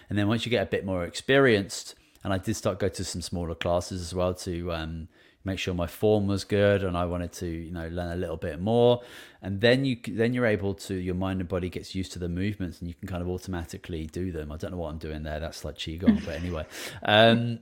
and 0.09 0.19
then 0.19 0.27
once 0.27 0.45
you 0.45 0.49
get 0.49 0.63
a 0.63 0.69
bit 0.69 0.85
more 0.85 1.05
experienced 1.05 1.95
and 2.23 2.33
i 2.33 2.37
did 2.37 2.55
start 2.55 2.79
go 2.79 2.89
to 2.89 3.03
some 3.03 3.21
smaller 3.21 3.55
classes 3.55 4.01
as 4.01 4.13
well 4.13 4.33
to 4.33 4.71
um, 4.71 5.07
make 5.43 5.59
sure 5.59 5.73
my 5.73 5.87
form 5.87 6.27
was 6.27 6.43
good 6.43 6.83
and 6.83 6.95
I 6.95 7.05
wanted 7.05 7.31
to 7.33 7.47
you 7.47 7.71
know 7.71 7.87
learn 7.87 8.11
a 8.11 8.15
little 8.15 8.37
bit 8.37 8.59
more. 8.59 9.01
And 9.41 9.61
then 9.61 9.85
you 9.85 9.97
then 10.07 10.33
you're 10.33 10.45
able 10.45 10.73
to 10.75 10.95
your 10.95 11.15
mind 11.15 11.39
and 11.39 11.49
body 11.49 11.69
gets 11.69 11.95
used 11.95 12.11
to 12.13 12.19
the 12.19 12.29
movements 12.29 12.79
and 12.79 12.87
you 12.87 12.93
can 12.93 13.07
kind 13.07 13.21
of 13.21 13.29
automatically 13.29 14.07
do 14.07 14.31
them. 14.31 14.51
I 14.51 14.57
don't 14.57 14.71
know 14.71 14.77
what 14.77 14.89
I'm 14.89 14.97
doing 14.97 15.23
there. 15.23 15.39
That's 15.39 15.65
like 15.65 15.75
qigong 15.75 16.23
but 16.25 16.35
anyway. 16.35 16.65
Um, 17.03 17.59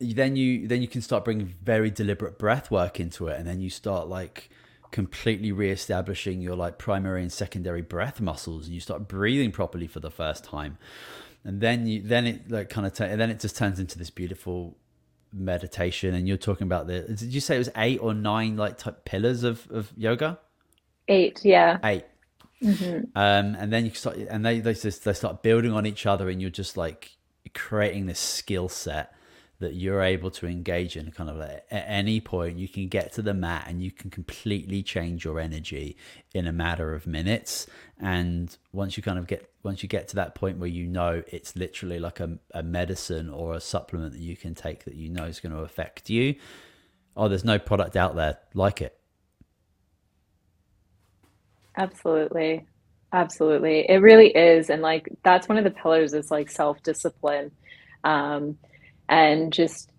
then 0.00 0.36
you 0.36 0.66
then 0.68 0.80
you 0.80 0.88
can 0.88 1.02
start 1.02 1.24
bringing 1.24 1.54
very 1.62 1.90
deliberate 1.90 2.38
breath 2.38 2.70
work 2.70 3.00
into 3.00 3.28
it. 3.28 3.38
And 3.38 3.46
then 3.46 3.60
you 3.60 3.70
start 3.70 4.08
like 4.08 4.50
completely 4.90 5.52
re-establishing 5.52 6.40
your 6.40 6.56
like 6.56 6.78
primary 6.78 7.20
and 7.20 7.30
secondary 7.30 7.82
breath 7.82 8.22
muscles 8.22 8.64
and 8.64 8.74
you 8.74 8.80
start 8.80 9.06
breathing 9.06 9.52
properly 9.52 9.86
for 9.86 10.00
the 10.00 10.10
first 10.10 10.44
time 10.44 10.78
and 11.48 11.62
then 11.62 11.86
you 11.86 12.02
then 12.02 12.26
it 12.26 12.50
like 12.50 12.68
kind 12.68 12.86
of 12.86 12.92
t- 12.92 13.04
and 13.04 13.18
then 13.18 13.30
it 13.30 13.40
just 13.40 13.56
turns 13.56 13.80
into 13.80 13.96
this 13.96 14.10
beautiful 14.10 14.76
meditation. 15.32 16.14
And 16.14 16.28
you're 16.28 16.36
talking 16.36 16.66
about 16.66 16.86
the 16.86 17.00
did 17.00 17.32
you 17.32 17.40
say 17.40 17.54
it 17.54 17.58
was 17.58 17.70
eight 17.74 18.00
or 18.02 18.12
nine 18.12 18.58
like 18.58 18.76
type 18.76 19.06
pillars 19.06 19.44
of, 19.44 19.66
of 19.70 19.90
yoga? 19.96 20.38
Eight 21.08 21.40
yeah. 21.42 21.78
8 21.82 22.04
mm-hmm. 22.62 22.96
um 23.14 23.56
and 23.58 23.72
then 23.72 23.86
you 23.86 23.94
start 23.94 24.18
and 24.18 24.44
they 24.44 24.60
they 24.60 24.74
just 24.74 25.04
they 25.04 25.14
start 25.14 25.42
building 25.42 25.72
on 25.72 25.86
each 25.86 26.04
other 26.04 26.28
and 26.28 26.38
you're 26.42 26.50
just 26.50 26.76
like 26.76 27.16
creating 27.54 28.04
this 28.04 28.18
skill 28.18 28.68
set 28.68 29.14
that 29.60 29.74
you're 29.74 30.02
able 30.02 30.30
to 30.30 30.46
engage 30.46 30.96
in 30.96 31.10
kind 31.10 31.28
of 31.28 31.40
at 31.40 31.66
any 31.70 32.20
point 32.20 32.58
you 32.58 32.68
can 32.68 32.86
get 32.86 33.12
to 33.12 33.22
the 33.22 33.34
mat 33.34 33.64
and 33.66 33.82
you 33.82 33.90
can 33.90 34.08
completely 34.08 34.82
change 34.82 35.24
your 35.24 35.40
energy 35.40 35.96
in 36.32 36.46
a 36.46 36.52
matter 36.52 36.94
of 36.94 37.06
minutes. 37.06 37.66
And 37.98 38.56
once 38.72 38.96
you 38.96 39.02
kind 39.02 39.18
of 39.18 39.26
get 39.26 39.50
once 39.64 39.82
you 39.82 39.88
get 39.88 40.08
to 40.08 40.16
that 40.16 40.34
point 40.34 40.58
where 40.58 40.68
you 40.68 40.86
know 40.86 41.22
it's 41.26 41.56
literally 41.56 41.98
like 41.98 42.20
a, 42.20 42.38
a 42.52 42.62
medicine 42.62 43.28
or 43.28 43.54
a 43.54 43.60
supplement 43.60 44.12
that 44.12 44.20
you 44.20 44.36
can 44.36 44.54
take 44.54 44.84
that 44.84 44.94
you 44.94 45.08
know 45.08 45.24
is 45.24 45.40
going 45.40 45.52
to 45.52 45.58
affect 45.58 46.08
you 46.08 46.36
oh 47.16 47.28
there's 47.28 47.44
no 47.44 47.58
product 47.58 47.96
out 47.96 48.14
there 48.14 48.38
like 48.54 48.80
it. 48.80 48.98
Absolutely. 51.76 52.66
Absolutely. 53.12 53.88
It 53.88 53.98
really 54.02 54.28
is. 54.36 54.68
And 54.68 54.82
like 54.82 55.08
that's 55.22 55.48
one 55.48 55.58
of 55.58 55.64
the 55.64 55.70
pillars 55.70 56.12
is 56.12 56.30
like 56.30 56.50
self-discipline. 56.50 57.52
Um, 58.04 58.58
and 59.08 59.52
just 59.52 59.90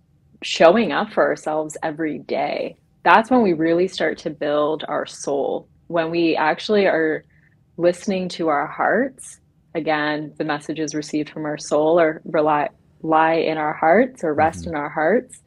showing 0.41 0.91
up 0.91 1.11
for 1.11 1.23
ourselves 1.23 1.77
every 1.83 2.19
day. 2.19 2.77
That's 3.03 3.29
when 3.29 3.41
we 3.41 3.53
really 3.53 3.87
start 3.87 4.17
to 4.19 4.29
build 4.29 4.83
our 4.87 5.05
soul. 5.05 5.67
When 5.87 6.11
we 6.11 6.35
actually 6.35 6.85
are 6.85 7.23
listening 7.77 8.29
to 8.29 8.49
our 8.49 8.67
hearts, 8.67 9.39
again, 9.73 10.33
the 10.37 10.43
messages 10.43 10.93
received 10.95 11.29
from 11.29 11.45
our 11.45 11.57
soul 11.57 11.99
or 11.99 12.21
rely 12.25 12.69
lie 13.01 13.35
in 13.35 13.57
our 13.57 13.73
hearts 13.73 14.23
or 14.23 14.33
rest 14.33 14.61
mm-hmm. 14.61 14.69
in 14.69 14.75
our 14.75 14.89
hearts. 14.89 15.41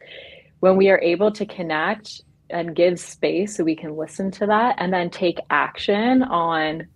When 0.60 0.76
we 0.76 0.90
are 0.90 1.00
able 1.00 1.30
to 1.32 1.44
connect 1.44 2.22
and 2.48 2.74
give 2.74 2.98
space 2.98 3.56
so 3.56 3.64
we 3.64 3.76
can 3.76 3.96
listen 3.96 4.30
to 4.32 4.46
that 4.46 4.76
and 4.78 4.92
then 4.92 5.10
take 5.10 5.38
action 5.50 6.22
on 6.22 6.86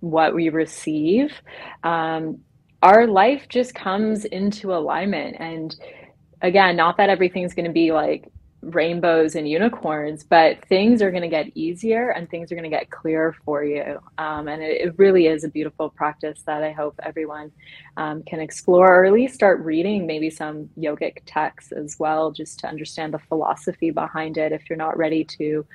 what 0.00 0.34
we 0.34 0.50
receive, 0.50 1.32
um, 1.84 2.40
our 2.82 3.06
life 3.06 3.46
just 3.48 3.74
comes 3.74 4.26
into 4.26 4.74
alignment 4.74 5.36
and 5.38 5.74
again, 6.44 6.76
not 6.76 6.98
that 6.98 7.08
everything's 7.08 7.54
going 7.54 7.64
to 7.64 7.72
be 7.72 7.90
like 7.90 8.30
rainbows 8.60 9.34
and 9.34 9.48
unicorns, 9.48 10.24
but 10.24 10.64
things 10.68 11.02
are 11.02 11.10
going 11.10 11.22
to 11.22 11.28
get 11.28 11.54
easier 11.54 12.10
and 12.10 12.28
things 12.30 12.52
are 12.52 12.54
going 12.54 12.70
to 12.70 12.76
get 12.76 12.90
clearer 12.90 13.34
for 13.44 13.64
you. 13.64 13.98
Um, 14.18 14.48
and 14.48 14.62
it, 14.62 14.80
it, 14.80 14.98
really 14.98 15.26
is 15.26 15.44
a 15.44 15.48
beautiful 15.48 15.90
practice 15.90 16.42
that 16.46 16.62
I 16.62 16.72
hope 16.72 16.94
everyone 17.02 17.50
um, 17.96 18.22
can 18.22 18.40
explore 18.40 19.02
or 19.02 19.04
at 19.06 19.12
least 19.12 19.34
start 19.34 19.60
reading 19.60 20.06
maybe 20.06 20.30
some 20.30 20.70
yogic 20.78 21.18
texts 21.26 21.72
as 21.72 21.96
well, 21.98 22.30
just 22.30 22.58
to 22.60 22.68
understand 22.68 23.12
the 23.12 23.18
philosophy 23.18 23.90
behind 23.90 24.38
it 24.38 24.52
if 24.52 24.68
you're 24.68 24.78
not 24.78 24.96
ready 24.96 25.24
to 25.24 25.66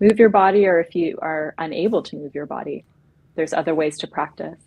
move 0.00 0.18
your 0.18 0.28
body 0.28 0.66
or 0.66 0.80
if 0.80 0.94
you 0.94 1.18
are 1.22 1.54
unable 1.58 2.02
to 2.02 2.16
move 2.16 2.34
your 2.34 2.46
body. 2.46 2.84
There's 3.34 3.52
other 3.52 3.74
ways 3.74 3.98
to 3.98 4.06
practice. 4.06 4.65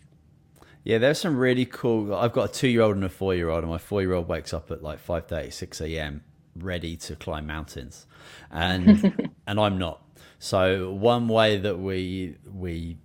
Yeah, 0.84 0.98
there's 0.98 1.20
some 1.20 1.36
really 1.36 1.66
cool. 1.66 2.14
I've 2.14 2.32
got 2.32 2.50
a 2.50 2.52
two-year-old 2.52 2.96
and 2.96 3.04
a 3.04 3.08
four-year-old, 3.08 3.62
and 3.62 3.70
my 3.70 3.78
four-year-old 3.78 4.28
wakes 4.28 4.54
up 4.54 4.70
at 4.70 4.82
like 4.82 4.98
five 4.98 5.26
thirty, 5.26 5.50
six 5.50 5.80
a.m. 5.80 6.22
ready 6.56 6.96
to 6.96 7.16
climb 7.16 7.46
mountains, 7.46 8.06
and 8.50 9.30
and 9.46 9.60
I'm 9.60 9.78
not. 9.78 10.02
So 10.38 10.92
one 10.92 11.28
way 11.28 11.58
that 11.58 11.78
we 11.78 12.36
we 12.50 12.96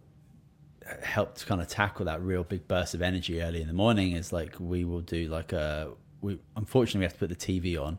help 1.01 1.35
to 1.35 1.45
kind 1.45 1.61
of 1.61 1.67
tackle 1.67 2.05
that 2.05 2.21
real 2.21 2.43
big 2.43 2.67
burst 2.67 2.93
of 2.93 3.01
energy 3.01 3.41
early 3.41 3.59
in 3.59 3.67
the 3.67 3.73
morning 3.73 4.11
is 4.11 4.31
like 4.31 4.55
we 4.59 4.85
will 4.85 5.01
do 5.01 5.27
like 5.27 5.51
a 5.51 5.91
we 6.21 6.39
unfortunately 6.55 6.99
we 6.99 7.05
have 7.05 7.13
to 7.13 7.19
put 7.19 7.29
the 7.29 7.35
TV 7.35 7.81
on, 7.81 7.97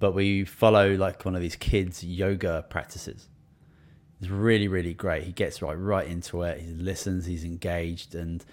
but 0.00 0.12
we 0.12 0.44
follow 0.44 0.94
like 0.96 1.24
one 1.24 1.34
of 1.34 1.40
these 1.40 1.56
kids 1.56 2.04
yoga 2.04 2.64
practices. 2.68 3.28
It's 4.20 4.30
really 4.30 4.68
really 4.68 4.94
great. 4.94 5.24
He 5.24 5.32
gets 5.32 5.62
right 5.62 5.74
right 5.78 6.06
into 6.06 6.42
it. 6.42 6.60
He 6.60 6.72
listens. 6.72 7.24
He's 7.24 7.44
engaged, 7.44 8.14
and 8.14 8.44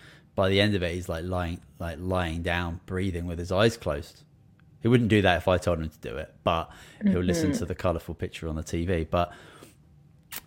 by 0.42 0.50
the 0.50 0.60
end 0.60 0.74
of 0.74 0.82
it, 0.82 0.96
he's 0.96 1.08
like 1.08 1.24
lying 1.24 1.62
like 1.78 1.98
lying 2.00 2.42
down, 2.42 2.80
breathing 2.88 3.28
with 3.28 3.38
his 3.38 3.52
eyes 3.52 3.78
closed. 3.78 4.24
He 4.82 4.88
wouldn't 4.88 5.12
do 5.12 5.22
that 5.22 5.38
if 5.38 5.48
I 5.48 5.60
told 5.60 5.78
him 5.78 5.88
to 5.88 5.98
do 6.00 6.18
it, 6.18 6.34
but 6.44 6.72
he'll 7.04 7.12
mm-hmm. 7.12 7.28
listen 7.28 7.52
to 7.52 7.66
the 7.66 7.76
colourful 7.76 8.16
picture 8.16 8.48
on 8.48 8.56
the 8.56 8.64
TV. 8.64 9.08
But 9.08 9.32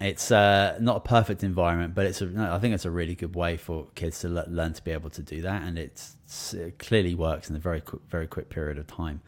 it's 0.00 0.32
uh, 0.32 0.78
not 0.80 0.96
a 0.96 1.00
perfect 1.00 1.44
environment, 1.44 1.94
but 1.94 2.06
it's 2.06 2.20
a, 2.20 2.48
I 2.52 2.58
think 2.58 2.74
it's 2.74 2.84
a 2.84 2.90
really 2.90 3.14
good 3.14 3.36
way 3.36 3.56
for 3.56 3.86
kids 3.94 4.18
to 4.22 4.28
le- 4.28 4.48
learn 4.48 4.72
to 4.72 4.82
be 4.82 4.90
able 4.90 5.10
to 5.10 5.22
do 5.22 5.42
that, 5.42 5.62
and 5.62 5.78
it 5.78 6.04
clearly 6.80 7.14
works 7.14 7.48
in 7.48 7.54
a 7.54 7.60
very 7.60 7.80
quick, 7.80 8.02
very 8.10 8.26
quick 8.26 8.50
period 8.50 8.78
of 8.78 8.88
time. 8.88 9.20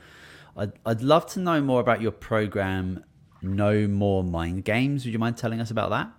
I'd, 0.57 0.73
I'd 0.85 1.01
love 1.01 1.27
to 1.35 1.39
know 1.39 1.61
more 1.61 1.81
about 1.81 2.01
your 2.01 2.11
program, 2.11 3.05
No 3.41 3.87
More 3.87 4.25
Mind 4.25 4.65
Games. 4.65 5.05
Would 5.05 5.13
you 5.13 5.21
mind 5.21 5.37
telling 5.37 5.61
us 5.61 5.71
about 5.71 5.91
that? 5.91 6.11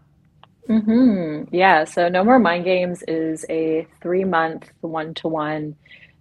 Mm-hmm. 0.69 1.55
Yeah, 1.55 1.85
so 1.85 2.09
No 2.09 2.23
More 2.23 2.39
Mind 2.39 2.65
Games 2.65 3.03
is 3.07 3.45
a 3.49 3.87
three 4.01 4.25
month 4.25 4.69
one 4.81 5.13
to 5.15 5.27
one 5.27 5.75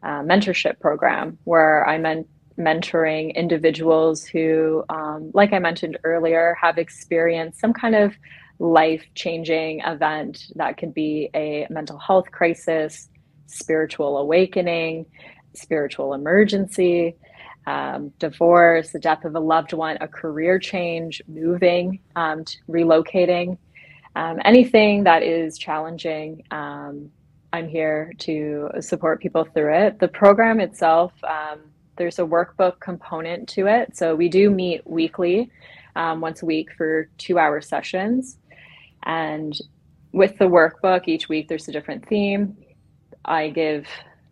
mentorship 0.04 0.78
program 0.78 1.38
where 1.44 1.86
I 1.88 1.98
men- 1.98 2.26
mentoring 2.58 3.34
individuals 3.34 4.24
who, 4.24 4.84
um, 4.88 5.30
like 5.34 5.52
I 5.52 5.58
mentioned 5.58 5.98
earlier, 6.04 6.56
have 6.60 6.78
experienced 6.78 7.60
some 7.60 7.72
kind 7.72 7.96
of 7.96 8.14
life 8.58 9.04
changing 9.14 9.80
event 9.80 10.46
that 10.54 10.78
could 10.78 10.94
be 10.94 11.28
a 11.34 11.66
mental 11.68 11.98
health 11.98 12.30
crisis, 12.30 13.08
spiritual 13.46 14.16
awakening, 14.18 15.06
spiritual 15.54 16.14
emergency. 16.14 17.16
Um, 17.66 18.12
divorce, 18.20 18.92
the 18.92 19.00
death 19.00 19.24
of 19.24 19.34
a 19.34 19.40
loved 19.40 19.72
one, 19.72 19.98
a 20.00 20.06
career 20.06 20.60
change, 20.60 21.20
moving, 21.26 21.98
um, 22.14 22.44
relocating, 22.68 23.58
um, 24.16 24.40
anything 24.46 25.04
that 25.04 25.22
is 25.22 25.58
challenging. 25.58 26.42
Um, 26.50 27.10
I'm 27.52 27.68
here 27.68 28.12
to 28.20 28.70
support 28.80 29.20
people 29.20 29.44
through 29.44 29.74
it. 29.74 30.00
The 30.00 30.08
program 30.08 30.58
itself, 30.58 31.12
um, 31.22 31.60
there's 31.96 32.18
a 32.18 32.22
workbook 32.22 32.80
component 32.80 33.48
to 33.50 33.66
it. 33.66 33.94
So 33.94 34.16
we 34.16 34.30
do 34.30 34.50
meet 34.50 34.86
weekly, 34.86 35.50
um, 35.94 36.22
once 36.22 36.42
a 36.42 36.46
week 36.46 36.70
for 36.76 37.10
two 37.18 37.38
hour 37.38 37.60
sessions. 37.60 38.38
And 39.04 39.54
with 40.12 40.38
the 40.38 40.46
workbook, 40.46 41.08
each 41.08 41.28
week 41.28 41.48
there's 41.48 41.68
a 41.68 41.72
different 41.72 42.08
theme. 42.08 42.56
I 43.26 43.50
give, 43.50 43.86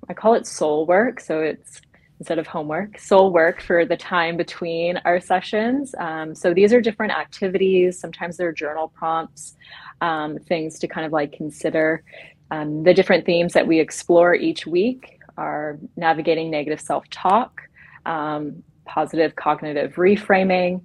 I 0.09 0.14
call 0.14 0.35
it 0.35 0.47
soul 0.47 0.87
work. 0.87 1.20
So 1.20 1.41
it's 1.41 1.82
instead 2.24 2.38
of 2.38 2.46
homework, 2.46 2.98
soul 2.98 3.30
work 3.34 3.60
for 3.60 3.84
the 3.84 3.98
time 3.98 4.34
between 4.38 4.96
our 5.04 5.20
sessions. 5.20 5.94
Um, 5.98 6.34
so 6.34 6.54
these 6.54 6.72
are 6.72 6.80
different 6.80 7.12
activities. 7.12 8.00
Sometimes 8.00 8.38
they're 8.38 8.50
journal 8.50 8.88
prompts, 8.88 9.58
um, 10.00 10.38
things 10.38 10.78
to 10.78 10.88
kind 10.88 11.04
of 11.04 11.12
like 11.12 11.32
consider. 11.32 12.02
Um, 12.50 12.82
the 12.82 12.94
different 12.94 13.26
themes 13.26 13.52
that 13.52 13.66
we 13.66 13.78
explore 13.78 14.34
each 14.34 14.66
week 14.66 15.20
are 15.36 15.78
navigating 15.98 16.50
negative 16.50 16.80
self 16.80 17.06
talk, 17.10 17.60
um, 18.06 18.62
positive 18.86 19.36
cognitive 19.36 19.96
reframing, 19.96 20.80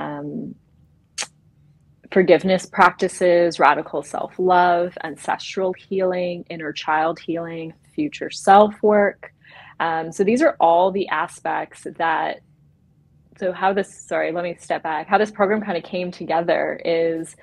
um, 0.00 0.56
forgiveness 2.10 2.66
practices, 2.66 3.60
radical 3.60 4.02
self 4.02 4.36
love, 4.40 4.98
ancestral 5.04 5.72
healing, 5.72 6.44
inner 6.50 6.72
child 6.72 7.20
healing, 7.20 7.72
future 7.94 8.30
self 8.30 8.74
work. 8.82 9.30
Um, 9.80 10.12
so 10.12 10.24
these 10.24 10.42
are 10.42 10.56
all 10.60 10.90
the 10.90 11.08
aspects 11.08 11.86
that. 11.98 12.40
So 13.38 13.52
how 13.52 13.72
this? 13.72 14.06
Sorry, 14.06 14.32
let 14.32 14.44
me 14.44 14.56
step 14.60 14.82
back. 14.82 15.08
How 15.08 15.18
this 15.18 15.30
program 15.30 15.60
kind 15.62 15.76
of 15.76 15.84
came 15.84 16.10
together 16.10 16.80
is, 16.84 17.34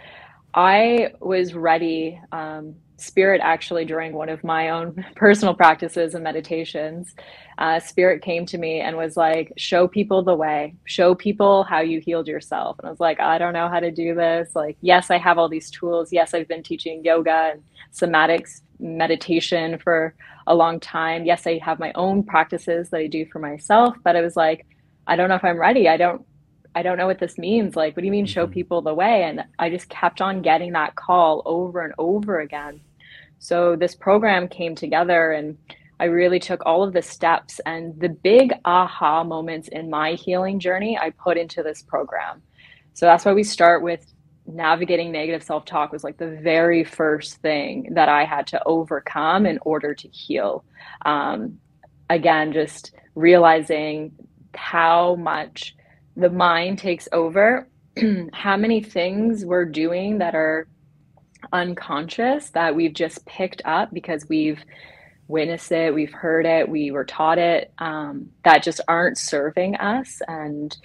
I 0.53 1.13
was 1.19 1.53
ready. 1.53 2.19
Um, 2.31 2.75
spirit 3.01 3.41
actually 3.43 3.83
during 3.83 4.13
one 4.13 4.29
of 4.29 4.43
my 4.43 4.69
own 4.69 5.03
personal 5.15 5.53
practices 5.55 6.13
and 6.13 6.23
meditations 6.23 7.15
uh, 7.57 7.79
spirit 7.79 8.21
came 8.21 8.45
to 8.45 8.57
me 8.57 8.79
and 8.79 8.95
was 8.95 9.17
like 9.17 9.51
show 9.57 9.87
people 9.87 10.23
the 10.23 10.35
way 10.35 10.75
show 10.85 11.15
people 11.15 11.63
how 11.63 11.79
you 11.79 11.99
healed 11.99 12.27
yourself 12.27 12.77
and 12.79 12.87
i 12.87 12.89
was 12.91 12.99
like 12.99 13.19
i 13.19 13.37
don't 13.37 13.53
know 13.53 13.67
how 13.67 13.79
to 13.79 13.91
do 13.91 14.13
this 14.13 14.51
like 14.55 14.77
yes 14.81 15.09
i 15.09 15.17
have 15.17 15.37
all 15.37 15.49
these 15.49 15.69
tools 15.71 16.13
yes 16.13 16.33
i've 16.33 16.47
been 16.47 16.63
teaching 16.63 17.03
yoga 17.03 17.51
and 17.53 17.63
somatics 17.93 18.61
meditation 18.79 19.77
for 19.79 20.13
a 20.47 20.55
long 20.55 20.79
time 20.79 21.25
yes 21.25 21.45
i 21.47 21.59
have 21.63 21.79
my 21.79 21.91
own 21.95 22.23
practices 22.23 22.89
that 22.89 22.97
i 22.97 23.07
do 23.07 23.25
for 23.25 23.39
myself 23.39 23.95
but 24.03 24.15
i 24.15 24.21
was 24.21 24.35
like 24.35 24.65
i 25.07 25.15
don't 25.15 25.29
know 25.29 25.35
if 25.35 25.43
i'm 25.43 25.59
ready 25.59 25.87
i 25.87 25.97
don't 25.97 26.25
I 26.73 26.83
don't 26.83 26.97
know 26.97 27.07
what 27.07 27.19
this 27.19 27.37
means. 27.37 27.75
Like, 27.75 27.95
what 27.95 28.01
do 28.01 28.05
you 28.05 28.11
mean 28.11 28.25
show 28.25 28.45
mm-hmm. 28.45 28.53
people 28.53 28.81
the 28.81 28.93
way? 28.93 29.23
And 29.23 29.43
I 29.59 29.69
just 29.69 29.89
kept 29.89 30.21
on 30.21 30.41
getting 30.41 30.73
that 30.73 30.95
call 30.95 31.41
over 31.45 31.81
and 31.81 31.93
over 31.97 32.39
again. 32.39 32.81
So 33.39 33.75
this 33.75 33.95
program 33.95 34.47
came 34.47 34.75
together 34.75 35.31
and 35.31 35.57
I 35.99 36.05
really 36.05 36.39
took 36.39 36.65
all 36.65 36.83
of 36.83 36.93
the 36.93 37.01
steps 37.01 37.59
and 37.65 37.99
the 37.99 38.09
big 38.09 38.53
aha 38.65 39.23
moments 39.23 39.67
in 39.67 39.89
my 39.89 40.13
healing 40.13 40.59
journey 40.59 40.97
I 40.97 41.09
put 41.11 41.37
into 41.37 41.61
this 41.61 41.81
program. 41.81 42.41
So 42.93 43.05
that's 43.05 43.25
why 43.25 43.33
we 43.33 43.43
start 43.43 43.83
with 43.83 44.05
navigating 44.45 45.11
negative 45.11 45.43
self 45.43 45.65
talk 45.65 45.91
was 45.91 46.03
like 46.03 46.17
the 46.17 46.39
very 46.41 46.83
first 46.83 47.37
thing 47.37 47.89
that 47.93 48.09
I 48.09 48.25
had 48.25 48.47
to 48.47 48.63
overcome 48.65 49.45
in 49.45 49.59
order 49.61 49.93
to 49.93 50.07
heal. 50.09 50.63
Um, 51.05 51.59
again, 52.09 52.53
just 52.53 52.91
realizing 53.15 54.11
how 54.55 55.15
much 55.15 55.75
the 56.15 56.29
mind 56.29 56.77
takes 56.77 57.07
over, 57.11 57.67
how 58.33 58.57
many 58.57 58.81
things 58.81 59.45
we're 59.45 59.65
doing 59.65 60.17
that 60.19 60.35
are 60.35 60.67
unconscious 61.53 62.49
that 62.51 62.75
we've 62.75 62.93
just 62.93 63.25
picked 63.25 63.61
up 63.65 63.93
because 63.93 64.27
we've 64.29 64.63
witnessed 65.27 65.71
it, 65.71 65.93
we've 65.93 66.13
heard 66.13 66.45
it, 66.45 66.67
we 66.67 66.91
were 66.91 67.05
taught 67.05 67.37
it, 67.37 67.71
um, 67.77 68.29
that 68.43 68.63
just 68.63 68.81
aren't 68.87 69.17
serving 69.17 69.75
us 69.75 70.21
and 70.27 70.77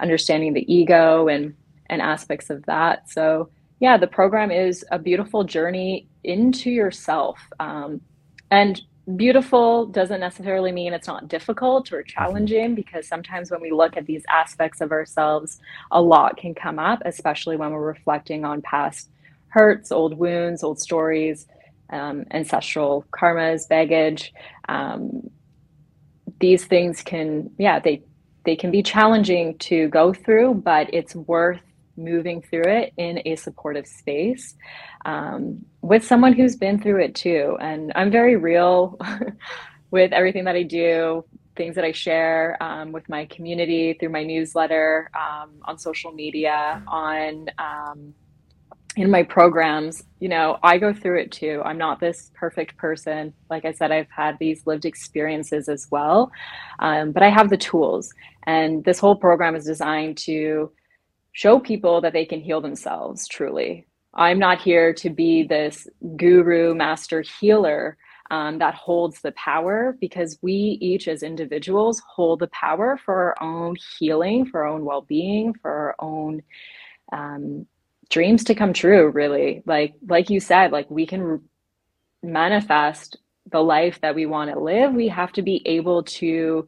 understanding 0.00 0.52
the 0.52 0.72
ego 0.72 1.28
and 1.28 1.54
and 1.90 2.00
aspects 2.00 2.50
of 2.50 2.64
that. 2.66 3.10
So 3.10 3.50
yeah, 3.80 3.96
the 3.96 4.06
program 4.06 4.50
is 4.50 4.84
a 4.90 4.98
beautiful 4.98 5.44
journey 5.44 6.08
into 6.22 6.70
yourself. 6.70 7.38
Um, 7.60 8.00
and 8.50 8.80
beautiful 9.16 9.86
doesn't 9.86 10.20
necessarily 10.20 10.72
mean 10.72 10.94
it's 10.94 11.06
not 11.06 11.28
difficult 11.28 11.92
or 11.92 12.02
challenging 12.02 12.74
because 12.74 13.06
sometimes 13.06 13.50
when 13.50 13.60
we 13.60 13.70
look 13.70 13.96
at 13.96 14.06
these 14.06 14.22
aspects 14.30 14.80
of 14.80 14.92
ourselves, 14.92 15.60
a 15.90 16.00
lot 16.00 16.36
can 16.36 16.54
come 16.54 16.78
up, 16.78 17.02
especially 17.04 17.56
when 17.56 17.72
we're 17.72 17.86
reflecting 17.86 18.44
on 18.44 18.62
past 18.62 19.10
hurts, 19.48 19.92
old 19.92 20.16
wounds, 20.16 20.64
old 20.64 20.80
stories, 20.80 21.46
um, 21.90 22.24
ancestral 22.30 23.04
karmas, 23.12 23.68
baggage. 23.68 24.32
Um, 24.68 25.30
these 26.40 26.64
things 26.64 27.02
can, 27.02 27.50
yeah, 27.58 27.78
they 27.78 28.02
they 28.44 28.56
can 28.56 28.70
be 28.70 28.82
challenging 28.82 29.56
to 29.58 29.88
go 29.88 30.12
through, 30.12 30.54
but 30.54 30.92
it's 30.92 31.14
worth 31.14 31.60
moving 31.96 32.42
through 32.42 32.66
it 32.66 32.92
in 32.96 33.20
a 33.24 33.36
supportive 33.36 33.86
space 33.86 34.54
um, 35.04 35.64
with 35.82 36.04
someone 36.04 36.32
who's 36.32 36.56
been 36.56 36.80
through 36.80 37.02
it 37.02 37.14
too. 37.14 37.56
And 37.60 37.92
I'm 37.94 38.10
very 38.10 38.36
real 38.36 38.98
with 39.90 40.12
everything 40.12 40.44
that 40.44 40.56
I 40.56 40.62
do, 40.62 41.24
things 41.56 41.76
that 41.76 41.84
I 41.84 41.92
share 41.92 42.56
um, 42.62 42.92
with 42.92 43.08
my 43.08 43.26
community 43.26 43.94
through 43.94 44.08
my 44.10 44.24
newsletter, 44.24 45.10
um, 45.14 45.50
on 45.62 45.78
social 45.78 46.12
media, 46.12 46.82
on 46.88 47.48
um, 47.58 48.14
in 48.96 49.10
my 49.10 49.22
programs, 49.22 50.04
you 50.20 50.28
know, 50.28 50.58
I 50.62 50.78
go 50.78 50.92
through 50.92 51.20
it 51.20 51.32
too. 51.32 51.60
I'm 51.64 51.78
not 51.78 51.98
this 51.98 52.30
perfect 52.34 52.76
person. 52.76 53.34
Like 53.50 53.64
I 53.64 53.72
said, 53.72 53.90
I've 53.90 54.10
had 54.10 54.38
these 54.38 54.66
lived 54.66 54.84
experiences 54.84 55.68
as 55.68 55.88
well, 55.90 56.30
um, 56.78 57.10
but 57.10 57.22
I 57.22 57.28
have 57.28 57.50
the 57.50 57.56
tools. 57.56 58.12
And 58.44 58.84
this 58.84 58.98
whole 58.98 59.16
program 59.16 59.56
is 59.56 59.64
designed 59.64 60.18
to 60.18 60.70
show 61.34 61.58
people 61.58 62.00
that 62.00 62.14
they 62.14 62.24
can 62.24 62.40
heal 62.40 62.62
themselves 62.62 63.28
truly. 63.28 63.86
I'm 64.14 64.38
not 64.38 64.62
here 64.62 64.94
to 64.94 65.10
be 65.10 65.42
this 65.42 65.86
guru, 66.16 66.74
master 66.74 67.22
healer 67.22 67.98
um, 68.30 68.58
that 68.58 68.74
holds 68.74 69.20
the 69.20 69.32
power 69.32 69.96
because 70.00 70.38
we 70.40 70.78
each, 70.80 71.08
as 71.08 71.22
individuals, 71.22 72.00
hold 72.08 72.38
the 72.38 72.46
power 72.48 72.96
for 73.04 73.14
our 73.14 73.42
own 73.42 73.76
healing, 73.98 74.46
for 74.46 74.62
our 74.62 74.68
own 74.68 74.84
well 74.84 75.02
being, 75.02 75.52
for 75.60 75.70
our 75.70 75.96
own. 75.98 76.42
Um, 77.12 77.66
dreams 78.10 78.44
to 78.44 78.54
come 78.54 78.72
true 78.72 79.10
really 79.10 79.62
like 79.66 79.94
like 80.06 80.30
you 80.30 80.38
said 80.38 80.72
like 80.72 80.88
we 80.90 81.06
can 81.06 81.40
manifest 82.22 83.16
the 83.50 83.60
life 83.60 83.98
that 84.02 84.14
we 84.14 84.26
want 84.26 84.50
to 84.50 84.58
live 84.58 84.92
we 84.92 85.08
have 85.08 85.32
to 85.32 85.42
be 85.42 85.62
able 85.66 86.02
to 86.02 86.66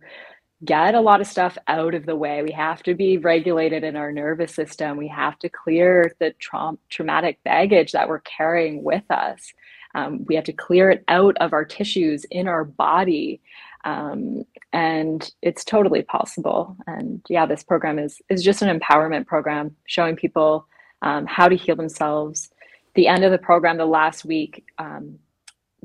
get 0.67 0.95
a 0.95 1.01
lot 1.01 1.21
of 1.21 1.27
stuff 1.27 1.57
out 1.69 1.95
of 1.95 2.07
the 2.07 2.17
way. 2.17 2.43
We 2.43 2.53
have 2.53 2.83
to 2.85 2.95
be 2.95 3.19
regulated 3.19 3.85
in 3.85 3.97
our 3.97 4.13
nervous 4.13 4.55
system. 4.55 4.97
We 4.97 5.09
have 5.09 5.39
to 5.41 5.49
clear 5.49 6.15
the 6.19 6.33
tra- 6.39 6.77
traumatic 6.91 7.43
baggage 7.45 7.93
that 7.93 8.09
we're 8.09 8.21
carrying 8.21 8.83
with 8.83 9.05
us. 9.11 9.53
Um, 9.95 10.25
we 10.27 10.35
have 10.35 10.45
to 10.45 10.53
clear 10.53 10.91
it 10.91 11.05
out 11.09 11.37
of 11.39 11.53
our 11.53 11.65
tissues 11.65 12.25
in 12.31 12.49
our 12.49 12.65
body. 12.65 13.41
Um, 13.85 14.45
and 14.73 15.31
it's 15.43 15.65
totally 15.65 16.03
possible. 16.03 16.77
And 16.87 17.23
yeah, 17.29 17.47
this 17.47 17.63
program 17.63 17.99
is, 17.99 18.21
is 18.29 18.43
just 18.43 18.63
an 18.63 18.79
empowerment 18.79 19.27
program 19.27 19.77
showing 19.87 20.17
people 20.17 20.67
um, 21.03 21.27
how 21.27 21.49
to 21.49 21.57
heal 21.57 21.77
themselves. 21.77 22.51
The 22.95 23.07
end 23.07 23.25
of 23.25 23.31
the 23.31 23.39
program, 23.39 23.79
the 23.79 23.87
last 23.87 24.25
week, 24.25 24.65
um, 24.79 25.19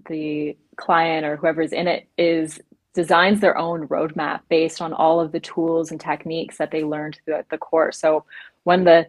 the 0.09 0.57
client 0.77 1.25
or 1.25 1.38
whoever's 1.38 1.73
in 1.73 1.88
it 1.88 2.07
is 2.17 2.59
designs 2.93 3.39
their 3.39 3.57
own 3.57 3.87
roadmap 3.87 4.41
based 4.49 4.81
on 4.81 4.93
all 4.93 5.19
of 5.19 5.31
the 5.31 5.39
tools 5.39 5.91
and 5.91 5.99
techniques 5.99 6.57
that 6.57 6.71
they 6.71 6.83
learned 6.83 7.19
throughout 7.23 7.49
the 7.49 7.57
course. 7.57 7.99
So 7.99 8.25
when 8.63 8.83
the 8.83 9.07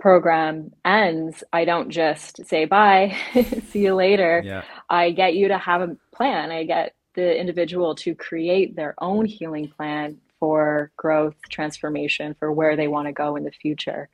program 0.00 0.72
ends, 0.84 1.44
I 1.52 1.64
don't 1.64 1.90
just 1.90 2.44
say 2.46 2.64
bye, 2.64 3.16
see 3.68 3.84
you 3.84 3.94
later. 3.94 4.42
Yeah. 4.44 4.64
I 4.90 5.12
get 5.12 5.34
you 5.34 5.48
to 5.48 5.58
have 5.58 5.82
a 5.82 5.96
plan. 6.14 6.50
I 6.50 6.64
get 6.64 6.94
the 7.14 7.38
individual 7.38 7.94
to 7.96 8.14
create 8.14 8.74
their 8.74 8.94
own 8.98 9.26
healing 9.26 9.68
plan 9.68 10.18
for 10.40 10.90
growth, 10.96 11.36
transformation, 11.48 12.34
for 12.38 12.50
where 12.50 12.74
they 12.74 12.88
want 12.88 13.06
to 13.06 13.12
go 13.12 13.36
in 13.36 13.44
the 13.44 13.52
future. 13.52 14.08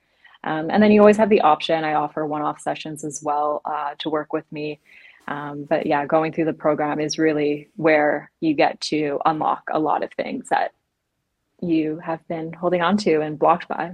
Um, 0.44 0.70
and 0.70 0.82
then 0.82 0.92
you 0.92 1.00
always 1.00 1.16
have 1.16 1.30
the 1.30 1.40
option. 1.40 1.84
I 1.84 1.94
offer 1.94 2.26
one 2.26 2.42
off 2.42 2.60
sessions 2.60 3.02
as 3.02 3.22
well 3.22 3.62
uh, 3.64 3.94
to 3.98 4.10
work 4.10 4.32
with 4.32 4.44
me 4.52 4.80
um, 5.28 5.66
but 5.68 5.86
yeah, 5.86 6.06
going 6.06 6.32
through 6.32 6.46
the 6.46 6.54
program 6.54 7.00
is 7.00 7.18
really 7.18 7.68
where 7.76 8.30
you 8.40 8.54
get 8.54 8.80
to 8.80 9.20
unlock 9.26 9.62
a 9.70 9.78
lot 9.78 10.02
of 10.02 10.10
things 10.14 10.48
that 10.48 10.72
you 11.60 11.98
have 11.98 12.26
been 12.28 12.52
holding 12.52 12.80
on 12.80 12.96
to 12.98 13.20
and 13.20 13.38
blocked 13.38 13.68
by. 13.68 13.92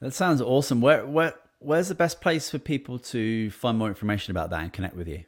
That 0.00 0.14
sounds 0.14 0.40
awesome. 0.40 0.80
Where 0.80 1.06
where 1.06 1.34
where's 1.58 1.88
the 1.88 1.94
best 1.94 2.22
place 2.22 2.50
for 2.50 2.58
people 2.58 2.98
to 2.98 3.50
find 3.50 3.76
more 3.76 3.88
information 3.88 4.30
about 4.30 4.48
that 4.50 4.62
and 4.62 4.72
connect 4.72 4.96
with 4.96 5.06
you? 5.06 5.24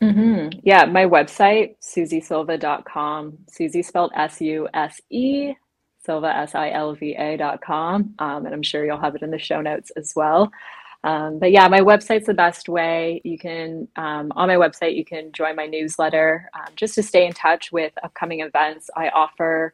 Mm-hmm. 0.00 0.60
Yeah, 0.62 0.84
my 0.84 1.04
website, 1.04 1.76
susesilva.com. 1.82 3.38
Suse 3.48 3.86
spelled 3.86 4.12
S 4.14 4.40
U 4.40 4.68
S 4.72 5.00
E, 5.10 5.54
Silva 6.04 6.28
S 6.28 6.54
I 6.54 6.70
L 6.70 6.94
V 6.94 7.16
A.com. 7.18 8.14
Um, 8.20 8.46
and 8.46 8.54
I'm 8.54 8.62
sure 8.62 8.84
you'll 8.84 9.00
have 9.00 9.16
it 9.16 9.22
in 9.22 9.30
the 9.32 9.38
show 9.38 9.60
notes 9.60 9.90
as 9.96 10.12
well. 10.14 10.52
Um, 11.06 11.38
but 11.38 11.52
yeah, 11.52 11.68
my 11.68 11.80
website's 11.80 12.26
the 12.26 12.34
best 12.34 12.68
way. 12.68 13.20
You 13.22 13.38
can, 13.38 13.86
um, 13.94 14.32
on 14.34 14.48
my 14.48 14.56
website, 14.56 14.96
you 14.96 15.04
can 15.04 15.30
join 15.30 15.54
my 15.54 15.66
newsletter 15.66 16.50
um, 16.52 16.72
just 16.74 16.96
to 16.96 17.02
stay 17.02 17.24
in 17.24 17.32
touch 17.32 17.70
with 17.70 17.92
upcoming 18.02 18.40
events. 18.40 18.90
I 18.96 19.10
offer 19.10 19.72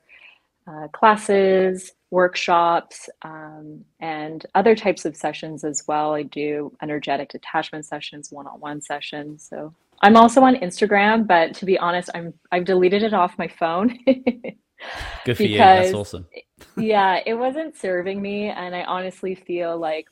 uh, 0.66 0.89
classes, 0.89 1.93
workshops, 2.11 3.09
um, 3.22 3.83
and 3.99 4.45
other 4.55 4.76
types 4.76 5.07
of 5.07 5.16
sessions 5.16 5.64
as 5.64 5.85
well. 5.89 6.12
I 6.12 6.24
do 6.24 6.70
energetic 6.83 7.30
detachment 7.30 7.87
sessions, 7.87 8.30
one 8.30 8.47
on 8.47 8.61
one 8.61 8.83
sessions. 8.83 9.47
So 9.49 9.72
I'm 10.03 10.16
also 10.16 10.43
on 10.43 10.57
Instagram, 10.57 11.26
but 11.26 11.55
to 11.55 11.64
be 11.64 11.78
honest, 11.78 12.11
I'm, 12.14 12.35
I've 12.53 12.66
deleted 12.66 13.03
it 13.05 13.14
off 13.14 13.39
my 13.39 13.49
phone. 13.49 13.99
Good 15.24 15.37
for 15.39 15.45
you. 15.45 15.57
That's 15.57 15.95
awesome. 15.95 16.26
yeah, 16.76 17.20
it 17.24 17.35
wasn't 17.35 17.74
serving 17.74 18.20
me. 18.20 18.51
And 18.51 18.76
I 18.76 18.83
honestly 18.85 19.35
feel 19.35 19.78
like 19.78 20.09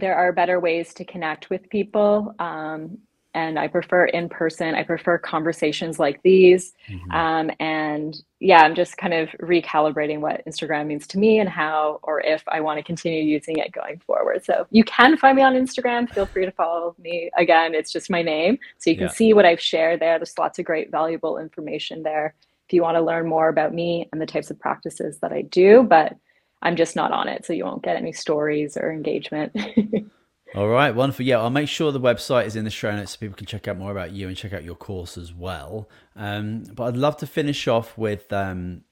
there 0.00 0.16
are 0.16 0.32
better 0.32 0.58
ways 0.58 0.94
to 0.94 1.04
connect 1.04 1.50
with 1.50 1.68
people. 1.70 2.34
Um, 2.38 2.98
and 3.32 3.58
I 3.58 3.68
prefer 3.68 4.06
in 4.06 4.28
person. 4.28 4.74
I 4.74 4.82
prefer 4.82 5.16
conversations 5.16 6.00
like 6.00 6.20
these. 6.22 6.72
Mm-hmm. 6.88 7.10
Um, 7.12 7.50
and 7.60 8.20
yeah, 8.40 8.62
I'm 8.62 8.74
just 8.74 8.96
kind 8.96 9.14
of 9.14 9.28
recalibrating 9.40 10.20
what 10.20 10.44
Instagram 10.46 10.86
means 10.88 11.06
to 11.08 11.18
me 11.18 11.38
and 11.38 11.48
how 11.48 12.00
or 12.02 12.20
if 12.22 12.42
I 12.48 12.60
want 12.60 12.78
to 12.78 12.82
continue 12.82 13.22
using 13.22 13.58
it 13.58 13.70
going 13.70 14.00
forward. 14.00 14.44
So 14.44 14.66
you 14.70 14.82
can 14.82 15.16
find 15.16 15.36
me 15.36 15.42
on 15.42 15.54
Instagram. 15.54 16.10
Feel 16.10 16.26
free 16.26 16.44
to 16.44 16.50
follow 16.50 16.96
me. 16.98 17.30
Again, 17.36 17.74
it's 17.74 17.92
just 17.92 18.10
my 18.10 18.22
name. 18.22 18.58
So 18.78 18.90
you 18.90 18.96
can 18.96 19.06
yeah. 19.06 19.12
see 19.12 19.32
what 19.32 19.46
I've 19.46 19.60
shared 19.60 20.00
there. 20.00 20.18
There's 20.18 20.36
lots 20.36 20.58
of 20.58 20.64
great, 20.64 20.90
valuable 20.90 21.38
information 21.38 22.02
there 22.02 22.34
if 22.66 22.72
you 22.72 22.82
want 22.82 22.96
to 22.96 23.02
learn 23.02 23.28
more 23.28 23.48
about 23.48 23.74
me 23.74 24.08
and 24.12 24.20
the 24.20 24.26
types 24.26 24.50
of 24.50 24.58
practices 24.58 25.18
that 25.18 25.32
I 25.32 25.42
do. 25.42 25.84
But 25.84 26.16
I'm 26.62 26.76
just 26.76 26.96
not 26.96 27.12
on 27.12 27.28
it, 27.28 27.44
so 27.44 27.52
you 27.52 27.64
won't 27.64 27.82
get 27.82 27.96
any 27.96 28.12
stories 28.12 28.76
or 28.76 28.92
engagement. 28.92 29.56
All 30.54 30.68
right, 30.68 30.94
wonderful. 30.94 31.24
Yeah, 31.24 31.38
I'll 31.38 31.48
make 31.48 31.68
sure 31.68 31.92
the 31.92 32.00
website 32.00 32.46
is 32.46 32.56
in 32.56 32.64
the 32.64 32.70
show 32.70 32.94
notes 32.94 33.12
so 33.12 33.18
people 33.18 33.36
can 33.36 33.46
check 33.46 33.68
out 33.68 33.78
more 33.78 33.92
about 33.92 34.10
you 34.10 34.26
and 34.26 34.36
check 34.36 34.52
out 34.52 34.64
your 34.64 34.74
course 34.74 35.16
as 35.16 35.32
well. 35.32 35.88
Um, 36.16 36.64
but 36.74 36.84
I'd 36.84 36.96
love 36.96 37.16
to 37.18 37.26
finish 37.26 37.68
off 37.68 37.96
with 37.96 38.32
um, 38.32 38.82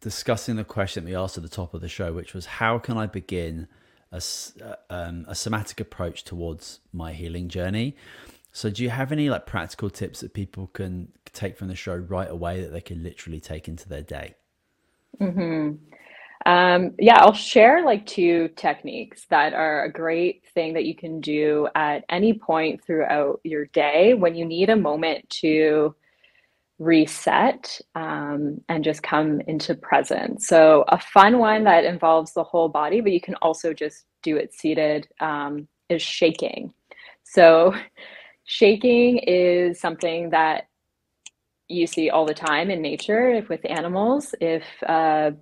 discussing 0.00 0.56
the 0.56 0.64
question 0.64 1.04
that 1.04 1.10
we 1.10 1.16
asked 1.16 1.36
at 1.36 1.42
the 1.42 1.48
top 1.48 1.74
of 1.74 1.82
the 1.82 1.88
show, 1.88 2.14
which 2.14 2.32
was 2.32 2.46
how 2.46 2.78
can 2.78 2.96
I 2.96 3.06
begin 3.06 3.68
a, 4.10 4.22
uh, 4.64 4.74
um, 4.88 5.26
a 5.28 5.34
somatic 5.34 5.78
approach 5.78 6.24
towards 6.24 6.80
my 6.90 7.12
healing 7.12 7.48
journey? 7.48 7.94
So, 8.50 8.70
do 8.70 8.82
you 8.82 8.90
have 8.90 9.12
any 9.12 9.28
like 9.28 9.44
practical 9.44 9.90
tips 9.90 10.20
that 10.20 10.32
people 10.32 10.68
can 10.68 11.12
take 11.32 11.58
from 11.58 11.68
the 11.68 11.76
show 11.76 11.94
right 11.94 12.30
away 12.30 12.62
that 12.62 12.72
they 12.72 12.80
can 12.80 13.02
literally 13.02 13.40
take 13.40 13.68
into 13.68 13.88
their 13.88 14.02
day? 14.02 14.36
Mm-hmm. 15.20 15.76
Um, 16.48 16.94
yeah, 16.98 17.18
I'll 17.18 17.34
share 17.34 17.84
like 17.84 18.06
two 18.06 18.48
techniques 18.56 19.26
that 19.28 19.52
are 19.52 19.84
a 19.84 19.92
great 19.92 20.44
thing 20.54 20.72
that 20.72 20.86
you 20.86 20.96
can 20.96 21.20
do 21.20 21.68
at 21.74 22.06
any 22.08 22.32
point 22.32 22.82
throughout 22.82 23.40
your 23.44 23.66
day 23.66 24.14
when 24.14 24.34
you 24.34 24.46
need 24.46 24.70
a 24.70 24.76
moment 24.76 25.28
to 25.42 25.94
reset 26.78 27.78
um, 27.94 28.62
and 28.70 28.82
just 28.82 29.02
come 29.02 29.42
into 29.42 29.74
presence. 29.74 30.48
So, 30.48 30.86
a 30.88 30.98
fun 30.98 31.38
one 31.38 31.64
that 31.64 31.84
involves 31.84 32.32
the 32.32 32.44
whole 32.44 32.70
body, 32.70 33.02
but 33.02 33.12
you 33.12 33.20
can 33.20 33.34
also 33.42 33.74
just 33.74 34.06
do 34.22 34.38
it 34.38 34.54
seated, 34.54 35.06
um, 35.20 35.68
is 35.90 36.00
shaking. 36.00 36.72
So, 37.24 37.74
shaking 38.44 39.18
is 39.18 39.78
something 39.80 40.30
that 40.30 40.68
you 41.68 41.86
see 41.86 42.08
all 42.08 42.24
the 42.24 42.32
time 42.32 42.70
in 42.70 42.80
nature 42.80 43.28
if 43.28 43.50
with 43.50 43.60
animals. 43.70 44.34
If 44.40 44.64
uh, 44.86 45.32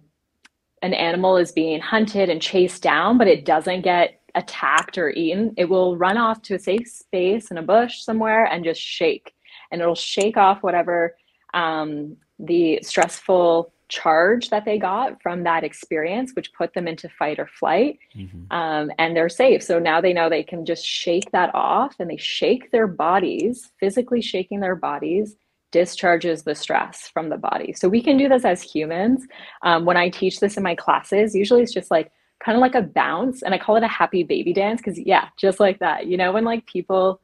an 0.82 0.94
animal 0.94 1.36
is 1.36 1.52
being 1.52 1.80
hunted 1.80 2.28
and 2.28 2.40
chased 2.40 2.82
down, 2.82 3.18
but 3.18 3.28
it 3.28 3.44
doesn't 3.44 3.82
get 3.82 4.20
attacked 4.34 4.98
or 4.98 5.10
eaten, 5.10 5.54
it 5.56 5.64
will 5.64 5.96
run 5.96 6.16
off 6.16 6.42
to 6.42 6.54
a 6.54 6.58
safe 6.58 6.86
space 6.86 7.50
in 7.50 7.58
a 7.58 7.62
bush 7.62 8.02
somewhere 8.02 8.44
and 8.44 8.64
just 8.64 8.80
shake. 8.80 9.32
And 9.72 9.80
it'll 9.80 9.94
shake 9.94 10.36
off 10.36 10.62
whatever 10.62 11.16
um, 11.54 12.16
the 12.38 12.80
stressful 12.82 13.72
charge 13.88 14.50
that 14.50 14.64
they 14.64 14.78
got 14.78 15.22
from 15.22 15.44
that 15.44 15.64
experience, 15.64 16.32
which 16.34 16.52
put 16.52 16.74
them 16.74 16.86
into 16.86 17.08
fight 17.08 17.38
or 17.38 17.46
flight. 17.46 17.98
Mm-hmm. 18.14 18.52
Um, 18.52 18.90
and 18.98 19.16
they're 19.16 19.28
safe. 19.28 19.62
So 19.62 19.78
now 19.78 20.00
they 20.00 20.12
know 20.12 20.28
they 20.28 20.42
can 20.42 20.66
just 20.66 20.84
shake 20.84 21.30
that 21.32 21.54
off 21.54 21.94
and 21.98 22.10
they 22.10 22.16
shake 22.16 22.70
their 22.72 22.86
bodies, 22.86 23.70
physically 23.80 24.20
shaking 24.20 24.60
their 24.60 24.76
bodies 24.76 25.36
discharges 25.72 26.42
the 26.42 26.54
stress 26.54 27.08
from 27.12 27.28
the 27.28 27.36
body. 27.36 27.72
So 27.72 27.88
we 27.88 28.02
can 28.02 28.16
do 28.16 28.28
this 28.28 28.44
as 28.44 28.62
humans. 28.62 29.26
Um, 29.62 29.84
when 29.84 29.96
I 29.96 30.08
teach 30.08 30.40
this 30.40 30.56
in 30.56 30.62
my 30.62 30.74
classes, 30.74 31.34
usually 31.34 31.62
it's 31.62 31.74
just 31.74 31.90
like 31.90 32.10
kind 32.38 32.56
of 32.56 32.60
like 32.60 32.74
a 32.74 32.82
bounce, 32.82 33.42
and 33.42 33.54
I 33.54 33.58
call 33.58 33.76
it 33.76 33.82
a 33.82 33.88
happy 33.88 34.22
baby 34.22 34.52
dance 34.52 34.80
because 34.80 34.98
yeah, 34.98 35.28
just 35.36 35.60
like 35.60 35.78
that. 35.80 36.06
You 36.06 36.16
know, 36.16 36.32
when 36.32 36.44
like 36.44 36.66
people 36.66 37.20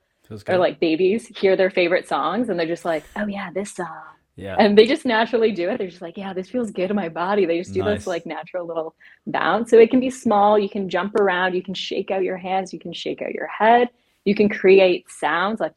are 0.49 0.59
like 0.59 0.80
babies 0.80 1.26
hear 1.26 1.57
their 1.57 1.70
favorite 1.70 2.09
songs 2.09 2.49
and 2.49 2.59
they're 2.59 2.66
just 2.66 2.84
like, 2.84 3.05
oh 3.16 3.26
yeah, 3.26 3.51
this 3.53 3.74
song. 3.74 3.88
Yeah. 4.36 4.57
And 4.59 4.78
they 4.78 4.86
just 4.86 5.05
naturally 5.05 5.53
do 5.53 5.68
it. 5.68 5.76
They're 5.76 5.90
just 5.90 6.01
like, 6.01 6.16
yeah, 6.16 6.32
this 6.32 6.49
feels 6.49 6.70
good 6.70 6.88
in 6.88 6.97
my 6.97 7.11
body. 7.11 7.45
They 7.45 7.59
just 7.59 7.74
do 7.74 7.80
nice. 7.80 7.99
this 7.99 8.07
like 8.07 8.24
natural 8.24 8.66
little 8.66 8.95
bounce. 9.26 9.70
So 9.70 9.78
it 9.78 9.90
can 9.90 10.01
be 10.01 10.09
small. 10.09 10.59
You 10.59 10.70
can 10.70 10.88
jump 10.88 11.14
around. 11.16 11.55
You 11.55 11.62
can 11.62 11.74
shake 11.74 12.11
out 12.11 12.22
your 12.22 12.38
hands. 12.38 12.72
You 12.72 12.78
can 12.78 12.95
shake 12.95 13.20
out 13.20 13.34
your 13.34 13.47
head. 13.47 13.90
You 14.24 14.34
can 14.34 14.49
create 14.49 15.11
sounds 15.11 15.61
like 15.61 15.74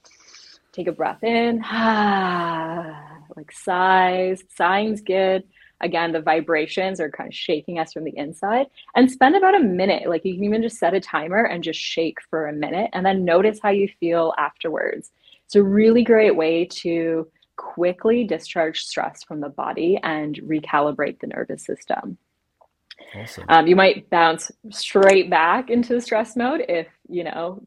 Take 0.75 0.87
a 0.87 0.91
breath 0.91 1.23
in, 1.23 1.59
like 3.35 3.49
sighs. 3.53 4.43
Sighing's 4.49 4.99
good. 4.99 5.43
Again, 5.79 6.11
the 6.11 6.21
vibrations 6.21 6.99
are 6.99 7.09
kind 7.09 7.29
of 7.29 7.33
shaking 7.33 7.79
us 7.79 7.93
from 7.93 8.03
the 8.03 8.17
inside. 8.17 8.67
And 8.93 9.09
spend 9.09 9.37
about 9.37 9.55
a 9.55 9.63
minute. 9.63 10.09
Like 10.09 10.25
you 10.25 10.33
can 10.33 10.43
even 10.43 10.61
just 10.61 10.77
set 10.77 10.93
a 10.93 10.99
timer 10.99 11.45
and 11.45 11.63
just 11.63 11.79
shake 11.79 12.17
for 12.29 12.47
a 12.47 12.53
minute 12.53 12.89
and 12.91 13.05
then 13.05 13.23
notice 13.23 13.59
how 13.63 13.69
you 13.69 13.87
feel 14.01 14.33
afterwards. 14.37 15.11
It's 15.45 15.55
a 15.55 15.63
really 15.63 16.03
great 16.03 16.35
way 16.35 16.65
to 16.81 17.25
quickly 17.55 18.25
discharge 18.25 18.83
stress 18.83 19.23
from 19.23 19.39
the 19.39 19.49
body 19.49 19.97
and 20.03 20.35
recalibrate 20.43 21.21
the 21.21 21.27
nervous 21.27 21.63
system. 21.63 22.17
Awesome. 23.15 23.45
Um, 23.47 23.67
you 23.67 23.77
might 23.77 24.09
bounce 24.09 24.51
straight 24.71 25.29
back 25.29 25.69
into 25.69 25.93
the 25.93 26.01
stress 26.01 26.35
mode 26.35 26.65
if 26.67 26.87
you 27.07 27.23
know 27.23 27.65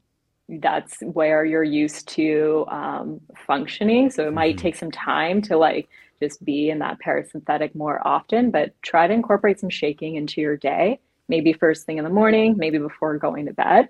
that's 0.48 1.00
where 1.00 1.44
you're 1.44 1.62
used 1.62 2.08
to 2.08 2.64
um, 2.68 3.20
functioning. 3.46 4.10
So 4.10 4.26
it 4.26 4.32
might 4.32 4.56
mm-hmm. 4.56 4.62
take 4.62 4.76
some 4.76 4.90
time 4.90 5.42
to 5.42 5.56
like 5.56 5.88
just 6.20 6.44
be 6.44 6.70
in 6.70 6.78
that 6.80 6.98
parasympathetic 7.04 7.74
more 7.74 8.06
often, 8.06 8.50
but 8.50 8.72
try 8.82 9.06
to 9.06 9.14
incorporate 9.14 9.60
some 9.60 9.70
shaking 9.70 10.16
into 10.16 10.40
your 10.40 10.56
day, 10.56 11.00
maybe 11.28 11.52
first 11.52 11.86
thing 11.86 11.98
in 11.98 12.04
the 12.04 12.10
morning, 12.10 12.56
maybe 12.56 12.78
before 12.78 13.16
going 13.18 13.46
to 13.46 13.52
bed. 13.52 13.88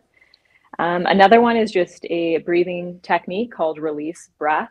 Um, 0.79 1.07
another 1.07 1.41
one 1.41 1.57
is 1.57 1.71
just 1.71 2.05
a 2.07 2.39
breathing 2.39 3.01
technique 3.03 3.53
called 3.53 3.79
release 3.79 4.31
breath. 4.39 4.71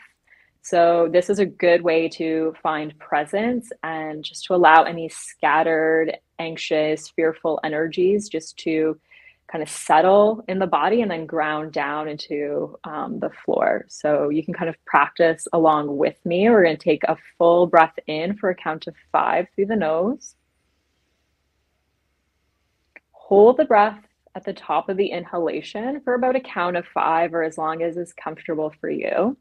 So, 0.61 1.07
this 1.11 1.29
is 1.29 1.39
a 1.39 1.45
good 1.45 1.81
way 1.81 2.09
to 2.09 2.53
find 2.61 2.97
presence 2.99 3.71
and 3.83 4.23
just 4.23 4.45
to 4.45 4.55
allow 4.55 4.83
any 4.83 5.07
scattered, 5.07 6.17
anxious, 6.39 7.09
fearful 7.09 7.59
energies 7.63 8.27
just 8.27 8.57
to 8.59 8.99
kind 9.51 9.61
of 9.61 9.69
settle 9.69 10.43
in 10.47 10.59
the 10.59 10.67
body 10.67 11.01
and 11.01 11.09
then 11.09 11.25
ground 11.25 11.71
down 11.71 12.07
into 12.07 12.77
um, 12.83 13.19
the 13.19 13.29
floor. 13.45 13.85
So, 13.87 14.29
you 14.29 14.43
can 14.43 14.53
kind 14.53 14.69
of 14.69 14.75
practice 14.85 15.47
along 15.53 15.97
with 15.97 16.17
me. 16.25 16.49
We're 16.49 16.63
going 16.63 16.77
to 16.77 16.83
take 16.83 17.03
a 17.03 17.17
full 17.37 17.67
breath 17.67 17.97
in 18.07 18.37
for 18.37 18.49
a 18.49 18.55
count 18.55 18.87
of 18.87 18.95
five 19.11 19.47
through 19.55 19.67
the 19.67 19.75
nose. 19.75 20.35
Hold 23.11 23.57
the 23.57 23.65
breath 23.65 23.99
at 24.37 24.45
the 24.45 24.53
top 24.53 24.87
of 24.87 24.97
the 24.97 25.07
inhalation 25.07 25.99
for 26.01 26.13
about 26.13 26.35
a 26.35 26.39
count 26.39 26.77
of 26.77 26.85
five 26.93 27.33
or 27.33 27.41
as 27.41 27.57
long 27.57 27.81
as 27.81 27.97
is 27.97 28.13
comfortable 28.13 28.71
for 28.79 28.89
you. 28.89 29.35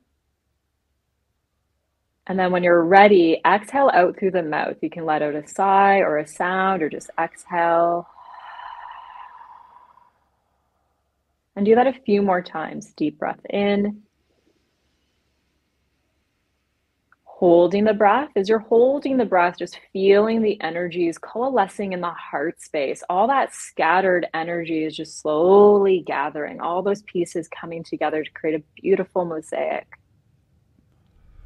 And 2.26 2.38
then 2.38 2.50
when 2.50 2.64
you're 2.64 2.82
ready, 2.82 3.40
exhale 3.46 3.90
out 3.92 4.18
through 4.18 4.32
the 4.32 4.42
mouth. 4.42 4.76
You 4.82 4.90
can 4.90 5.04
let 5.04 5.22
out 5.22 5.34
a 5.34 5.46
sigh 5.46 5.98
or 5.98 6.18
a 6.18 6.26
sound 6.26 6.82
or 6.82 6.88
just 6.88 7.10
exhale. 7.20 8.08
And 11.56 11.64
do 11.64 11.74
that 11.74 11.86
a 11.86 11.92
few 11.92 12.20
more 12.20 12.42
times. 12.42 12.92
Deep 12.92 13.18
breath 13.18 13.40
in. 13.48 14.02
Holding 17.24 17.84
the 17.84 17.94
breath. 17.94 18.30
As 18.36 18.48
you're 18.48 18.58
holding 18.58 19.16
the 19.16 19.24
breath, 19.24 19.56
just 19.58 19.80
feeling 19.92 20.42
the 20.42 20.60
energies 20.60 21.18
coalescing 21.18 21.92
in 21.94 22.00
the 22.02 22.10
heart 22.10 22.60
space. 22.60 23.02
All 23.08 23.26
that 23.28 23.54
scattered 23.54 24.26
energy 24.34 24.84
is 24.84 24.94
just 24.94 25.20
slowly 25.20 26.02
gathering, 26.06 26.60
all 26.60 26.82
those 26.82 27.02
pieces 27.02 27.48
coming 27.48 27.82
together 27.82 28.22
to 28.22 28.30
create 28.32 28.60
a 28.60 28.80
beautiful 28.80 29.24
mosaic. 29.24 29.86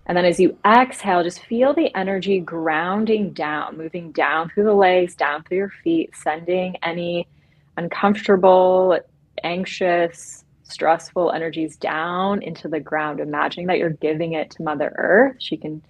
And 0.07 0.17
then 0.17 0.25
as 0.25 0.41
you 0.41 0.59
exhale, 0.67 1.23
just 1.23 1.45
feel 1.45 1.73
the 1.73 1.95
energy 1.97 2.41
grounding 2.41 3.33
down, 3.33 3.77
moving 3.77 4.11
down 4.11 4.51
through 4.51 4.65
the 4.65 4.75
legs, 4.75 5.15
down 5.15 5.45
through 5.45 5.59
your 5.59 5.73
feet, 5.85 6.11
sending 6.17 6.77
any 6.83 7.29
uncomfortable, 7.77 8.99
anxious, 9.43 10.45
stressful 10.63 11.33
energies 11.33 11.77
down 11.77 12.43
into 12.43 12.69
the 12.69 12.81
ground. 12.81 13.21
Imagining 13.21 13.67
that 13.67 13.79
you're 13.79 13.91
giving 13.91 14.33
it 14.33 14.51
to 14.53 14.63
Mother 14.63 14.93
Earth. 14.97 15.37
She 15.39 15.57
can 15.57 15.83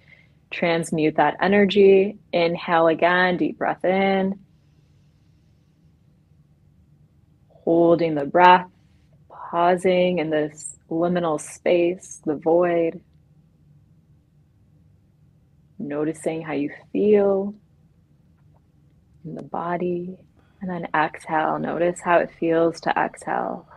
transmute 0.49 1.15
that 1.15 1.37
energy. 1.41 2.17
Inhale 2.33 2.87
again, 2.87 3.37
deep 3.37 3.57
breath 3.57 3.83
in. 3.85 4.39
Holding 7.49 8.15
the 8.15 8.25
breath, 8.25 8.67
pausing 9.29 10.19
in 10.19 10.29
this 10.29 10.75
liminal 10.89 11.39
space, 11.39 12.21
the 12.25 12.35
void 12.35 13.01
noticing 15.79 16.41
how 16.41 16.53
you 16.53 16.71
feel 16.91 17.55
in 19.25 19.35
the 19.35 19.43
body. 19.43 20.17
And 20.61 20.69
then 20.69 20.87
exhale. 20.95 21.57
Notice 21.59 21.99
how 21.99 22.19
it 22.19 22.29
feels 22.39 22.79
to 22.81 22.91
exhale. 22.91 23.67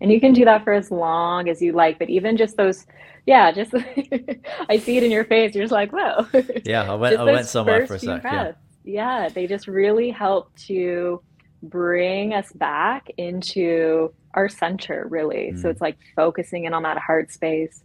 And 0.00 0.12
you 0.12 0.20
can 0.20 0.32
do 0.32 0.44
that 0.44 0.64
for 0.64 0.72
as 0.72 0.90
long 0.90 1.48
as 1.48 1.60
you 1.60 1.72
like, 1.72 1.98
but 1.98 2.08
even 2.08 2.36
just 2.36 2.56
those, 2.56 2.86
yeah, 3.26 3.50
just 3.50 3.74
I 4.68 4.78
see 4.78 4.96
it 4.96 5.02
in 5.02 5.10
your 5.10 5.24
face. 5.24 5.54
You're 5.54 5.64
just 5.64 5.72
like, 5.72 5.92
whoa. 5.92 6.26
Yeah, 6.64 6.90
I 6.90 6.94
went, 6.94 7.18
I 7.18 7.24
went 7.24 7.46
somewhere 7.46 7.86
for 7.86 7.94
a 7.94 7.98
sec. 7.98 8.22
Yeah. 8.22 8.52
yeah, 8.84 9.28
they 9.28 9.46
just 9.46 9.66
really 9.66 10.10
help 10.10 10.54
to 10.66 11.20
bring 11.62 12.34
us 12.34 12.52
back 12.52 13.10
into 13.16 14.12
our 14.34 14.48
center, 14.48 15.06
really. 15.08 15.52
Mm. 15.52 15.62
So 15.62 15.68
it's 15.68 15.80
like 15.80 15.96
focusing 16.14 16.64
in 16.64 16.74
on 16.74 16.84
that 16.84 16.98
heart 16.98 17.32
space, 17.32 17.82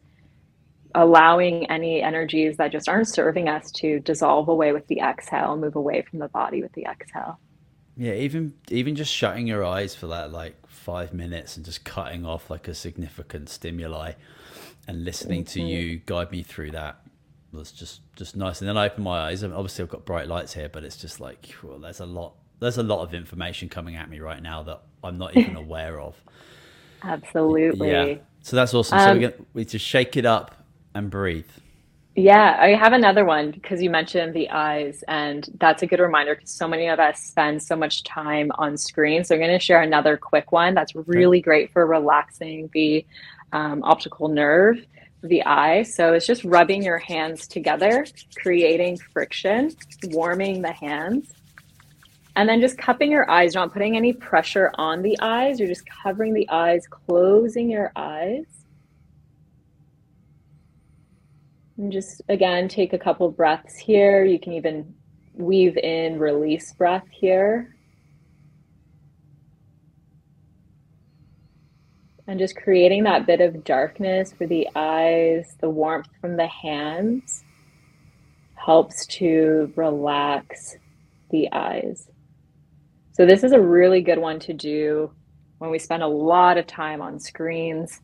allowing 0.95 1.69
any 1.69 2.01
energies 2.01 2.57
that 2.57 2.71
just 2.71 2.87
aren't 2.87 3.07
serving 3.07 3.49
us 3.49 3.71
to 3.71 3.99
dissolve 4.01 4.47
away 4.47 4.71
with 4.71 4.87
the 4.87 4.99
exhale, 4.99 5.57
move 5.57 5.75
away 5.75 6.01
from 6.01 6.19
the 6.19 6.27
body 6.29 6.61
with 6.61 6.73
the 6.73 6.85
exhale. 6.85 7.39
Yeah, 7.95 8.13
even 8.13 8.53
even 8.69 8.95
just 8.95 9.13
shutting 9.13 9.45
your 9.47 9.63
eyes 9.63 9.95
for 9.95 10.07
that 10.07 10.31
like 10.31 10.55
five 10.67 11.13
minutes 11.13 11.57
and 11.57 11.65
just 11.65 11.83
cutting 11.83 12.25
off 12.25 12.49
like 12.49 12.67
a 12.67 12.73
significant 12.73 13.49
stimuli 13.49 14.13
and 14.87 15.05
listening 15.05 15.43
mm-hmm. 15.43 15.59
to 15.59 15.61
you 15.61 16.01
guide 16.05 16.31
me 16.31 16.43
through 16.43 16.71
that 16.71 16.99
was 17.51 17.71
just 17.71 18.01
just 18.15 18.35
nice. 18.35 18.61
And 18.61 18.67
then 18.67 18.77
I 18.77 18.87
open 18.87 19.03
my 19.03 19.19
eyes. 19.19 19.43
Obviously, 19.43 19.83
I've 19.83 19.89
got 19.89 20.05
bright 20.05 20.27
lights 20.27 20.53
here, 20.53 20.69
but 20.69 20.83
it's 20.83 20.97
just 20.97 21.19
like 21.19 21.53
well, 21.61 21.79
there's 21.79 21.99
a 21.99 22.05
lot 22.05 22.33
there's 22.59 22.77
a 22.77 22.83
lot 22.83 23.03
of 23.03 23.13
information 23.13 23.69
coming 23.69 23.95
at 23.95 24.09
me 24.09 24.19
right 24.19 24.41
now 24.41 24.63
that 24.63 24.81
I'm 25.03 25.17
not 25.17 25.35
even 25.37 25.55
aware 25.65 25.99
of. 25.99 26.15
Absolutely. 27.03 27.91
Yeah. 27.91 28.15
So 28.41 28.55
that's 28.55 28.73
awesome. 28.73 28.97
Um, 28.97 29.21
so 29.21 29.27
we 29.27 29.45
we 29.53 29.65
just 29.65 29.85
shake 29.85 30.17
it 30.17 30.25
up 30.25 30.62
and 30.93 31.09
breathe. 31.09 31.49
Yeah, 32.15 32.57
I 32.59 32.75
have 32.75 32.93
another 32.93 33.25
one 33.25 33.49
because 33.49 33.81
you 33.81 33.89
mentioned 33.89 34.35
the 34.35 34.51
eyes, 34.51 35.03
and 35.07 35.49
that's 35.59 35.81
a 35.81 35.87
good 35.87 35.99
reminder 35.99 36.35
because 36.35 36.51
so 36.51 36.67
many 36.67 36.87
of 36.87 36.99
us 36.99 37.19
spend 37.19 37.63
so 37.63 37.75
much 37.75 38.03
time 38.03 38.51
on 38.55 38.77
screen. 38.77 39.23
So 39.23 39.33
I'm 39.33 39.41
going 39.41 39.51
to 39.51 39.59
share 39.59 39.81
another 39.81 40.15
quick 40.17 40.51
one 40.51 40.75
that's 40.75 40.93
really 40.93 41.41
great 41.41 41.73
for 41.73 41.87
relaxing 41.87 42.69
the 42.73 43.03
um, 43.51 43.83
optical 43.83 44.27
nerve 44.27 44.77
the 45.23 45.43
eye. 45.45 45.83
So 45.83 46.13
it's 46.13 46.27
just 46.27 46.43
rubbing 46.43 46.83
your 46.83 46.97
hands 46.97 47.47
together, 47.47 48.05
creating 48.35 48.97
friction, 48.97 49.71
warming 50.07 50.61
the 50.61 50.73
hands, 50.73 51.31
and 52.35 52.47
then 52.47 52.59
just 52.59 52.77
cupping 52.77 53.09
your 53.09 53.29
eyes, 53.31 53.55
not 53.55 53.71
putting 53.71 53.95
any 53.95 54.13
pressure 54.13 54.71
on 54.75 55.01
the 55.01 55.17
eyes. 55.21 55.59
You're 55.59 55.69
just 55.69 55.85
covering 56.03 56.33
the 56.33 56.47
eyes, 56.49 56.85
closing 56.87 57.69
your 57.69 57.91
eyes 57.95 58.45
And 61.77 61.91
just 61.91 62.21
again, 62.29 62.67
take 62.67 62.93
a 62.93 62.99
couple 62.99 63.29
breaths 63.31 63.75
here. 63.75 64.23
You 64.23 64.39
can 64.39 64.53
even 64.53 64.93
weave 65.33 65.77
in 65.77 66.19
release 66.19 66.71
breath 66.73 67.07
here. 67.11 67.75
And 72.27 72.39
just 72.39 72.55
creating 72.55 73.03
that 73.03 73.25
bit 73.25 73.41
of 73.41 73.63
darkness 73.63 74.31
for 74.31 74.47
the 74.47 74.67
eyes, 74.75 75.55
the 75.59 75.69
warmth 75.69 76.07
from 76.21 76.37
the 76.37 76.47
hands 76.47 77.43
helps 78.55 79.05
to 79.07 79.73
relax 79.75 80.77
the 81.31 81.51
eyes. 81.51 82.09
So, 83.11 83.25
this 83.25 83.43
is 83.43 83.51
a 83.51 83.59
really 83.59 84.01
good 84.01 84.19
one 84.19 84.39
to 84.41 84.53
do 84.53 85.11
when 85.57 85.69
we 85.69 85.79
spend 85.79 86.01
a 86.01 86.07
lot 86.07 86.57
of 86.57 86.65
time 86.65 87.01
on 87.01 87.19
screens 87.19 87.99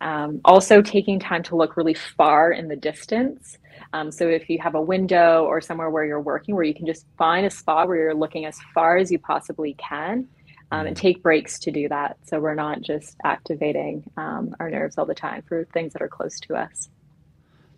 um, 0.00 0.40
also, 0.44 0.82
taking 0.82 1.18
time 1.18 1.42
to 1.44 1.56
look 1.56 1.76
really 1.76 1.94
far 1.94 2.52
in 2.52 2.68
the 2.68 2.76
distance. 2.76 3.58
Um, 3.92 4.10
so, 4.10 4.28
if 4.28 4.50
you 4.50 4.58
have 4.60 4.74
a 4.74 4.80
window 4.80 5.44
or 5.44 5.60
somewhere 5.60 5.88
where 5.88 6.04
you're 6.04 6.20
working, 6.20 6.54
where 6.54 6.64
you 6.64 6.74
can 6.74 6.86
just 6.86 7.06
find 7.16 7.46
a 7.46 7.50
spot 7.50 7.88
where 7.88 7.96
you're 7.96 8.14
looking 8.14 8.44
as 8.44 8.58
far 8.74 8.98
as 8.98 9.10
you 9.10 9.18
possibly 9.18 9.74
can, 9.74 10.28
um, 10.70 10.86
and 10.86 10.96
mm-hmm. 10.96 11.00
take 11.00 11.22
breaks 11.22 11.58
to 11.60 11.70
do 11.70 11.88
that. 11.88 12.18
So, 12.24 12.40
we're 12.40 12.54
not 12.54 12.82
just 12.82 13.16
activating 13.24 14.04
um, 14.18 14.54
our 14.60 14.68
nerves 14.68 14.98
all 14.98 15.06
the 15.06 15.14
time 15.14 15.42
for 15.48 15.64
things 15.72 15.94
that 15.94 16.02
are 16.02 16.08
close 16.08 16.38
to 16.40 16.56
us. 16.56 16.90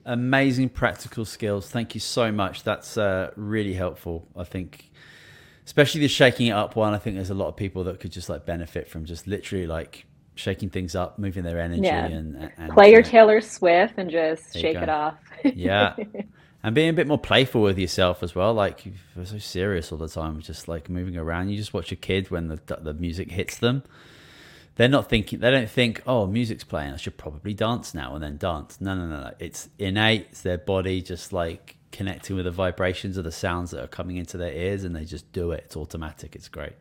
Amazing 0.04 0.70
practical 0.70 1.24
skills. 1.24 1.70
Thank 1.70 1.94
you 1.94 2.00
so 2.00 2.32
much. 2.32 2.64
That's 2.64 2.96
uh, 2.96 3.30
really 3.36 3.74
helpful. 3.74 4.26
I 4.36 4.42
think 4.44 4.90
especially 5.66 6.00
the 6.00 6.08
shaking 6.08 6.46
it 6.46 6.52
up 6.52 6.76
one 6.76 6.94
i 6.94 6.98
think 6.98 7.14
there's 7.14 7.28
a 7.28 7.34
lot 7.34 7.46
of 7.46 7.54
people 7.54 7.84
that 7.84 8.00
could 8.00 8.10
just 8.10 8.30
like 8.30 8.46
benefit 8.46 8.88
from 8.88 9.04
just 9.04 9.26
literally 9.26 9.66
like 9.66 10.06
shaking 10.38 10.70
things 10.70 10.94
up, 10.94 11.18
moving 11.18 11.42
their 11.42 11.60
energy, 11.60 11.82
yeah. 11.82 12.06
and, 12.06 12.50
and, 12.56 12.72
play 12.72 12.92
your 12.92 13.02
Taylor 13.02 13.40
Swift 13.40 13.94
and 13.96 14.10
just 14.10 14.54
shake 14.54 14.76
it 14.76 14.88
off. 14.88 15.16
yeah, 15.44 15.96
and 16.62 16.74
being 16.74 16.90
a 16.90 16.92
bit 16.92 17.06
more 17.06 17.18
playful 17.18 17.60
with 17.60 17.78
yourself 17.78 18.22
as 18.22 18.34
well. 18.34 18.54
Like 18.54 18.86
you're 18.86 19.26
so 19.26 19.38
serious 19.38 19.90
all 19.92 19.98
the 19.98 20.08
time, 20.08 20.40
just 20.40 20.68
like 20.68 20.88
moving 20.88 21.16
around. 21.16 21.50
You 21.50 21.56
just 21.56 21.74
watch 21.74 21.92
a 21.92 21.96
kid 21.96 22.30
when 22.30 22.48
the 22.48 22.60
the 22.80 22.94
music 22.94 23.32
hits 23.32 23.58
them. 23.58 23.82
They're 24.76 24.88
not 24.88 25.08
thinking. 25.08 25.40
They 25.40 25.50
don't 25.50 25.68
think, 25.68 26.02
"Oh, 26.06 26.26
music's 26.26 26.64
playing. 26.64 26.92
I 26.92 26.96
should 26.96 27.16
probably 27.16 27.52
dance 27.52 27.94
now 27.94 28.14
and 28.14 28.22
then 28.22 28.36
dance." 28.36 28.80
No, 28.80 28.94
no, 28.94 29.06
no, 29.06 29.20
no. 29.20 29.34
It's 29.40 29.68
innate. 29.78 30.28
It's 30.30 30.42
their 30.42 30.58
body 30.58 31.02
just 31.02 31.32
like 31.32 31.76
connecting 31.90 32.36
with 32.36 32.44
the 32.44 32.52
vibrations 32.52 33.16
of 33.16 33.24
the 33.24 33.32
sounds 33.32 33.72
that 33.72 33.82
are 33.82 33.88
coming 33.88 34.16
into 34.16 34.36
their 34.36 34.52
ears, 34.52 34.84
and 34.84 34.94
they 34.94 35.04
just 35.04 35.30
do 35.32 35.50
it. 35.50 35.64
It's 35.66 35.76
automatic. 35.76 36.36
It's 36.36 36.48
great. 36.48 36.74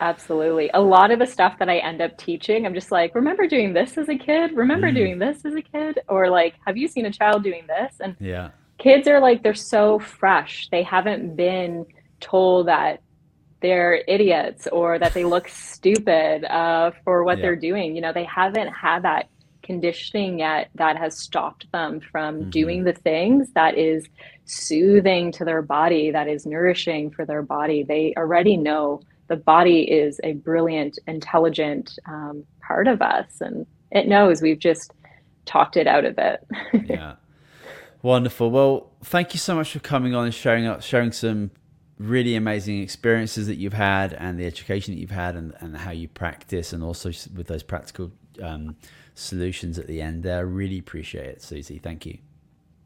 Absolutely. 0.00 0.70
A 0.72 0.80
lot 0.80 1.10
of 1.10 1.18
the 1.18 1.26
stuff 1.26 1.58
that 1.58 1.68
I 1.68 1.76
end 1.78 2.00
up 2.00 2.16
teaching, 2.16 2.64
I'm 2.64 2.72
just 2.72 2.90
like, 2.90 3.14
remember 3.14 3.46
doing 3.46 3.74
this 3.74 3.98
as 3.98 4.08
a 4.08 4.16
kid? 4.16 4.52
Remember 4.52 4.90
mm. 4.90 4.94
doing 4.94 5.18
this 5.18 5.44
as 5.44 5.54
a 5.54 5.60
kid? 5.60 6.00
Or 6.08 6.30
like, 6.30 6.54
have 6.66 6.78
you 6.78 6.88
seen 6.88 7.04
a 7.04 7.12
child 7.12 7.44
doing 7.44 7.64
this? 7.66 7.96
And 8.00 8.16
yeah. 8.18 8.50
kids 8.78 9.06
are 9.06 9.20
like, 9.20 9.42
they're 9.42 9.52
so 9.52 9.98
fresh. 9.98 10.68
They 10.70 10.82
haven't 10.82 11.36
been 11.36 11.84
told 12.18 12.68
that 12.68 13.02
they're 13.60 14.02
idiots 14.08 14.66
or 14.68 14.98
that 14.98 15.12
they 15.12 15.24
look 15.24 15.48
stupid 15.48 16.44
uh, 16.44 16.92
for 17.04 17.22
what 17.22 17.36
yeah. 17.36 17.42
they're 17.42 17.56
doing. 17.56 17.94
You 17.94 18.00
know, 18.00 18.14
they 18.14 18.24
haven't 18.24 18.68
had 18.68 19.02
that 19.02 19.28
conditioning 19.62 20.38
yet 20.38 20.70
that 20.76 20.96
has 20.96 21.18
stopped 21.18 21.70
them 21.72 22.00
from 22.00 22.40
mm-hmm. 22.40 22.50
doing 22.50 22.84
the 22.84 22.94
things 22.94 23.50
that 23.52 23.76
is 23.76 24.08
soothing 24.46 25.30
to 25.32 25.44
their 25.44 25.60
body, 25.60 26.10
that 26.10 26.26
is 26.26 26.46
nourishing 26.46 27.10
for 27.10 27.26
their 27.26 27.42
body. 27.42 27.82
They 27.82 28.14
already 28.16 28.56
know 28.56 29.02
the 29.30 29.36
body 29.36 29.82
is 29.82 30.20
a 30.24 30.32
brilliant, 30.32 30.98
intelligent 31.06 31.98
um, 32.06 32.44
part 32.60 32.88
of 32.88 33.00
us, 33.00 33.40
and 33.40 33.64
it 33.92 34.08
knows 34.08 34.42
we've 34.42 34.58
just 34.58 34.92
talked 35.46 35.76
it 35.76 35.86
out 35.86 36.04
of 36.04 36.18
it. 36.18 36.44
yeah. 36.90 37.14
Wonderful. 38.02 38.50
Well, 38.50 38.90
thank 39.04 39.32
you 39.32 39.38
so 39.38 39.54
much 39.54 39.70
for 39.70 39.78
coming 39.78 40.16
on 40.16 40.24
and 40.24 40.34
sharing 40.34 40.66
up, 40.66 40.82
sharing 40.82 41.12
some 41.12 41.52
really 41.96 42.34
amazing 42.34 42.82
experiences 42.82 43.46
that 43.46 43.56
you've 43.56 43.72
had 43.74 44.14
and 44.14 44.38
the 44.38 44.46
education 44.46 44.94
that 44.94 45.00
you've 45.00 45.10
had 45.10 45.36
and, 45.36 45.54
and 45.60 45.76
how 45.76 45.92
you 45.92 46.08
practice 46.08 46.72
and 46.72 46.82
also 46.82 47.10
with 47.36 47.46
those 47.46 47.62
practical 47.62 48.10
um, 48.42 48.74
solutions 49.14 49.78
at 49.78 49.86
the 49.86 50.02
end 50.02 50.24
there. 50.24 50.38
I 50.38 50.40
really 50.40 50.78
appreciate 50.78 51.26
it, 51.26 51.42
Suse. 51.42 51.78
Thank 51.80 52.04
you. 52.04 52.18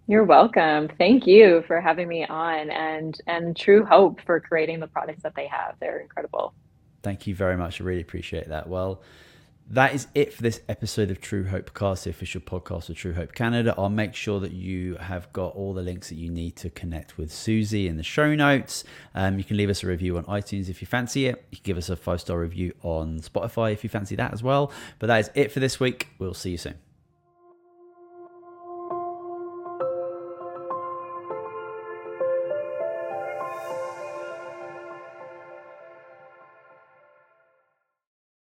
You're 0.07 0.25
welcome. 0.25 0.89
Thank 0.99 1.27
you 1.27 1.65
for 1.67 1.81
having 1.81 2.09
me 2.09 2.27
on 2.27 2.71
and 2.71 3.19
and 3.27 3.57
True 3.57 3.85
Hope 3.85 4.21
for 4.27 4.39
creating 4.39 4.81
the 4.81 4.87
products 4.87 5.23
that 5.23 5.35
they 5.35 5.47
have. 5.47 5.77
They're 5.81 5.99
incredible. 5.99 6.53
Thank 7.03 7.27
you 7.27 7.35
very 7.35 7.57
much. 7.57 7.81
I 7.81 7.85
really 7.85 8.03
appreciate 8.03 8.49
that. 8.49 8.69
Well, 8.69 9.03
that 9.71 9.95
is 9.95 10.07
it 10.15 10.35
for 10.35 10.43
this 10.43 10.61
episode 10.69 11.11
of 11.11 11.23
True 11.23 11.47
Hope 11.47 11.73
Cast, 11.73 12.05
the 12.05 12.11
official 12.11 12.43
podcast 12.43 12.91
of 12.91 12.97
True 12.97 13.15
Hope 13.15 13.33
Canada. 13.33 13.75
I'll 13.79 13.89
make 13.89 14.15
sure 14.15 14.41
that 14.41 14.53
you 14.53 14.97
have 14.97 15.33
got 15.33 15.55
all 15.55 15.73
the 15.73 15.81
links 15.81 16.11
that 16.11 16.17
you 16.17 16.29
need 16.29 16.57
to 16.57 16.69
connect 16.69 17.17
with 17.17 17.33
Suse 17.33 17.73
in 17.73 17.97
the 17.97 18.03
show 18.03 18.35
notes. 18.35 18.85
Um, 19.15 19.39
you 19.39 19.45
can 19.45 19.57
leave 19.57 19.71
us 19.71 19.83
a 19.83 19.87
review 19.87 20.19
on 20.19 20.25
iTunes 20.25 20.69
if 20.69 20.83
you 20.83 20.87
fancy 20.87 21.27
it. 21.27 21.47
You 21.51 21.57
can 21.57 21.65
give 21.65 21.79
us 21.79 21.89
a 21.89 21.97
five 21.97 22.21
star 22.21 22.41
review 22.41 22.75
on 22.83 23.21
Spotify 23.21 23.73
if 23.73 23.83
you 23.85 23.89
fancy 23.89 24.17
that 24.17 24.35
as 24.35 24.43
well. 24.43 24.71
But 24.99 25.07
that 25.07 25.21
is 25.21 25.31
it 25.35 25.51
for 25.51 25.61
this 25.61 25.81
week. 25.81 26.09
We'll 26.19 26.35
see 26.35 26.51
you 26.51 26.59
soon. 26.59 26.84